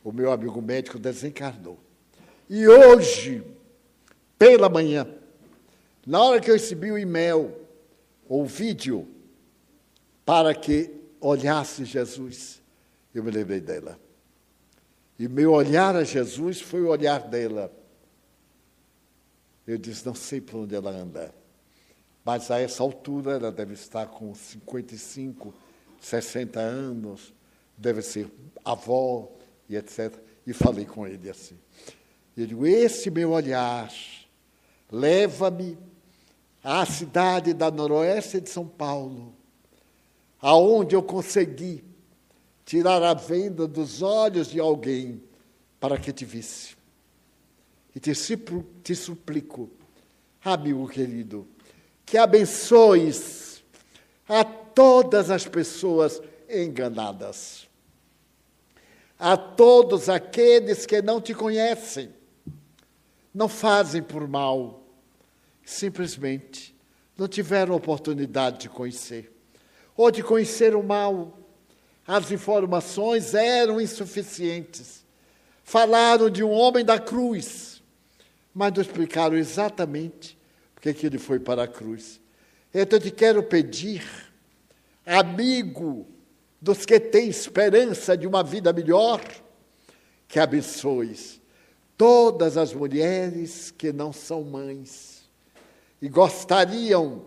O 0.02 0.12
meu 0.12 0.30
amigo 0.30 0.60
médico 0.60 0.98
desencarnou. 0.98 1.78
E 2.48 2.68
hoje, 2.68 3.42
pela 4.38 4.68
manhã, 4.68 5.08
na 6.06 6.22
hora 6.22 6.40
que 6.40 6.50
eu 6.50 6.54
recebi 6.54 6.92
o 6.92 6.98
e-mail, 6.98 7.54
ou 8.28 8.44
vídeo, 8.44 9.08
para 10.24 10.54
que 10.54 10.90
olhasse 11.20 11.84
Jesus, 11.84 12.62
eu 13.14 13.24
me 13.24 13.30
lembrei 13.30 13.60
dela. 13.60 13.98
E 15.18 15.28
meu 15.28 15.52
olhar 15.52 15.96
a 15.96 16.04
Jesus 16.04 16.60
foi 16.60 16.82
o 16.82 16.88
olhar 16.88 17.20
dela. 17.20 17.72
Eu 19.66 19.78
disse, 19.78 20.04
não 20.04 20.14
sei 20.14 20.40
por 20.40 20.60
onde 20.60 20.74
ela 20.74 20.90
anda. 20.90 21.34
Mas 22.24 22.50
a 22.50 22.58
essa 22.58 22.82
altura 22.82 23.32
ela 23.32 23.52
deve 23.52 23.74
estar 23.74 24.06
com 24.06 24.34
55, 24.34 25.54
60 26.00 26.60
anos, 26.60 27.34
deve 27.76 28.02
ser 28.02 28.30
avó 28.64 29.30
e 29.68 29.76
etc. 29.76 30.14
E 30.46 30.52
falei 30.52 30.84
com 30.84 31.06
ele 31.06 31.28
assim. 31.28 31.58
Eu 32.36 32.46
digo, 32.46 32.66
esse 32.66 33.10
meu 33.10 33.30
olhar 33.30 33.92
leva-me 34.90 35.78
à 36.62 36.84
cidade 36.86 37.52
da 37.52 37.70
noroeste 37.70 38.40
de 38.40 38.48
São 38.48 38.66
Paulo, 38.66 39.34
aonde 40.40 40.94
eu 40.94 41.02
consegui 41.02 41.84
tirar 42.64 43.02
a 43.02 43.14
venda 43.14 43.66
dos 43.66 44.02
olhos 44.02 44.48
de 44.48 44.58
alguém 44.58 45.22
para 45.78 45.98
que 45.98 46.12
te 46.12 46.24
visse. 46.24 46.74
E 47.94 48.00
te, 48.00 48.12
te 48.82 48.94
suplico, 48.94 49.70
amigo 50.44 50.88
querido, 50.88 51.46
que 52.04 52.18
abençoes 52.18 53.62
a 54.28 54.44
todas 54.44 55.30
as 55.30 55.46
pessoas 55.46 56.20
enganadas, 56.48 57.68
a 59.18 59.36
todos 59.36 60.08
aqueles 60.08 60.84
que 60.86 61.00
não 61.00 61.20
te 61.20 61.34
conhecem, 61.34 62.12
não 63.32 63.48
fazem 63.48 64.02
por 64.02 64.26
mal, 64.26 64.82
simplesmente 65.64 66.74
não 67.16 67.28
tiveram 67.28 67.74
oportunidade 67.74 68.58
de 68.58 68.68
conhecer, 68.68 69.32
ou 69.96 70.10
de 70.10 70.22
conhecer 70.22 70.74
o 70.74 70.82
mal. 70.82 71.38
As 72.06 72.30
informações 72.30 73.34
eram 73.34 73.80
insuficientes. 73.80 75.04
Falaram 75.62 76.28
de 76.28 76.42
um 76.42 76.50
homem 76.50 76.84
da 76.84 76.98
cruz 76.98 77.73
mas 78.54 78.72
não 78.72 78.80
explicaram 78.80 79.36
exatamente 79.36 80.38
porque 80.74 80.94
que 80.94 81.06
ele 81.06 81.18
foi 81.18 81.40
para 81.40 81.64
a 81.64 81.68
cruz. 81.68 82.20
Então 82.72 82.98
eu 82.98 83.02
te 83.02 83.10
quero 83.10 83.42
pedir, 83.42 84.04
amigo 85.04 86.06
dos 86.60 86.86
que 86.86 87.00
têm 87.00 87.28
esperança 87.28 88.16
de 88.16 88.26
uma 88.26 88.42
vida 88.42 88.72
melhor, 88.72 89.20
que 90.28 90.38
abençoes 90.38 91.40
todas 91.96 92.56
as 92.56 92.72
mulheres 92.72 93.70
que 93.70 93.92
não 93.92 94.12
são 94.12 94.42
mães 94.42 95.28
e 96.00 96.08
gostariam 96.08 97.24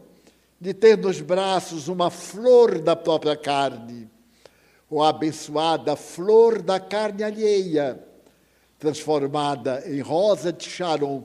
de 0.59 0.73
ter 0.73 0.97
nos 0.97 1.21
braços 1.21 1.87
uma 1.87 2.09
flor 2.09 2.79
da 2.79 2.95
própria 2.95 3.35
carne, 3.35 4.09
ou 4.89 5.03
a 5.03 5.09
abençoada 5.09 5.95
flor 5.95 6.61
da 6.61 6.79
carne 6.79 7.23
alheia 7.23 8.03
transformada 8.79 9.83
em 9.87 9.99
rosa 10.01 10.53
de 10.53 10.69
Sharon 10.69 11.23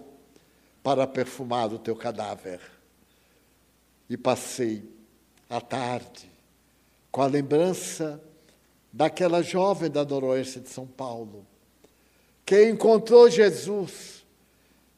para 0.82 1.06
perfumar 1.06 1.72
o 1.72 1.78
teu 1.78 1.94
cadáver. 1.94 2.60
E 4.08 4.16
passei 4.16 4.82
a 5.48 5.60
tarde 5.60 6.30
com 7.10 7.22
a 7.22 7.26
lembrança 7.26 8.20
daquela 8.92 9.42
jovem 9.42 9.90
da 9.90 10.04
noroeste 10.04 10.60
de 10.60 10.68
São 10.68 10.86
Paulo, 10.86 11.46
que 12.44 12.68
encontrou 12.68 13.30
Jesus 13.30 14.24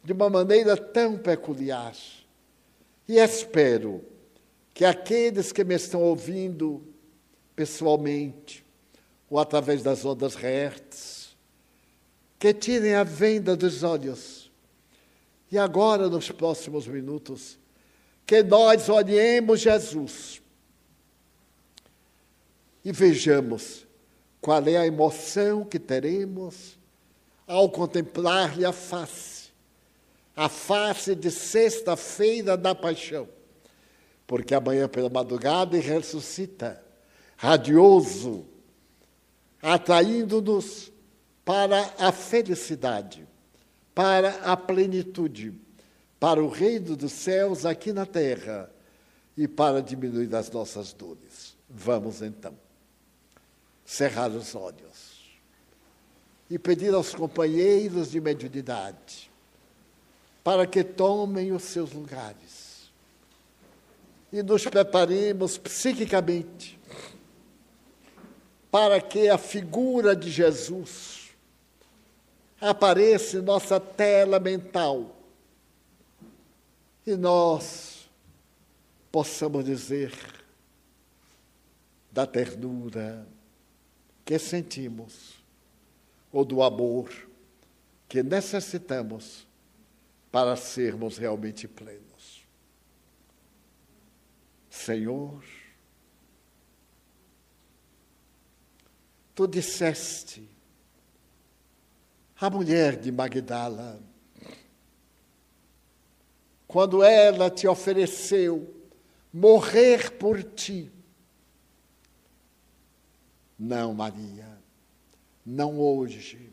de 0.02 0.12
uma 0.12 0.28
maneira 0.28 0.76
tão 0.76 1.16
peculiar. 1.16 1.94
E 3.08 3.18
espero 3.18 4.04
que 4.72 4.84
aqueles 4.84 5.52
que 5.52 5.62
me 5.62 5.74
estão 5.74 6.02
ouvindo 6.02 6.82
pessoalmente 7.54 8.64
ou 9.30 9.38
através 9.38 9.82
das 9.82 10.04
ondas 10.04 10.34
Hertz 10.34 11.13
que 12.44 12.52
tirem 12.52 12.94
a 12.94 13.02
venda 13.04 13.56
dos 13.56 13.82
olhos. 13.82 14.50
E 15.50 15.56
agora, 15.56 16.10
nos 16.10 16.30
próximos 16.30 16.86
minutos, 16.86 17.58
que 18.26 18.42
nós 18.42 18.90
olhemos 18.90 19.60
Jesus 19.60 20.42
e 22.84 22.92
vejamos 22.92 23.86
qual 24.42 24.62
é 24.68 24.76
a 24.76 24.86
emoção 24.86 25.64
que 25.64 25.78
teremos 25.78 26.78
ao 27.46 27.70
contemplar-lhe 27.70 28.66
a 28.66 28.72
face, 28.72 29.48
a 30.36 30.46
face 30.46 31.14
de 31.14 31.30
sexta-feira 31.30 32.58
da 32.58 32.74
paixão, 32.74 33.26
porque 34.26 34.54
amanhã 34.54 34.86
pela 34.86 35.08
madrugada 35.08 35.78
ele 35.78 35.88
ressuscita, 35.88 36.84
radioso, 37.38 38.44
atraindo-nos 39.62 40.92
para 41.44 41.92
a 41.98 42.10
felicidade, 42.10 43.26
para 43.94 44.30
a 44.50 44.56
plenitude, 44.56 45.52
para 46.18 46.42
o 46.42 46.48
reino 46.48 46.96
dos 46.96 47.12
céus 47.12 47.66
aqui 47.66 47.92
na 47.92 48.06
terra 48.06 48.70
e 49.36 49.46
para 49.46 49.82
diminuir 49.82 50.34
as 50.34 50.50
nossas 50.50 50.92
dores. 50.92 51.56
Vamos 51.68 52.22
então 52.22 52.54
cerrar 53.84 54.30
os 54.30 54.54
olhos 54.54 55.14
e 56.48 56.58
pedir 56.58 56.94
aos 56.94 57.14
companheiros 57.14 58.10
de 58.10 58.20
mediunidade 58.20 59.30
para 60.42 60.66
que 60.66 60.82
tomem 60.82 61.52
os 61.52 61.62
seus 61.64 61.92
lugares 61.92 62.92
e 64.32 64.42
nos 64.42 64.64
preparemos 64.64 65.56
psiquicamente 65.58 66.78
para 68.70 69.00
que 69.00 69.28
a 69.28 69.38
figura 69.38 70.16
de 70.16 70.30
Jesus 70.30 71.23
apareça 72.60 73.38
em 73.38 73.42
nossa 73.42 73.78
tela 73.78 74.38
mental 74.38 75.14
e 77.06 77.14
nós 77.16 78.08
possamos 79.12 79.64
dizer 79.64 80.12
da 82.10 82.26
ternura 82.26 83.26
que 84.24 84.38
sentimos 84.38 85.34
ou 86.32 86.44
do 86.44 86.62
amor 86.62 87.10
que 88.08 88.22
necessitamos 88.22 89.46
para 90.30 90.56
sermos 90.56 91.18
realmente 91.18 91.68
plenos. 91.68 92.44
Senhor, 94.70 95.44
tu 99.34 99.46
disseste 99.46 100.53
à 102.40 102.50
mulher 102.50 102.96
de 102.96 103.12
Magdala, 103.12 104.00
quando 106.66 107.02
ela 107.02 107.50
te 107.50 107.68
ofereceu 107.68 108.74
morrer 109.32 110.12
por 110.12 110.42
ti, 110.42 110.90
não, 113.58 113.94
Maria, 113.94 114.58
não 115.46 115.78
hoje. 115.78 116.50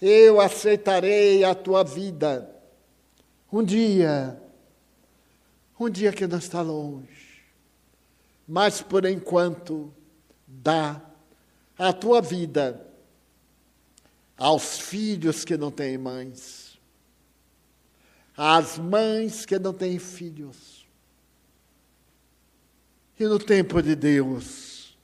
Eu 0.00 0.40
aceitarei 0.40 1.44
a 1.44 1.54
tua 1.54 1.84
vida 1.84 2.50
um 3.52 3.62
dia, 3.62 4.40
um 5.78 5.90
dia 5.90 6.12
que 6.12 6.26
não 6.26 6.38
está 6.38 6.62
longe, 6.62 7.42
mas 8.48 8.80
por 8.80 9.04
enquanto 9.04 9.92
dá 10.46 11.02
a 11.76 11.92
tua 11.92 12.22
vida 12.22 12.89
aos 14.40 14.78
filhos 14.78 15.44
que 15.44 15.54
não 15.58 15.70
têm 15.70 15.98
mães, 15.98 16.80
às 18.34 18.78
mães 18.78 19.44
que 19.44 19.58
não 19.58 19.74
têm 19.74 19.98
filhos. 19.98 20.88
E 23.18 23.26
no 23.26 23.38
tempo 23.38 23.82
de 23.82 23.94
Deus, 23.94 24.96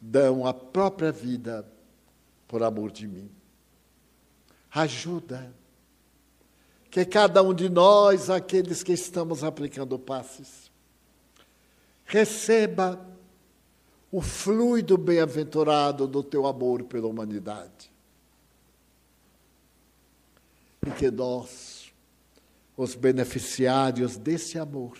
dão 0.00 0.44
a 0.44 0.52
própria 0.52 1.12
vida 1.12 1.64
por 2.48 2.64
amor 2.64 2.90
de 2.90 3.06
mim. 3.06 3.30
Ajuda 4.72 5.54
que 6.90 7.04
cada 7.04 7.40
um 7.44 7.54
de 7.54 7.68
nós, 7.68 8.28
aqueles 8.28 8.82
que 8.82 8.92
estamos 8.92 9.44
aplicando 9.44 9.96
passes, 10.00 10.68
receba 12.04 13.06
o 14.10 14.20
fluido 14.20 14.98
bem-aventurado 14.98 16.08
do 16.08 16.24
teu 16.24 16.44
amor 16.44 16.82
pela 16.82 17.06
humanidade. 17.06 17.87
Que 20.90 21.10
nós, 21.10 21.92
os 22.76 22.94
beneficiários 22.94 24.16
desse 24.16 24.58
amor, 24.58 24.98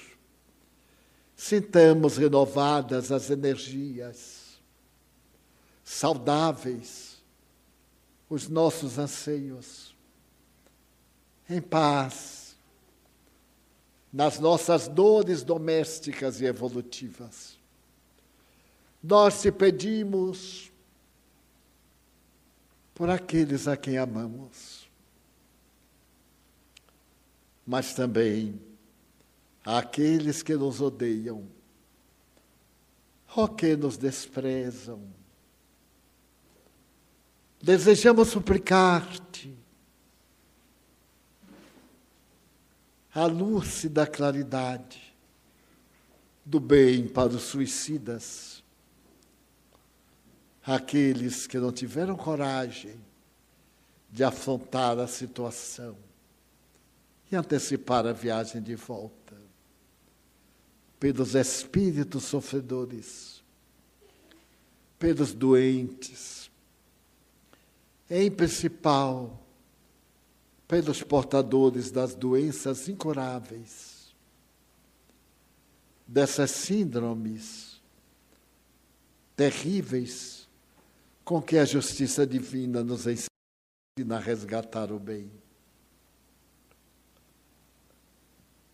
sintamos 1.35 2.17
renovadas 2.17 3.13
as 3.13 3.31
energias, 3.31 4.61
saudáveis 5.85 7.23
os 8.29 8.49
nossos 8.49 8.99
anseios, 8.99 9.97
em 11.49 11.61
paz, 11.63 12.57
nas 14.13 14.39
nossas 14.39 14.89
dores 14.89 15.43
domésticas 15.43 16.41
e 16.41 16.45
evolutivas. 16.45 17.59
Nós 19.03 19.41
te 19.41 19.53
pedimos 19.53 20.71
por 22.95 23.09
aqueles 23.09 23.69
a 23.69 23.77
quem 23.77 23.97
amamos, 23.97 24.78
mas 27.69 27.93
também 27.93 28.59
àqueles 29.63 30.43
que 30.43 30.57
nos 30.57 30.81
odeiam, 30.81 31.47
ou 33.37 33.47
que 33.47 33.77
nos 33.77 33.99
desprezam, 33.99 35.07
Desejamos 37.61 38.29
suplicar-te 38.29 39.53
a 43.13 43.27
lúcida 43.27 44.07
claridade 44.07 45.13
do 46.47 46.61
bem 46.61 47.09
para 47.09 47.31
os 47.31 47.43
suicidas, 47.43 48.63
aqueles 50.63 51.49
que 51.49 51.59
não 51.59 51.73
tiveram 51.73 52.17
coragem 52.17 53.01
de 54.09 54.23
afrontar 54.23 55.01
a 55.01 55.09
situação 55.09 56.08
e 57.31 57.37
antecipar 57.37 58.07
a 58.07 58.13
viagem 58.13 58.63
de 58.63 58.75
volta, 58.75 59.37
pelos 60.99 61.35
espíritos 61.35 62.25
sofredores, 62.25 63.43
pelos 64.99 65.33
doentes, 65.33 66.51
em 68.11 68.31
principal 68.31 69.45
pelos 70.67 71.03
portadores 71.03 71.91
das 71.91 72.15
doenças 72.15 72.89
incuráveis, 72.89 74.15
dessas 76.07 76.51
síndromes 76.51 77.81
terríveis 79.35 80.49
com 81.25 81.41
que 81.41 81.57
a 81.59 81.65
justiça 81.65 82.27
divina 82.27 82.83
nos 82.83 83.07
ensina 83.07 84.17
a 84.17 84.19
resgatar 84.19 84.91
o 84.91 84.99
bem. 84.99 85.31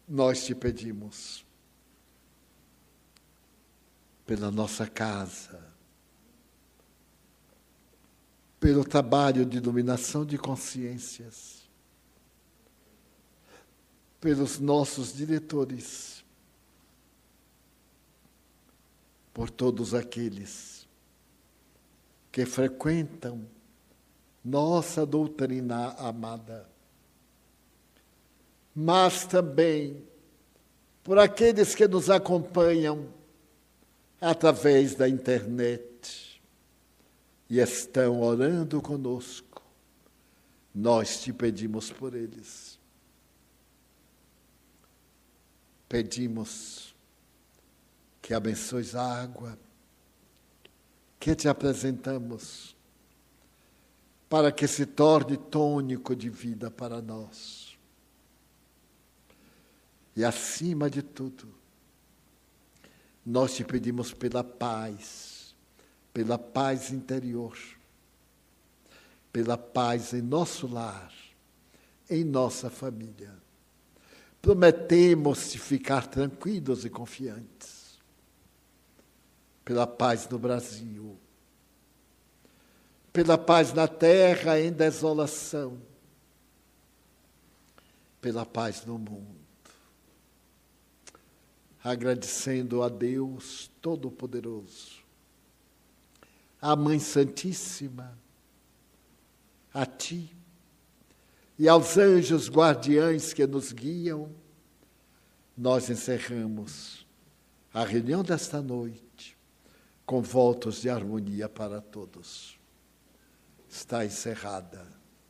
Nós 0.06 0.44
te 0.44 0.54
pedimos, 0.54 1.44
pela 4.26 4.50
nossa 4.50 4.86
casa, 4.86 5.62
pelo 8.58 8.84
trabalho 8.84 9.44
de 9.44 9.58
iluminação 9.58 10.24
de 10.24 10.38
consciências, 10.38 11.68
pelos 14.20 14.58
nossos 14.58 15.12
diretores, 15.12 16.24
por 19.34 19.50
todos 19.50 19.94
aqueles 19.94 20.88
que 22.30 22.46
frequentam 22.46 23.46
nossa 24.44 25.04
doutrina 25.04 25.90
amada, 25.98 26.68
mas 28.74 29.26
também 29.26 30.04
por 31.02 31.18
aqueles 31.18 31.74
que 31.74 31.86
nos 31.86 32.08
acompanham 32.08 33.12
através 34.20 34.94
da 34.94 35.08
internet 35.08 36.42
e 37.48 37.58
estão 37.58 38.22
orando 38.22 38.80
conosco, 38.80 39.62
nós 40.74 41.22
te 41.22 41.32
pedimos 41.32 41.90
por 41.90 42.14
eles. 42.14 42.80
Pedimos 45.88 46.94
que 48.22 48.32
abençoes 48.32 48.94
a 48.94 49.22
água 49.22 49.58
que 51.20 51.34
te 51.34 51.48
apresentamos, 51.48 52.76
para 54.28 54.52
que 54.52 54.66
se 54.66 54.84
torne 54.84 55.38
tônico 55.38 56.14
de 56.14 56.28
vida 56.28 56.70
para 56.70 57.00
nós. 57.00 57.63
E 60.16 60.24
acima 60.24 60.88
de 60.88 61.02
tudo, 61.02 61.52
nós 63.26 63.54
te 63.54 63.64
pedimos 63.64 64.12
pela 64.12 64.44
paz, 64.44 65.56
pela 66.12 66.38
paz 66.38 66.92
interior, 66.92 67.58
pela 69.32 69.58
paz 69.58 70.12
em 70.12 70.22
nosso 70.22 70.68
lar, 70.68 71.12
em 72.08 72.22
nossa 72.22 72.70
família. 72.70 73.34
Prometemos 74.40 75.50
te 75.50 75.58
ficar 75.58 76.06
tranquilos 76.06 76.84
e 76.84 76.90
confiantes, 76.90 77.98
pela 79.64 79.86
paz 79.86 80.28
no 80.28 80.38
Brasil, 80.38 81.18
pela 83.12 83.38
paz 83.38 83.72
na 83.72 83.88
terra 83.88 84.60
em 84.60 84.70
desolação, 84.70 85.80
pela 88.20 88.46
paz 88.46 88.84
no 88.84 88.96
mundo 88.96 89.43
agradecendo 91.84 92.82
a 92.82 92.88
Deus 92.88 93.70
Todo-Poderoso, 93.82 95.04
à 96.58 96.74
Mãe 96.74 96.98
Santíssima, 96.98 98.18
a 99.72 99.84
Ti 99.84 100.34
e 101.58 101.68
aos 101.68 101.98
anjos 101.98 102.48
guardiães 102.48 103.34
que 103.34 103.46
nos 103.46 103.70
guiam, 103.70 104.30
nós 105.54 105.90
encerramos 105.90 107.06
a 107.72 107.84
reunião 107.84 108.22
desta 108.22 108.62
noite 108.62 109.36
com 110.06 110.22
votos 110.22 110.80
de 110.80 110.88
harmonia 110.88 111.50
para 111.50 111.82
todos. 111.82 112.58
Está 113.68 114.06
encerrada 114.06 114.86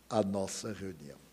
a 0.08 0.22
nossa 0.22 0.72
reunião. 0.72 1.23